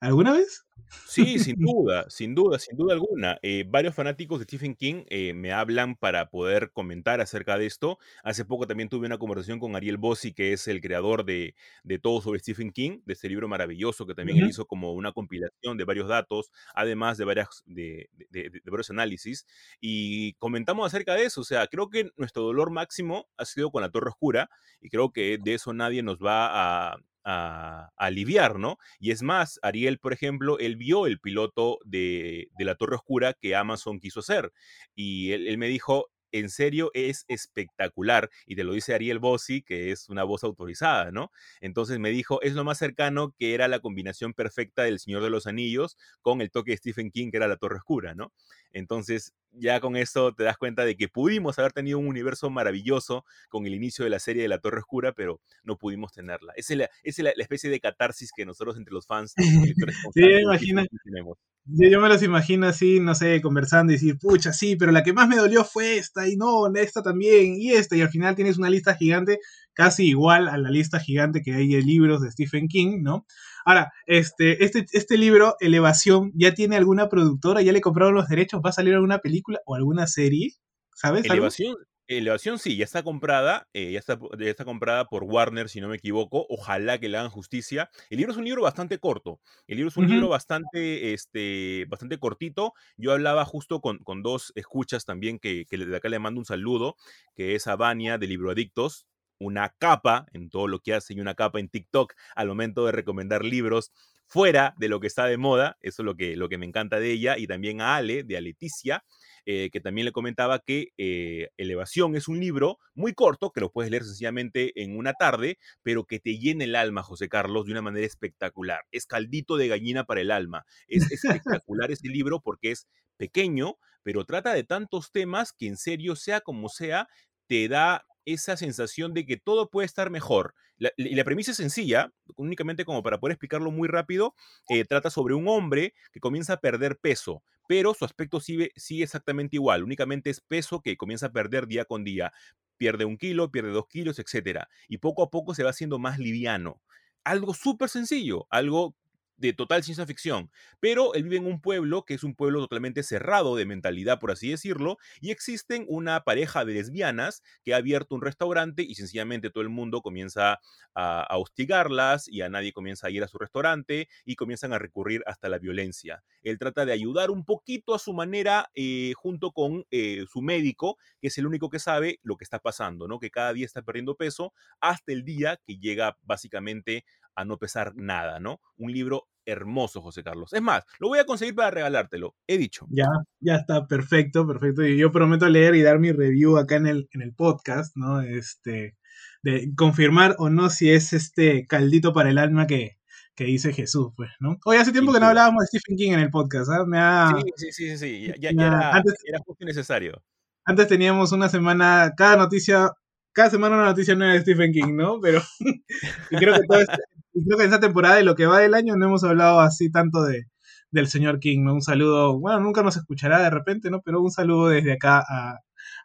¿Alguna 0.00 0.32
vez? 0.32 0.64
Sí, 1.06 1.38
sin 1.38 1.56
duda, 1.60 2.08
sin 2.08 2.34
duda, 2.34 2.58
sin 2.58 2.76
duda 2.76 2.94
alguna. 2.94 3.38
Eh, 3.42 3.64
varios 3.68 3.94
fanáticos 3.94 4.38
de 4.38 4.44
Stephen 4.44 4.74
King 4.74 5.04
eh, 5.08 5.34
me 5.34 5.52
hablan 5.52 5.94
para 5.94 6.30
poder 6.30 6.72
comentar 6.72 7.20
acerca 7.20 7.58
de 7.58 7.66
esto. 7.66 7.98
Hace 8.24 8.44
poco 8.44 8.66
también 8.66 8.88
tuve 8.88 9.06
una 9.06 9.18
conversación 9.18 9.60
con 9.60 9.76
Ariel 9.76 9.98
Bossi, 9.98 10.32
que 10.32 10.52
es 10.52 10.68
el 10.68 10.80
creador 10.80 11.24
de, 11.24 11.54
todo 12.02 12.20
sobre 12.20 12.40
Stephen 12.40 12.72
King, 12.72 13.00
de 13.04 13.12
este 13.12 13.28
libro 13.28 13.46
maravilloso 13.46 14.06
que 14.06 14.14
también 14.14 14.38
él 14.38 14.48
hizo 14.48 14.66
como 14.66 14.92
una 14.92 15.12
compilación 15.12 15.76
de 15.76 15.84
varios 15.84 16.08
datos, 16.08 16.50
además 16.74 17.18
de, 17.18 17.24
varias, 17.24 17.62
de, 17.66 18.08
de, 18.30 18.62
varios 18.64 18.90
análisis. 18.90 19.46
Y 19.80 20.34
comentamos 20.34 20.86
acerca 20.86 21.14
de 21.14 21.24
eso. 21.24 21.42
O 21.42 21.44
sea, 21.44 21.66
creo 21.66 21.88
que 21.88 22.10
nuestro 22.16 22.42
dolor 22.42 22.70
máximo 22.70 23.28
ha 23.36 23.44
sido 23.44 23.70
con 23.70 23.82
la 23.82 23.90
Torre 23.90 24.10
Oscura 24.10 24.50
y 24.80 24.88
creo 24.88 25.12
que 25.12 25.38
de 25.42 25.54
eso 25.54 25.72
nadie 25.72 26.02
nos 26.02 26.18
va 26.18 26.92
a, 26.92 27.00
a, 27.24 27.90
aliviar, 27.96 28.58
¿no? 28.58 28.78
Y 28.98 29.10
es 29.10 29.22
más, 29.22 29.58
Ariel, 29.62 29.98
por 29.98 30.12
ejemplo, 30.12 30.58
él 30.58 30.76
vio 30.76 31.06
el 31.06 31.20
piloto 31.20 31.78
de, 31.84 32.48
de 32.56 32.64
La 32.64 32.74
Torre 32.74 32.96
Oscura 32.96 33.34
que 33.34 33.54
Amazon 33.54 34.00
quiso 34.00 34.20
hacer 34.20 34.52
y 34.94 35.32
él, 35.32 35.46
él 35.48 35.58
me 35.58 35.68
dijo, 35.68 36.06
en 36.32 36.50
serio 36.50 36.90
es 36.94 37.24
espectacular. 37.28 38.30
Y 38.46 38.56
te 38.56 38.64
lo 38.64 38.72
dice 38.72 38.94
Ariel 38.94 39.18
Bossi, 39.18 39.62
que 39.62 39.90
es 39.90 40.08
una 40.08 40.24
voz 40.24 40.44
autorizada, 40.44 41.10
¿no? 41.10 41.30
Entonces 41.60 41.98
me 41.98 42.10
dijo, 42.10 42.40
es 42.42 42.54
lo 42.54 42.64
más 42.64 42.78
cercano 42.78 43.34
que 43.38 43.54
era 43.54 43.68
la 43.68 43.80
combinación 43.80 44.34
perfecta 44.34 44.82
del 44.82 44.98
Señor 44.98 45.22
de 45.22 45.30
los 45.30 45.46
Anillos 45.46 45.96
con 46.22 46.40
el 46.40 46.50
toque 46.50 46.72
de 46.72 46.76
Stephen 46.78 47.10
King, 47.10 47.30
que 47.30 47.36
era 47.36 47.48
la 47.48 47.56
Torre 47.56 47.76
Oscura, 47.76 48.14
¿no? 48.14 48.32
Entonces, 48.72 49.34
ya 49.52 49.80
con 49.80 49.96
eso 49.96 50.32
te 50.34 50.44
das 50.44 50.56
cuenta 50.56 50.84
de 50.84 50.96
que 50.96 51.08
pudimos 51.08 51.58
haber 51.58 51.72
tenido 51.72 51.98
un 51.98 52.06
universo 52.06 52.50
maravilloso 52.50 53.24
con 53.48 53.66
el 53.66 53.74
inicio 53.74 54.04
de 54.04 54.10
la 54.10 54.18
serie 54.18 54.42
de 54.42 54.48
la 54.48 54.58
Torre 54.58 54.78
Oscura, 54.78 55.12
pero 55.12 55.40
no 55.62 55.76
pudimos 55.76 56.12
tenerla. 56.12 56.52
Esa 56.56 56.74
es 56.74 56.78
la, 56.78 56.90
es 57.02 57.18
la, 57.18 57.30
especie 57.30 57.70
de 57.70 57.80
catarsis 57.80 58.30
que 58.32 58.46
nosotros 58.46 58.76
entre 58.76 58.94
los 58.94 59.06
fans... 59.06 59.34
sí, 60.14 60.22
imagina. 60.22 60.84
Yo, 61.72 61.88
yo, 61.88 62.00
me 62.00 62.08
los 62.08 62.22
imagino 62.22 62.66
así, 62.66 63.00
no 63.00 63.14
sé, 63.14 63.40
conversando 63.40 63.92
y 63.92 63.96
decir, 63.96 64.18
pucha, 64.18 64.52
sí, 64.52 64.76
pero 64.76 64.92
la 64.92 65.02
que 65.02 65.12
más 65.12 65.28
me 65.28 65.36
dolió 65.36 65.64
fue 65.64 65.98
esta, 65.98 66.28
y 66.28 66.36
no, 66.36 66.66
esta 66.74 67.02
también, 67.02 67.56
y 67.58 67.72
esta, 67.72 67.96
y 67.96 68.00
al 68.00 68.08
final 68.08 68.34
tienes 68.34 68.58
una 68.58 68.70
lista 68.70 68.94
gigante, 68.94 69.38
casi 69.72 70.08
igual 70.08 70.48
a 70.48 70.58
la 70.58 70.70
lista 70.70 70.98
gigante 70.98 71.42
que 71.42 71.54
hay 71.54 71.68
de 71.68 71.82
libros 71.82 72.22
de 72.22 72.30
Stephen 72.30 72.68
King, 72.68 73.02
¿no? 73.02 73.26
Ahora, 73.64 73.92
este, 74.06 74.64
este, 74.64 74.86
este 74.92 75.16
libro, 75.16 75.56
Elevación, 75.60 76.32
¿ya 76.34 76.54
tiene 76.54 76.76
alguna 76.76 77.08
productora? 77.08 77.62
¿Ya 77.62 77.72
le 77.72 77.80
compraron 77.80 78.14
los 78.14 78.28
derechos? 78.28 78.60
¿Va 78.64 78.70
a 78.70 78.74
salir 78.74 78.94
alguna 78.94 79.18
película 79.18 79.60
o 79.66 79.74
alguna 79.74 80.06
serie? 80.06 80.54
¿Sabes? 80.94 81.24
Elevación, 81.24 81.76
Elevación 82.16 82.58
sí, 82.58 82.76
ya 82.76 82.84
está 82.84 83.04
comprada, 83.04 83.68
eh, 83.72 83.92
ya, 83.92 84.00
está, 84.00 84.18
ya, 84.36 84.50
está, 84.50 84.64
comprada 84.64 85.04
por 85.04 85.22
Warner, 85.22 85.68
si 85.68 85.80
no 85.80 85.88
me 85.88 85.96
equivoco. 85.96 86.44
Ojalá 86.48 86.98
que 86.98 87.08
le 87.08 87.16
hagan 87.16 87.30
justicia. 87.30 87.88
El 88.10 88.18
libro 88.18 88.32
es 88.32 88.38
un 88.38 88.44
libro 88.44 88.62
bastante 88.62 88.98
corto. 88.98 89.40
El 89.68 89.76
libro 89.76 89.90
es 89.90 89.96
un 89.96 90.08
libro 90.08 90.28
bastante, 90.28 91.14
este, 91.14 91.86
bastante 91.88 92.18
cortito. 92.18 92.74
Yo 92.96 93.12
hablaba 93.12 93.44
justo 93.44 93.80
con, 93.80 93.98
con 93.98 94.24
dos 94.24 94.52
escuchas 94.56 95.04
también, 95.04 95.38
que, 95.38 95.66
que, 95.70 95.78
de 95.78 95.96
acá 95.96 96.08
le 96.08 96.18
mando 96.18 96.40
un 96.40 96.46
saludo, 96.46 96.96
que 97.36 97.54
es 97.54 97.68
a 97.68 97.76
de 97.76 98.26
Libro 98.26 98.50
Adictos, 98.50 99.06
una 99.38 99.74
capa 99.78 100.26
en 100.32 100.50
todo 100.50 100.66
lo 100.66 100.80
que 100.80 100.94
hace 100.94 101.14
y 101.14 101.20
una 101.20 101.34
capa 101.34 101.60
en 101.60 101.68
TikTok 101.68 102.14
al 102.34 102.48
momento 102.48 102.86
de 102.86 102.92
recomendar 102.92 103.44
libros 103.44 103.92
fuera 104.26 104.74
de 104.78 104.88
lo 104.88 105.00
que 105.00 105.06
está 105.06 105.26
de 105.26 105.38
moda, 105.38 105.76
eso 105.80 106.02
es 106.02 106.06
lo 106.06 106.14
que, 106.14 106.36
lo 106.36 106.48
que 106.48 106.58
me 106.58 106.66
encanta 106.66 107.00
de 107.00 107.10
ella, 107.10 107.36
y 107.36 107.48
también 107.48 107.80
a 107.80 107.96
Ale, 107.96 108.22
de 108.22 108.36
Aleticia, 108.36 109.04
eh, 109.46 109.70
que 109.72 109.80
también 109.80 110.04
le 110.04 110.12
comentaba 110.12 110.60
que 110.60 110.88
eh, 110.98 111.48
Elevación 111.56 112.16
es 112.16 112.28
un 112.28 112.40
libro 112.40 112.78
muy 112.94 113.14
corto, 113.14 113.50
que 113.50 113.60
lo 113.60 113.72
puedes 113.72 113.90
leer 113.90 114.04
sencillamente 114.04 114.72
en 114.82 114.96
una 114.96 115.14
tarde, 115.14 115.58
pero 115.82 116.04
que 116.04 116.20
te 116.20 116.38
llena 116.38 116.64
el 116.64 116.76
alma, 116.76 117.02
José 117.02 117.28
Carlos, 117.28 117.66
de 117.66 117.72
una 117.72 117.82
manera 117.82 118.06
espectacular. 118.06 118.80
Es 118.90 119.06
caldito 119.06 119.56
de 119.56 119.68
gallina 119.68 120.04
para 120.04 120.20
el 120.20 120.30
alma. 120.30 120.64
Es 120.88 121.10
espectacular 121.64 121.90
ese 121.90 122.08
libro 122.08 122.40
porque 122.40 122.72
es 122.72 122.86
pequeño, 123.16 123.76
pero 124.02 124.24
trata 124.24 124.54
de 124.54 124.64
tantos 124.64 125.12
temas 125.12 125.52
que 125.52 125.66
en 125.66 125.76
serio, 125.76 126.16
sea 126.16 126.40
como 126.40 126.68
sea, 126.68 127.08
te 127.46 127.68
da 127.68 128.04
esa 128.24 128.56
sensación 128.56 129.14
de 129.14 129.26
que 129.26 129.36
todo 129.36 129.70
puede 129.70 129.86
estar 129.86 130.10
mejor. 130.10 130.54
y 130.96 131.14
la 131.14 131.24
premisa 131.24 131.50
es 131.50 131.58
sencilla, 131.58 132.12
únicamente 132.36 132.84
como 132.84 133.02
para 133.02 133.18
poder 133.18 133.32
explicarlo 133.32 133.70
muy 133.70 133.88
rápido, 133.88 134.34
eh, 134.68 134.84
trata 134.84 135.10
sobre 135.10 135.34
un 135.34 135.48
hombre 135.48 135.94
que 136.12 136.20
comienza 136.20 136.54
a 136.54 136.60
perder 136.60 136.98
peso, 136.98 137.42
pero 137.70 137.94
su 137.94 138.04
aspecto 138.04 138.40
sigue, 138.40 138.72
sigue 138.74 139.04
exactamente 139.04 139.54
igual, 139.54 139.84
únicamente 139.84 140.28
es 140.28 140.40
peso 140.40 140.80
que 140.80 140.96
comienza 140.96 141.26
a 141.26 141.32
perder 141.32 141.68
día 141.68 141.84
con 141.84 142.02
día. 142.02 142.32
Pierde 142.76 143.04
un 143.04 143.16
kilo, 143.16 143.52
pierde 143.52 143.70
dos 143.70 143.86
kilos, 143.86 144.18
etc. 144.18 144.64
Y 144.88 144.98
poco 144.98 145.22
a 145.22 145.30
poco 145.30 145.54
se 145.54 145.62
va 145.62 145.70
haciendo 145.70 146.00
más 146.00 146.18
liviano. 146.18 146.82
Algo 147.22 147.54
súper 147.54 147.88
sencillo, 147.88 148.48
algo 148.50 148.96
de 149.40 149.52
total 149.54 149.82
ciencia 149.82 150.06
ficción, 150.06 150.50
pero 150.80 151.14
él 151.14 151.24
vive 151.24 151.36
en 151.36 151.46
un 151.46 151.60
pueblo 151.60 152.04
que 152.04 152.14
es 152.14 152.22
un 152.22 152.34
pueblo 152.34 152.60
totalmente 152.60 153.02
cerrado 153.02 153.56
de 153.56 153.66
mentalidad, 153.66 154.20
por 154.20 154.30
así 154.30 154.50
decirlo, 154.50 154.98
y 155.20 155.30
existen 155.30 155.84
una 155.88 156.20
pareja 156.24 156.64
de 156.64 156.74
lesbianas 156.74 157.42
que 157.64 157.74
ha 157.74 157.78
abierto 157.78 158.14
un 158.14 158.20
restaurante 158.20 158.82
y 158.82 158.94
sencillamente 158.94 159.50
todo 159.50 159.62
el 159.62 159.70
mundo 159.70 160.02
comienza 160.02 160.60
a, 160.94 161.26
hostigarlas 161.38 162.28
y 162.28 162.42
a 162.42 162.50
nadie 162.50 162.72
comienza 162.72 163.06
a 163.06 163.10
ir 163.10 163.22
a 163.22 163.28
su 163.28 163.38
restaurante 163.38 164.08
y 164.24 164.36
comienzan 164.36 164.72
a 164.72 164.78
recurrir 164.78 165.22
hasta 165.26 165.48
la 165.48 165.58
violencia. 165.58 166.22
Él 166.42 166.58
trata 166.58 166.84
de 166.84 166.92
ayudar 166.92 167.30
un 167.30 167.44
poquito 167.44 167.94
a 167.94 167.98
su 167.98 168.12
manera 168.12 168.70
eh, 168.74 169.12
junto 169.16 169.52
con 169.52 169.86
eh, 169.90 170.26
su 170.30 170.42
médico, 170.42 170.98
que 171.20 171.28
es 171.28 171.38
el 171.38 171.46
único 171.46 171.70
que 171.70 171.78
sabe 171.78 172.20
lo 172.22 172.36
que 172.36 172.44
está 172.44 172.58
pasando, 172.58 173.08
¿no? 173.08 173.18
Que 173.18 173.30
cada 173.30 173.54
día 173.54 173.64
está 173.64 173.82
perdiendo 173.82 174.16
peso 174.16 174.52
hasta 174.80 175.12
el 175.12 175.24
día 175.24 175.58
que 175.64 175.78
llega 175.78 176.18
básicamente 176.22 177.04
a 177.34 177.44
no 177.44 177.58
pesar 177.58 177.92
nada, 177.96 178.40
¿no? 178.40 178.60
Un 178.76 178.92
libro 178.92 179.28
hermoso, 179.46 180.00
José 180.00 180.22
Carlos. 180.22 180.52
Es 180.52 180.62
más, 180.62 180.84
lo 180.98 181.08
voy 181.08 181.18
a 181.18 181.26
conseguir 181.26 181.54
para 181.54 181.70
regalártelo, 181.70 182.36
he 182.46 182.58
dicho. 182.58 182.86
Ya, 182.90 183.06
ya 183.40 183.56
está, 183.56 183.86
perfecto, 183.86 184.46
perfecto. 184.46 184.84
Y 184.84 184.98
yo 184.98 185.10
prometo 185.10 185.48
leer 185.48 185.74
y 185.74 185.82
dar 185.82 185.98
mi 185.98 186.12
review 186.12 186.56
acá 186.56 186.76
en 186.76 186.86
el, 186.86 187.08
en 187.12 187.22
el 187.22 187.34
podcast, 187.34 187.96
¿no? 187.96 188.20
Este, 188.20 188.96
de 189.42 189.72
confirmar 189.76 190.36
o 190.38 190.50
no 190.50 190.70
si 190.70 190.90
es 190.90 191.12
este 191.12 191.66
caldito 191.66 192.12
para 192.12 192.30
el 192.30 192.38
alma 192.38 192.66
que, 192.66 192.98
que 193.34 193.44
dice 193.44 193.72
Jesús, 193.72 194.12
pues, 194.16 194.30
¿no? 194.40 194.58
Hoy 194.64 194.76
hace 194.76 194.92
tiempo 194.92 195.12
que 195.12 195.20
no 195.20 195.26
hablábamos 195.26 195.62
de 195.62 195.78
Stephen 195.78 195.96
King 195.96 196.12
en 196.12 196.20
el 196.20 196.30
podcast, 196.30 196.70
¿ah? 196.70 196.84
Me 196.86 196.98
ha, 196.98 197.32
sí, 197.56 197.72
sí, 197.72 197.72
sí, 197.72 197.98
sí, 197.98 198.32
ya, 198.38 198.50
era, 198.50 198.92
antes, 198.92 199.14
era 199.24 199.38
justo 199.44 199.64
necesario. 199.64 200.22
Antes 200.64 200.88
teníamos 200.88 201.32
una 201.32 201.48
semana, 201.48 202.12
cada 202.16 202.36
noticia 202.36 202.92
cada 203.40 203.50
semana 203.50 203.76
una 203.76 203.86
noticia 203.86 204.14
nueva 204.14 204.34
de 204.34 204.42
Stephen 204.42 204.70
King, 204.70 204.94
¿no? 204.96 205.18
Pero 205.18 205.40
creo 206.28 206.52
que 206.56 206.80
este, 206.82 206.98
creo 207.46 207.56
que 207.56 207.64
en 207.64 207.70
esta 207.70 207.80
temporada 207.80 208.16
de 208.16 208.22
lo 208.22 208.34
que 208.34 208.44
va 208.44 208.58
del 208.58 208.74
año 208.74 208.96
no 208.96 209.06
hemos 209.06 209.24
hablado 209.24 209.60
así 209.60 209.90
tanto 209.90 210.24
de, 210.24 210.44
del 210.90 211.08
señor 211.08 211.40
King, 211.40 211.64
¿no? 211.64 211.72
Un 211.72 211.80
saludo, 211.80 212.38
bueno, 212.38 212.60
nunca 212.60 212.82
nos 212.82 212.98
escuchará 212.98 213.40
de 213.40 213.48
repente, 213.48 213.90
¿no? 213.90 214.02
Pero 214.02 214.20
un 214.20 214.30
saludo 214.30 214.68
desde 214.68 214.92
acá 214.92 215.24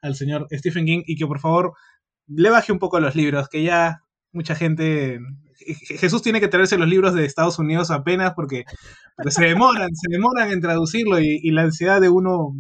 al 0.02 0.16
señor 0.16 0.48
Stephen 0.50 0.86
King 0.86 1.04
y 1.06 1.18
que 1.18 1.28
por 1.28 1.42
favor 1.42 1.74
le 2.28 2.50
baje 2.50 2.72
un 2.72 2.80
poco 2.80 3.02
los 3.02 3.16
libros, 3.16 3.50
que 3.50 3.64
ya 3.64 4.00
mucha 4.32 4.56
gente... 4.56 5.20
Jesús 6.00 6.22
tiene 6.22 6.40
que 6.40 6.48
traerse 6.48 6.78
los 6.78 6.88
libros 6.88 7.14
de 7.16 7.26
Estados 7.26 7.60
Unidos 7.60 7.92
apenas 7.92 8.34
porque, 8.34 8.64
se 9.28 9.44
demoran, 9.44 9.94
se 9.94 10.10
demoran 10.10 10.52
en 10.52 10.62
traducirlo 10.62 11.20
y, 11.20 11.42
y 11.44 11.52
la 11.52 11.64
ansiedad 11.64 12.00
de 12.00 12.08
uno 12.08 12.56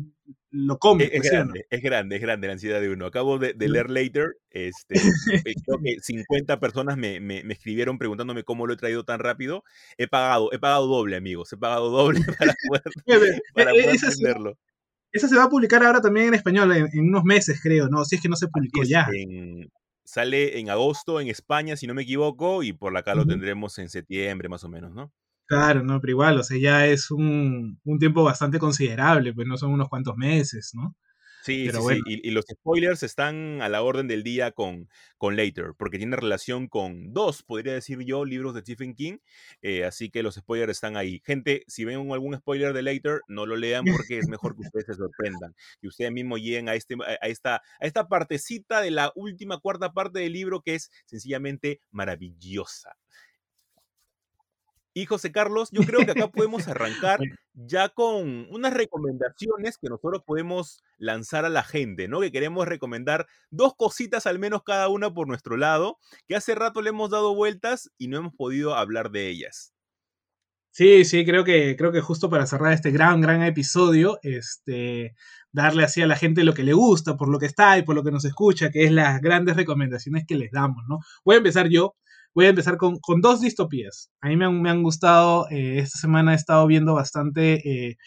lo 0.55 0.79
come. 0.79 1.09
Es, 1.11 1.21
grande, 1.21 1.65
es 1.69 1.81
grande, 1.81 2.15
es 2.15 2.21
grande 2.21 2.47
la 2.47 2.53
ansiedad 2.53 2.79
de 2.79 2.89
uno. 2.89 3.05
Acabo 3.05 3.37
de, 3.37 3.53
leer 3.57 3.89
Later, 3.89 4.37
este, 4.51 4.95
creo 5.65 5.79
que 5.83 5.97
50 6.01 6.59
personas 6.59 6.97
me, 6.97 7.19
me, 7.19 7.41
escribieron 7.49 7.97
preguntándome 7.97 8.43
cómo 8.43 8.65
lo 8.65 8.73
he 8.73 8.77
traído 8.77 9.03
tan 9.03 9.19
rápido. 9.19 9.63
He 9.97 10.07
pagado, 10.07 10.51
he 10.53 10.59
pagado 10.59 10.87
doble, 10.87 11.17
amigos, 11.17 11.51
he 11.51 11.57
pagado 11.57 11.89
doble 11.89 12.21
para 12.39 12.55
poder, 12.67 13.41
para 13.53 13.71
e, 13.71 13.81
poder 13.81 13.95
entenderlo. 13.95 14.57
Esa 15.11 15.27
se 15.27 15.35
va 15.35 15.43
a 15.43 15.49
publicar 15.49 15.83
ahora 15.83 16.01
también 16.01 16.27
en 16.27 16.33
español, 16.35 16.71
en, 16.71 16.89
unos 16.99 17.23
meses, 17.23 17.59
creo, 17.61 17.89
¿no? 17.89 18.05
Si 18.05 18.15
es 18.15 18.21
que 18.21 18.29
no 18.29 18.35
se 18.35 18.47
publicó 18.47 18.83
ya. 18.83 19.07
sale 20.03 20.59
en 20.59 20.69
agosto 20.69 21.19
en 21.19 21.27
España, 21.27 21.75
si 21.75 21.87
no 21.87 21.93
me 21.93 22.03
equivoco, 22.03 22.63
y 22.63 22.73
por 22.73 22.95
acá 22.95 23.13
lo 23.15 23.25
tendremos 23.25 23.77
en 23.79 23.89
septiembre, 23.89 24.49
más 24.49 24.63
o 24.63 24.69
menos, 24.69 24.93
¿no? 24.93 25.11
Claro, 25.47 25.83
no, 25.83 26.01
pero 26.01 26.11
igual, 26.11 26.39
o 26.39 26.43
sea, 26.43 26.57
ya 26.57 26.87
es 26.87 27.11
un, 27.11 27.79
un 27.83 27.99
tiempo 27.99 28.23
bastante 28.23 28.57
considerable, 28.59 29.33
pues 29.33 29.47
no 29.47 29.57
son 29.57 29.71
unos 29.71 29.89
cuantos 29.89 30.15
meses, 30.17 30.71
¿no? 30.73 30.95
Sí, 31.45 31.69
sí, 31.69 31.77
sí. 31.77 32.21
Y, 32.23 32.31
los 32.31 32.45
spoilers 32.51 33.03
están 33.03 33.61
a 33.61 33.69
la 33.69 33.83
orden 33.83 34.07
del 34.07 34.23
día 34.23 34.51
con, 34.51 34.89
con 35.19 35.35
Later, 35.35 35.73
porque 35.77 35.99
tiene 35.99 36.15
relación 36.15 36.67
con 36.67 37.13
dos, 37.13 37.43
podría 37.43 37.73
decir 37.73 37.99
yo, 37.99 38.25
libros 38.25 38.55
de 38.55 38.61
Stephen 38.61 38.95
King. 38.95 39.19
Eh, 39.61 39.85
así 39.85 40.09
que 40.09 40.23
los 40.23 40.33
spoilers 40.35 40.71
están 40.71 40.97
ahí. 40.97 41.21
Gente, 41.23 41.63
si 41.67 41.85
ven 41.85 42.11
algún 42.11 42.35
spoiler 42.35 42.73
de 42.73 42.81
Later, 42.81 43.21
no 43.27 43.45
lo 43.45 43.57
lean 43.57 43.85
porque 43.85 44.17
es 44.17 44.27
mejor 44.27 44.55
que 44.55 44.61
ustedes 44.61 44.87
se 44.87 44.95
sorprendan. 44.95 45.53
Que 45.79 45.87
ustedes 45.87 46.11
mismos 46.11 46.41
lleguen 46.41 46.67
a, 46.67 46.73
este, 46.73 46.95
a, 47.21 47.27
esta, 47.27 47.57
a 47.57 47.85
esta 47.85 48.07
partecita 48.07 48.81
de 48.81 48.89
la 48.89 49.11
última 49.13 49.59
cuarta 49.59 49.93
parte 49.93 50.21
del 50.21 50.33
libro 50.33 50.61
que 50.61 50.73
es 50.73 50.89
sencillamente 51.05 51.79
maravillosa. 51.91 52.97
Y 54.97 55.07
José 55.07 55.33
Carlos, 55.33 55.67
yo 55.73 55.81
creo 55.81 56.05
que 56.05 56.11
acá 56.11 56.29
podemos 56.31 56.69
arrancar 56.69 57.19
ya 57.53 57.89
con 57.89 58.47
unas 58.49 58.73
recomendaciones 58.73 59.77
que 59.77 59.89
nosotros 59.89 60.23
podemos 60.25 60.83
lanzar 60.97 61.43
a 61.43 61.49
la 61.49 61.63
gente, 61.63 62.07
¿no? 62.07 62.21
Que 62.21 62.31
queremos 62.31 62.65
recomendar 62.65 63.27
dos 63.51 63.75
cositas 63.75 64.25
al 64.25 64.39
menos 64.39 64.63
cada 64.63 64.87
una 64.87 65.13
por 65.13 65.27
nuestro 65.27 65.57
lado, 65.57 65.99
que 66.29 66.37
hace 66.37 66.55
rato 66.55 66.81
le 66.81 66.91
hemos 66.91 67.09
dado 67.09 67.35
vueltas 67.35 67.91
y 67.97 68.07
no 68.07 68.15
hemos 68.15 68.33
podido 68.35 68.73
hablar 68.73 69.11
de 69.11 69.27
ellas. 69.27 69.73
Sí, 70.71 71.03
sí, 71.03 71.25
creo 71.25 71.43
que, 71.43 71.75
creo 71.75 71.91
que 71.91 71.99
justo 71.99 72.29
para 72.29 72.45
cerrar 72.45 72.71
este 72.71 72.91
gran, 72.91 73.19
gran 73.19 73.43
episodio, 73.43 74.17
este, 74.23 75.13
darle 75.51 75.83
así 75.83 76.01
a 76.01 76.07
la 76.07 76.15
gente 76.15 76.45
lo 76.45 76.53
que 76.53 76.63
le 76.63 76.73
gusta, 76.73 77.17
por 77.17 77.27
lo 77.27 77.37
que 77.37 77.47
está 77.47 77.77
y 77.77 77.83
por 77.83 77.95
lo 77.95 78.03
que 78.03 78.11
nos 78.11 78.23
escucha, 78.23 78.69
que 78.71 78.85
es 78.85 78.91
las 78.91 79.19
grandes 79.21 79.57
recomendaciones 79.57 80.25
que 80.25 80.35
les 80.35 80.51
damos, 80.51 80.85
¿no? 80.87 80.99
Voy 81.25 81.35
a 81.35 81.37
empezar 81.39 81.67
yo 81.67 81.95
voy 82.35 82.45
a 82.45 82.49
empezar 82.49 82.77
con, 82.77 82.99
dos 83.21 83.41
distopías. 83.41 84.11
A 84.21 84.27
mí 84.27 84.35
me 84.35 84.45
han, 84.45 84.61
me 84.61 84.69
han 84.69 84.83
gustado, 84.83 85.47
eh, 85.49 85.79
esta 85.79 85.97
semana 85.97 86.33
he 86.33 86.35
estado 86.35 86.67
viendo 86.67 86.93
bastante, 86.93 87.89
eh, 87.89 87.97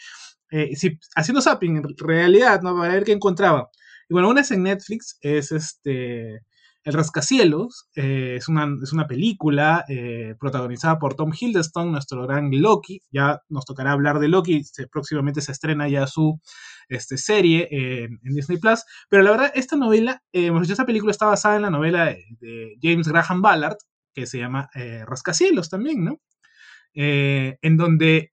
eh, 0.53 0.70
haciendo 1.16 1.41
zapping 1.41 1.79
en 1.79 1.85
realidad, 1.97 2.61
¿no? 2.62 2.76
Para 2.76 2.93
ver 2.93 3.05
qué 3.05 3.12
encontraba. 3.12 3.70
Y 4.09 4.14
bueno, 4.14 4.29
una 4.29 4.43
es 4.43 4.51
en 4.51 4.62
Netflix, 4.62 5.18
es 5.22 5.51
este... 5.51 6.43
El 6.85 6.95
Rascacielos 6.95 7.87
es, 7.93 8.49
una, 8.49 8.66
es 8.83 8.95
una 8.95 9.07
película 9.07 9.85
protagonizada 10.41 10.99
por 10.99 11.16
Tom 11.16 11.33
Hiddleston, 11.39 11.93
nuestro 11.93 12.26
gran 12.26 12.51
Loki. 12.51 13.03
Ya 13.11 13.43
nos 13.51 13.66
tocará 13.66 13.93
hablar 13.93 14.20
de 14.20 14.29
Loki. 14.29 14.62
próximamente 14.91 15.43
se 15.43 15.53
estrena 15.53 15.87
ya 15.89 16.07
su 16.07 16.41
este, 16.89 17.18
serie 17.18 17.68
en, 17.70 18.18
Disney 18.22 18.57
Plus. 18.57 18.85
Pero 19.11 19.22
la 19.22 19.33
verdad, 19.33 19.53
esta 19.55 19.76
novela, 19.76 20.22
esta 20.33 20.87
película 20.87 21.11
está 21.11 21.26
basada 21.26 21.57
en 21.57 21.62
la 21.62 21.70
novela 21.70 22.07
de 22.41 22.79
James 22.81 23.09
Graham 23.09 23.43
Ballard, 23.43 23.76
que 24.18 24.26
se 24.26 24.38
llama 24.38 24.68
eh, 24.74 25.04
Rascacielos 25.06 25.70
también, 25.70 26.04
¿no? 26.04 26.20
Eh, 26.94 27.58
en 27.62 27.76
donde 27.76 28.32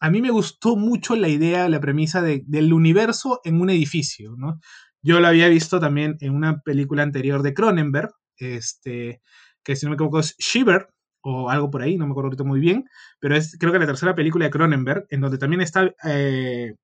a 0.00 0.10
mí 0.10 0.22
me 0.22 0.30
gustó 0.30 0.76
mucho 0.76 1.16
la 1.16 1.28
idea, 1.28 1.68
la 1.68 1.80
premisa 1.80 2.22
del 2.22 2.72
universo 2.72 3.40
en 3.44 3.60
un 3.60 3.70
edificio, 3.70 4.36
¿no? 4.36 4.60
Yo 5.02 5.18
lo 5.20 5.26
había 5.26 5.48
visto 5.48 5.80
también 5.80 6.16
en 6.20 6.34
una 6.34 6.60
película 6.60 7.02
anterior 7.02 7.42
de 7.42 7.52
Cronenberg, 7.52 8.10
este, 8.36 9.20
que 9.64 9.74
si 9.74 9.86
no 9.86 9.90
me 9.90 9.94
equivoco 9.94 10.20
es 10.20 10.36
Shiver, 10.38 10.88
o 11.20 11.50
algo 11.50 11.68
por 11.68 11.82
ahí, 11.82 11.96
no 11.96 12.06
me 12.06 12.12
acuerdo 12.12 12.28
ahorita 12.28 12.44
muy 12.44 12.60
bien, 12.60 12.84
pero 13.18 13.34
es 13.34 13.56
creo 13.58 13.72
que 13.72 13.80
la 13.80 13.86
tercera 13.86 14.14
película 14.14 14.44
de 14.44 14.52
Cronenberg, 14.52 15.06
en 15.10 15.20
donde 15.20 15.38
también 15.38 15.62
está 15.62 15.92
eh, 16.04 16.74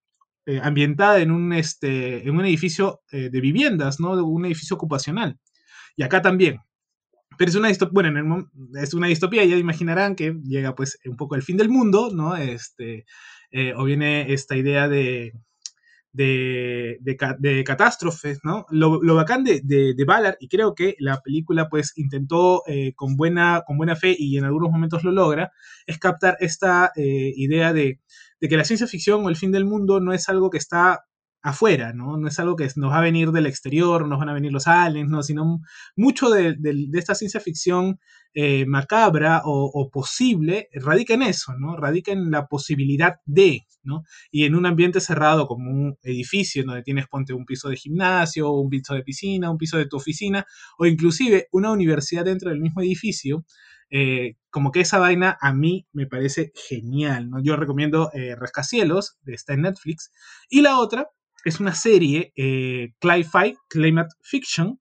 ambientada 0.60 1.20
en 1.20 1.30
un, 1.30 1.52
este, 1.52 2.28
en 2.28 2.34
un 2.34 2.44
edificio 2.44 3.00
de 3.10 3.40
viviendas, 3.40 4.00
¿no? 4.00 4.12
Un 4.24 4.44
edificio 4.44 4.74
ocupacional. 4.74 5.38
Y 5.96 6.02
acá 6.02 6.20
también, 6.20 6.60
pero 7.36 7.50
es 7.50 7.56
una 7.56 7.68
distopía, 7.68 7.92
bueno, 7.92 8.50
es 8.80 8.94
una 8.94 9.06
distopía, 9.06 9.44
ya 9.44 9.56
imaginarán 9.56 10.14
que 10.16 10.36
llega 10.44 10.74
pues 10.74 10.98
un 11.04 11.16
poco 11.16 11.34
el 11.34 11.42
fin 11.42 11.56
del 11.56 11.68
mundo, 11.68 12.10
¿no? 12.12 12.36
Este, 12.36 13.04
eh, 13.50 13.72
o 13.76 13.84
viene 13.84 14.32
esta 14.32 14.56
idea 14.56 14.88
de, 14.88 15.32
de, 16.12 16.98
de, 17.00 17.64
catástrofes, 17.64 18.40
¿no? 18.44 18.66
Lo, 18.70 19.02
lo 19.02 19.16
bacán 19.16 19.42
de, 19.44 19.60
de, 19.64 20.04
Ballard, 20.04 20.36
y 20.38 20.48
creo 20.48 20.74
que 20.74 20.94
la 20.98 21.20
película 21.20 21.68
pues 21.68 21.92
intentó 21.96 22.62
eh, 22.66 22.92
con, 22.94 23.16
buena, 23.16 23.62
con 23.66 23.76
buena 23.76 23.96
fe 23.96 24.14
y 24.16 24.38
en 24.38 24.44
algunos 24.44 24.70
momentos 24.70 25.02
lo 25.02 25.10
logra, 25.10 25.52
es 25.86 25.98
captar 25.98 26.36
esta 26.40 26.92
eh, 26.96 27.32
idea 27.36 27.72
de, 27.72 28.00
de 28.40 28.48
que 28.48 28.56
la 28.56 28.64
ciencia 28.64 28.86
ficción 28.86 29.24
o 29.24 29.28
el 29.28 29.36
fin 29.36 29.50
del 29.50 29.64
mundo 29.64 30.00
no 30.00 30.12
es 30.12 30.28
algo 30.28 30.50
que 30.50 30.58
está 30.58 31.04
afuera, 31.44 31.92
¿no? 31.92 32.16
No 32.16 32.26
es 32.26 32.38
algo 32.38 32.56
que 32.56 32.68
nos 32.76 32.90
va 32.90 32.98
a 32.98 33.02
venir 33.02 33.30
del 33.30 33.46
exterior, 33.46 34.08
nos 34.08 34.18
van 34.18 34.30
a 34.30 34.32
venir 34.32 34.50
los 34.50 34.66
aliens, 34.66 35.10
¿no? 35.10 35.22
Sino 35.22 35.60
mucho 35.94 36.30
de, 36.30 36.56
esta 36.94 37.14
ciencia 37.14 37.38
ficción 37.38 38.00
eh, 38.32 38.64
macabra 38.66 39.42
o, 39.44 39.90
posible 39.92 40.68
radica 40.72 41.12
en 41.12 41.22
eso, 41.22 41.52
¿no? 41.58 41.76
Radica 41.76 42.12
en 42.12 42.30
la 42.30 42.46
posibilidad 42.46 43.16
de, 43.26 43.66
¿no? 43.82 44.04
Y 44.30 44.44
en 44.44 44.54
un 44.54 44.64
ambiente 44.64 45.00
cerrado 45.00 45.46
como 45.46 45.70
un 45.70 45.98
edificio 46.02 46.64
donde 46.64 46.82
tienes, 46.82 47.08
ponte, 47.08 47.34
un 47.34 47.44
piso 47.44 47.68
de 47.68 47.76
gimnasio, 47.76 48.50
un 48.50 48.70
piso 48.70 48.94
de 48.94 49.02
piscina, 49.02 49.50
un 49.50 49.58
piso 49.58 49.76
de 49.76 49.86
tu 49.86 49.98
oficina, 49.98 50.46
o 50.78 50.86
inclusive 50.86 51.48
una 51.52 51.70
universidad 51.72 52.24
dentro 52.24 52.48
del 52.48 52.60
mismo 52.60 52.80
edificio, 52.80 53.44
eh, 53.90 54.36
como 54.48 54.72
que 54.72 54.80
esa 54.80 54.98
vaina 54.98 55.36
a 55.42 55.52
mí 55.52 55.86
me 55.92 56.06
parece 56.06 56.52
genial, 56.54 57.28
¿no? 57.28 57.42
Yo 57.42 57.56
recomiendo 57.56 58.10
eh, 58.14 58.34
Rescacielos, 58.34 59.18
está 59.26 59.52
en 59.52 59.62
Netflix, 59.62 60.10
y 60.48 60.62
la 60.62 60.78
otra 60.78 61.10
es 61.44 61.60
una 61.60 61.74
serie, 61.74 62.32
eh, 62.36 62.94
Climate 63.00 64.14
Fiction, 64.22 64.80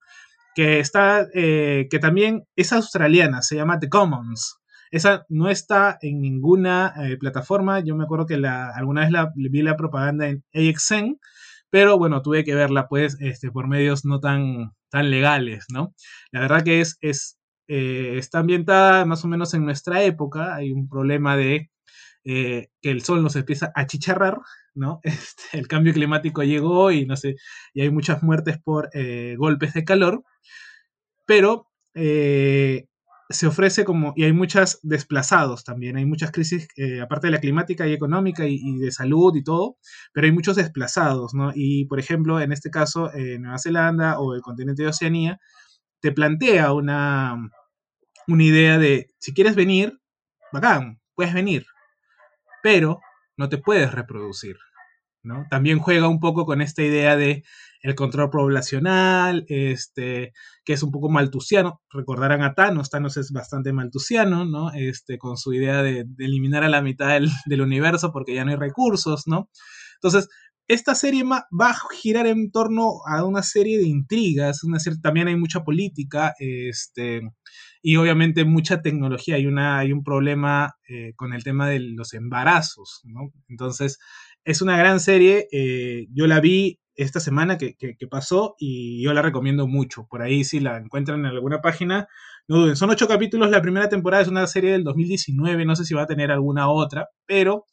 que, 0.56 0.80
está, 0.80 1.28
eh, 1.34 1.88
que 1.90 2.00
también 2.00 2.46
es 2.56 2.74
australiana, 2.74 3.42
se 3.42 3.56
llama 3.56 3.80
The 3.80 3.90
Commons. 3.90 4.58
Esa 4.92 5.26
no 5.30 5.50
está 5.50 5.98
en 6.02 6.22
ninguna 6.22 6.94
eh, 6.98 7.18
plataforma. 7.18 7.80
Yo 7.80 7.96
me 7.96 8.04
acuerdo 8.04 8.28
que 8.28 8.36
alguna 8.36 9.02
vez 9.02 9.12
la, 9.12 9.32
vi 9.36 9.62
la 9.64 9.76
propaganda 9.76 10.28
en 10.28 10.44
AXN, 10.54 11.20
pero 11.70 11.98
bueno, 11.98 12.22
tuve 12.22 12.44
que 12.44 12.54
verla 12.54 12.88
pues 12.88 13.18
este, 13.20 13.50
por 13.52 13.68
medios 13.68 14.06
no 14.06 14.20
tan, 14.20 14.74
tan 14.90 15.10
legales, 15.10 15.66
¿no? 15.74 15.96
La 16.32 16.42
verdad 16.42 16.64
que 16.64 16.82
es, 16.82 16.98
es 17.02 17.40
está 17.66 18.40
ambientada 18.40 19.06
más 19.06 19.26
o 19.26 19.28
menos 19.28 19.54
en 19.56 19.66
nuestra 19.66 20.04
época. 20.04 20.54
Hay 20.56 20.72
un 20.72 20.88
problema 20.88 21.38
de 21.38 21.72
que 22.24 22.70
el 22.82 23.02
sol 23.02 23.22
nos 23.22 23.36
empieza 23.36 23.72
a 23.76 23.86
chicharrar, 23.86 24.40
¿no? 24.76 25.02
Este, 25.04 25.58
el 25.58 25.68
cambio 25.68 25.94
climático 25.94 26.44
llegó 26.44 26.92
y 26.92 27.06
no 27.06 27.16
sé, 27.18 27.36
y 27.74 27.82
hay 27.82 27.90
muchas 27.90 28.24
muertes 28.24 28.58
por 28.60 28.90
eh, 28.94 29.36
golpes 29.38 29.74
de 29.74 29.86
calor, 29.86 30.24
pero 31.26 31.70
eh, 31.96 32.88
se 33.30 33.48
ofrece 33.48 33.86
como, 33.86 34.14
y 34.16 34.24
hay 34.26 34.34
muchos 34.34 34.80
desplazados 34.84 35.64
también, 35.64 35.98
hay 35.98 36.06
muchas 36.06 36.32
crisis, 36.32 36.68
eh, 36.78 37.02
aparte 37.02 37.28
de 37.28 37.32
la 37.32 37.40
climática 37.40 37.88
y 37.88 37.94
económica 37.94 38.46
y, 38.48 38.78
de 38.80 38.92
salud 38.92 39.36
y 39.36 39.44
todo, 39.44 39.78
pero 40.14 40.26
hay 40.26 40.32
muchos 40.34 40.56
desplazados, 40.58 41.34
¿no? 41.34 41.52
Y 41.56 41.86
por 41.86 42.00
ejemplo, 42.00 42.40
en 42.42 42.52
este 42.52 42.70
caso, 42.70 43.12
Nueva 43.40 43.58
Zelanda 43.60 44.20
o 44.20 44.36
el 44.36 44.42
continente 44.42 44.84
de 44.84 44.90
Oceanía, 44.90 45.40
te 46.02 46.12
plantea 46.12 46.74
una, 46.74 47.50
una 48.28 48.44
idea 48.44 48.78
de, 48.78 49.12
si 49.20 49.34
quieres 49.34 49.56
venir, 49.56 50.00
bacán, 50.52 51.00
puedes 51.16 51.34
venir, 51.34 51.66
pero 52.64 53.02
no 53.38 53.50
te 53.50 53.60
puedes 53.60 53.92
reproducir. 53.92 54.56
¿no? 55.22 55.46
También 55.50 55.80
juega 55.80 56.08
un 56.08 56.20
poco 56.20 56.46
con 56.46 56.62
esta 56.62 56.82
idea 56.82 57.16
de 57.16 57.44
el 57.82 57.96
control 57.96 58.30
poblacional, 58.30 59.46
este, 59.48 60.34
que 60.64 60.74
es 60.74 60.84
un 60.84 60.92
poco 60.92 61.10
maltusiano. 61.10 61.82
Recordarán 61.90 62.42
a 62.42 62.54
Thanos, 62.54 62.90
Thanos 62.90 63.18
es 63.18 63.32
bastante 63.32 63.74
maltusiano, 63.74 64.46
¿no? 64.46 64.72
Este, 64.74 65.18
con 65.18 65.38
su 65.38 65.54
idea 65.54 65.84
de, 65.84 66.06
eliminar 66.18 66.64
a 66.64 66.70
la 66.70 66.82
mitad 66.82 67.20
del, 67.46 67.62
universo 67.62 68.12
porque 68.12 68.34
ya 68.34 68.46
no 68.46 68.52
hay 68.52 68.58
recursos, 68.58 69.28
¿no? 69.28 69.50
Entonces, 69.96 70.30
esta 70.68 70.96
serie 70.96 71.24
va 71.26 71.70
a 71.70 71.78
girar 71.94 72.26
en 72.26 72.52
torno 72.52 73.02
a 73.06 73.26
una 73.26 73.44
serie 73.44 73.78
de 73.78 73.88
intrigas, 73.88 74.64
una 74.64 74.78
también 75.02 75.28
hay 75.28 75.36
mucha 75.36 75.64
política, 75.64 76.34
este, 76.40 77.22
y 77.86 77.98
obviamente 77.98 78.46
mucha 78.46 78.82
tecnología. 78.82 79.36
Hay, 79.36 79.46
una, 79.46 79.78
hay 79.78 79.92
un 79.92 80.04
problema 80.04 80.78
eh, 80.88 81.14
con 81.16 81.34
el 81.34 81.44
tema 81.44 81.68
de 81.68 81.82
los 81.82 82.14
embarazos, 82.14 83.02
¿no? 83.04 83.34
Entonces, 83.50 84.00
es 84.46 84.62
una 84.62 84.78
gran 84.78 85.02
serie. 85.02 85.50
Eh, 85.52 86.08
yo 86.14 86.26
la 86.26 86.40
vi 86.40 86.80
esta 86.96 87.20
semana 87.20 87.58
que, 87.58 87.76
pasó 88.10 88.56
y 88.58 89.04
yo 89.04 89.14
la 89.14 89.22
recomiendo 89.22 89.68
mucho. 89.68 90.08
Por 90.10 90.22
ahí, 90.22 90.46
si 90.46 90.62
la 90.62 90.78
encuentran 90.78 91.20
en 91.20 91.26
alguna 91.26 91.62
página, 91.62 92.08
no 92.48 92.60
duden. 92.60 92.78
Son 92.78 92.90
ocho 92.90 93.08
capítulos. 93.08 93.52
La 93.52 93.62
primera 93.62 93.90
temporada 93.90 94.24
es 94.24 94.30
una 94.30 94.48
serie 94.48 94.72
del 94.72 94.86
2019. 94.86 95.66
No 95.66 95.76
sé 95.76 95.84
si 95.84 95.94
va 95.94 96.04
a 96.04 96.08
tener 96.08 96.32
alguna 96.32 96.70
otra, 96.70 97.10
pero 97.26 97.66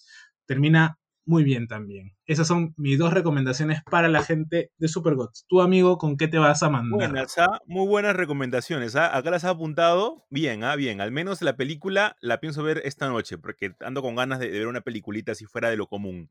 termina 0.44 0.98
muy 1.30 1.44
bien 1.44 1.68
también. 1.68 2.16
Esas 2.26 2.48
son 2.48 2.74
mis 2.76 2.98
dos 2.98 3.14
recomendaciones 3.14 3.82
para 3.88 4.08
la 4.08 4.24
gente 4.24 4.72
de 4.78 4.88
Supergods. 4.88 5.46
Tu 5.46 5.60
amigo, 5.60 5.96
¿con 5.96 6.16
qué 6.16 6.26
te 6.26 6.38
vas 6.38 6.64
a 6.64 6.70
mandar? 6.70 7.08
Buenas, 7.08 7.38
¿ah? 7.38 7.60
muy 7.66 7.86
buenas 7.86 8.16
recomendaciones. 8.16 8.96
¿ah? 8.96 9.16
Acá 9.16 9.30
las 9.30 9.44
has 9.44 9.52
apuntado. 9.52 10.26
Bien, 10.28 10.64
¿ah? 10.64 10.74
bien. 10.74 11.00
Al 11.00 11.12
menos 11.12 11.40
la 11.40 11.56
película 11.56 12.16
la 12.20 12.40
pienso 12.40 12.64
ver 12.64 12.82
esta 12.84 13.08
noche, 13.08 13.38
porque 13.38 13.76
ando 13.78 14.02
con 14.02 14.16
ganas 14.16 14.40
de, 14.40 14.50
ver 14.50 14.66
una 14.66 14.80
peliculita 14.80 15.30
así 15.30 15.46
fuera 15.46 15.70
de 15.70 15.76
lo 15.76 15.86
común. 15.86 16.30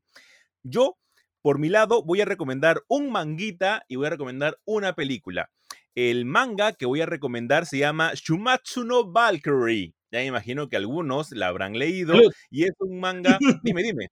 Yo, 0.62 0.98
por 1.40 1.58
mi 1.58 1.70
lado, 1.70 2.02
voy 2.04 2.20
a 2.20 2.26
recomendar 2.26 2.82
un 2.86 3.10
manguita 3.10 3.86
y 3.88 3.96
voy 3.96 4.08
a 4.08 4.10
recomendar 4.10 4.58
una 4.66 4.92
película. 4.92 5.50
El 5.94 6.26
manga 6.26 6.74
que 6.74 6.84
voy 6.84 7.00
a 7.00 7.06
recomendar 7.06 7.64
se 7.64 7.78
llama 7.78 8.12
Shumatsu 8.14 8.84
no 8.84 9.10
Valkyrie. 9.10 9.94
Ya 10.12 10.18
me 10.18 10.26
imagino 10.26 10.68
que 10.68 10.76
algunos 10.76 11.30
la 11.32 11.48
habrán 11.48 11.78
leído. 11.78 12.14
Y 12.50 12.64
es 12.64 12.72
un 12.80 13.00
manga. 13.00 13.38
Dime, 13.64 13.82
dime. 13.82 14.08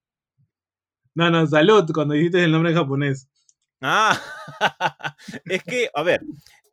No, 1.18 1.32
no, 1.32 1.44
salud 1.48 1.84
cuando 1.92 2.14
dijiste 2.14 2.44
el 2.44 2.52
nombre 2.52 2.72
japonés. 2.72 3.28
Ah, 3.80 4.16
es 5.46 5.64
que, 5.64 5.90
a 5.92 6.04
ver, 6.04 6.20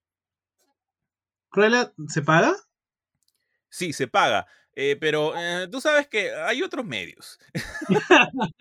¿Cruella 1.49 1.93
se 2.07 2.21
paga? 2.21 2.53
Sí, 3.69 3.93
se 3.93 4.07
paga. 4.07 4.47
Eh, 4.75 4.97
pero 4.99 5.33
eh, 5.37 5.67
tú 5.71 5.79
sabes 5.79 6.07
que 6.07 6.31
hay 6.31 6.61
otros 6.61 6.85
medios. 6.85 7.39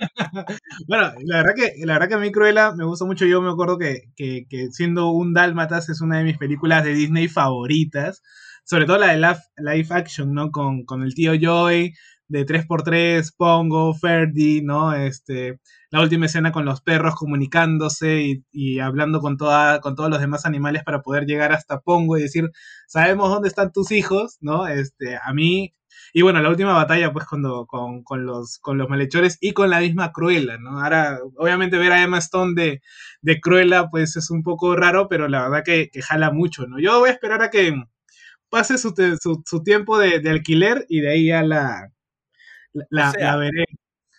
Bueno, 0.88 1.12
la 1.24 1.36
verdad 1.38 1.54
que, 1.54 1.72
la 1.84 1.94
verdad 1.94 2.08
que 2.08 2.14
a 2.14 2.18
mí 2.18 2.32
Cruella 2.32 2.72
me 2.74 2.84
gusta 2.84 3.04
mucho. 3.04 3.26
Yo 3.26 3.40
me 3.40 3.50
acuerdo 3.50 3.78
que, 3.78 4.10
que, 4.16 4.46
siendo 4.72 5.10
un 5.10 5.32
Dálmatas 5.32 5.88
es 5.88 6.00
una 6.00 6.18
de 6.18 6.24
mis 6.24 6.38
películas 6.38 6.84
de 6.84 6.94
Disney 6.94 7.28
favoritas. 7.28 8.22
Sobre 8.64 8.86
todo 8.86 8.98
la 8.98 9.12
de 9.12 9.36
live 9.58 9.88
action, 9.90 10.32
¿no? 10.32 10.50
Con, 10.50 10.84
con 10.84 11.02
el 11.02 11.14
tío 11.14 11.34
Joy, 11.34 11.94
de 12.29 12.47
3x3, 12.47 13.35
Pongo, 13.37 13.95
Ferdi, 13.95 14.62
¿no? 14.62 14.95
Este, 14.95 15.61
la 15.91 16.01
última 16.01 16.27
escena 16.27 16.53
con 16.53 16.64
los 16.64 16.81
perros 16.81 17.14
comunicándose 17.14 18.22
y, 18.22 18.45
y 18.53 18.81
hablando 18.81 19.20
con, 19.20 19.37
toda, 19.37 19.81
con 19.81 19.95
todos 19.95 20.11
los 20.11 20.20
demás 20.20 20.47
animales 20.47 20.83
para 20.85 21.03
poder 21.03 21.27
llegar 21.27 21.53
hasta 21.53 21.81
Pongo 21.81 22.16
y 22.18 22.22
decir, 22.22 22.51
sabemos 22.89 23.31
dónde 23.31 23.49
están 23.49 23.72
tus 23.72 23.91
hijos, 23.93 24.39
¿no? 24.41 24.66
Este, 24.66 25.16
a 25.16 25.33
mí 25.33 25.75
y 26.12 26.22
bueno, 26.22 26.41
la 26.41 26.49
última 26.49 26.75
batalla, 26.75 27.12
pues, 27.12 27.27
cuando, 27.27 27.66
con, 27.66 28.05
con, 28.05 28.25
los, 28.25 28.59
con 28.59 28.79
los 28.79 28.89
malhechores 28.89 29.37
y 29.41 29.53
con 29.53 29.70
la 29.70 29.81
misma 29.81 30.12
Cruella, 30.12 30.59
¿no? 30.59 30.81
Ahora, 30.81 31.18
obviamente, 31.37 31.77
ver 31.77 31.93
a 31.93 32.03
Emma 32.03 32.18
Stone 32.18 32.53
de, 32.55 32.83
de 33.20 33.41
Cruella, 33.41 33.89
pues, 33.91 34.16
es 34.16 34.31
un 34.31 34.43
poco 34.45 34.77
raro, 34.77 35.09
pero 35.09 35.29
la 35.29 35.43
verdad 35.43 35.64
que, 35.64 35.91
que 35.91 36.03
jala 36.03 36.31
mucho, 36.31 36.66
¿no? 36.66 36.79
Yo 36.81 37.01
voy 37.01 37.11
a 37.11 37.12
esperar 37.12 37.43
a 37.43 37.51
que 37.51 37.75
pase 38.49 38.79
su, 38.79 38.95
su, 39.20 39.43
su 39.45 39.62
tiempo 39.64 39.99
de, 39.99 40.20
de, 40.20 40.31
alquiler 40.31 40.87
y 40.89 41.01
de 41.01 41.11
ahí 41.11 41.27
ya 41.29 41.43
la, 41.43 41.91
la, 42.91 43.11
o 43.11 43.12
sea, 43.12 43.33
la 43.33 43.37
veré. 43.37 43.64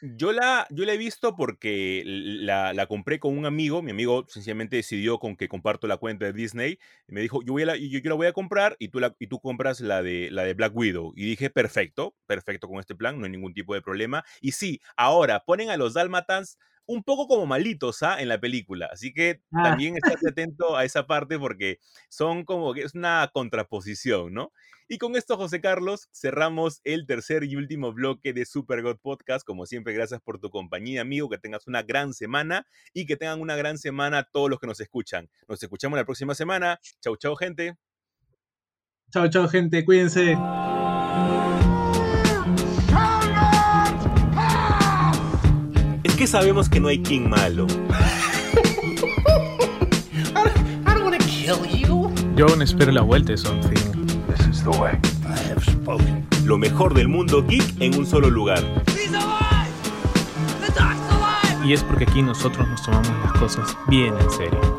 Yo 0.01 0.33
la, 0.33 0.67
yo 0.69 0.85
la 0.85 0.93
he 0.93 0.97
visto 0.97 1.35
porque 1.35 2.03
la, 2.05 2.73
la, 2.73 2.85
compré 2.85 3.19
con 3.19 3.37
un 3.37 3.45
amigo. 3.45 3.81
Mi 3.81 3.91
amigo 3.91 4.25
sencillamente 4.27 4.75
decidió 4.75 5.19
con 5.19 5.35
que 5.35 5.47
comparto 5.47 5.87
la 5.87 5.97
cuenta 5.97 6.25
de 6.25 6.33
Disney. 6.33 6.79
Y 7.07 7.13
me 7.13 7.21
dijo, 7.21 7.41
yo, 7.43 7.53
voy 7.53 7.63
a 7.63 7.67
la, 7.67 7.75
yo, 7.77 7.99
yo, 7.99 8.09
la 8.09 8.15
voy 8.15 8.27
a 8.27 8.33
comprar 8.33 8.75
y 8.77 8.89
tú, 8.89 8.99
la, 8.99 9.15
y 9.19 9.27
tú 9.27 9.39
compras 9.39 9.79
la 9.79 10.03
de, 10.03 10.29
la 10.31 10.43
de 10.43 10.53
Black 10.53 10.75
Widow. 10.75 11.13
Y 11.15 11.25
dije, 11.25 11.49
perfecto, 11.49 12.15
perfecto 12.27 12.67
con 12.67 12.79
este 12.79 12.93
plan, 12.93 13.17
no 13.17 13.25
hay 13.25 13.31
ningún 13.31 13.53
tipo 13.53 13.73
de 13.73 13.81
problema. 13.81 14.23
Y 14.41 14.51
sí, 14.51 14.81
ahora 14.97 15.43
ponen 15.45 15.69
a 15.69 15.77
los 15.77 15.93
Dalmatans 15.93 16.57
un 16.87 17.03
poco 17.03 17.27
como 17.27 17.45
malitos 17.45 18.03
¿ah? 18.03 18.21
en 18.21 18.29
la 18.29 18.39
película. 18.39 18.89
Así 18.91 19.13
que 19.13 19.41
Ah. 19.51 19.63
también 19.63 19.95
estate 19.97 20.29
atento 20.29 20.75
a 20.77 20.85
esa 20.85 21.07
parte 21.07 21.39
porque 21.39 21.79
son 22.09 22.43
como 22.45 22.73
que 22.73 22.81
es 22.81 22.93
una 22.95 23.29
contraposición, 23.33 24.33
¿no? 24.33 24.51
Y 24.87 24.99
con 24.99 25.15
esto, 25.15 25.35
José 25.35 25.61
Carlos, 25.61 26.09
cerramos 26.13 26.79
el 26.83 27.07
tercer 27.07 27.43
y 27.43 27.55
último 27.55 27.91
bloque 27.91 28.33
de 28.33 28.45
Super 28.45 28.83
God 28.83 28.97
Podcast. 29.01 29.43
Como 29.43 29.65
siempre, 29.65 29.93
gracias 29.93 30.21
por 30.21 30.39
tu 30.39 30.51
compañía, 30.51 31.01
amigo. 31.01 31.27
Que 31.27 31.39
tengas 31.39 31.65
una 31.65 31.81
gran 31.81 32.13
semana 32.13 32.67
y 32.93 33.07
que 33.07 33.17
tengan 33.17 33.41
una 33.41 33.55
gran 33.55 33.79
semana 33.79 34.29
todos 34.31 34.47
los 34.47 34.59
que 34.59 34.67
nos 34.67 34.79
escuchan. 34.79 35.27
Nos 35.47 35.63
escuchamos 35.63 35.97
la 35.97 36.05
próxima 36.05 36.35
semana. 36.35 36.79
Chau, 37.01 37.15
chau, 37.17 37.35
gente. 37.35 37.75
Chao, 39.11 39.27
chao, 39.27 39.47
gente. 39.47 39.83
Cuídense. 39.83 40.35
Que 46.17 46.27
sabemos 46.27 46.69
que 46.69 46.79
no 46.79 46.87
hay 46.87 46.99
King 46.99 47.27
malo. 47.27 47.67
Yo 52.35 52.47
aún 52.47 52.61
espero 52.61 52.91
la 52.91 53.01
vuelta 53.01 53.33
de 53.33 53.37
Something. 53.37 54.05
This 54.27 54.47
is 54.47 54.63
the 54.63 54.69
way. 54.71 54.93
I 55.23 55.49
have 55.49 55.63
spoken. 55.63 56.25
Lo 56.45 56.57
mejor 56.57 56.93
del 56.93 57.07
mundo 57.07 57.45
geek 57.45 57.81
en 57.81 57.97
un 57.97 58.05
solo 58.05 58.29
lugar. 58.29 58.63
Y 61.65 61.73
es 61.73 61.83
porque 61.83 62.05
aquí 62.05 62.21
nosotros 62.21 62.67
nos 62.67 62.81
tomamos 62.83 63.09
las 63.23 63.33
cosas 63.33 63.77
bien 63.87 64.13
en 64.19 64.31
serio. 64.31 64.74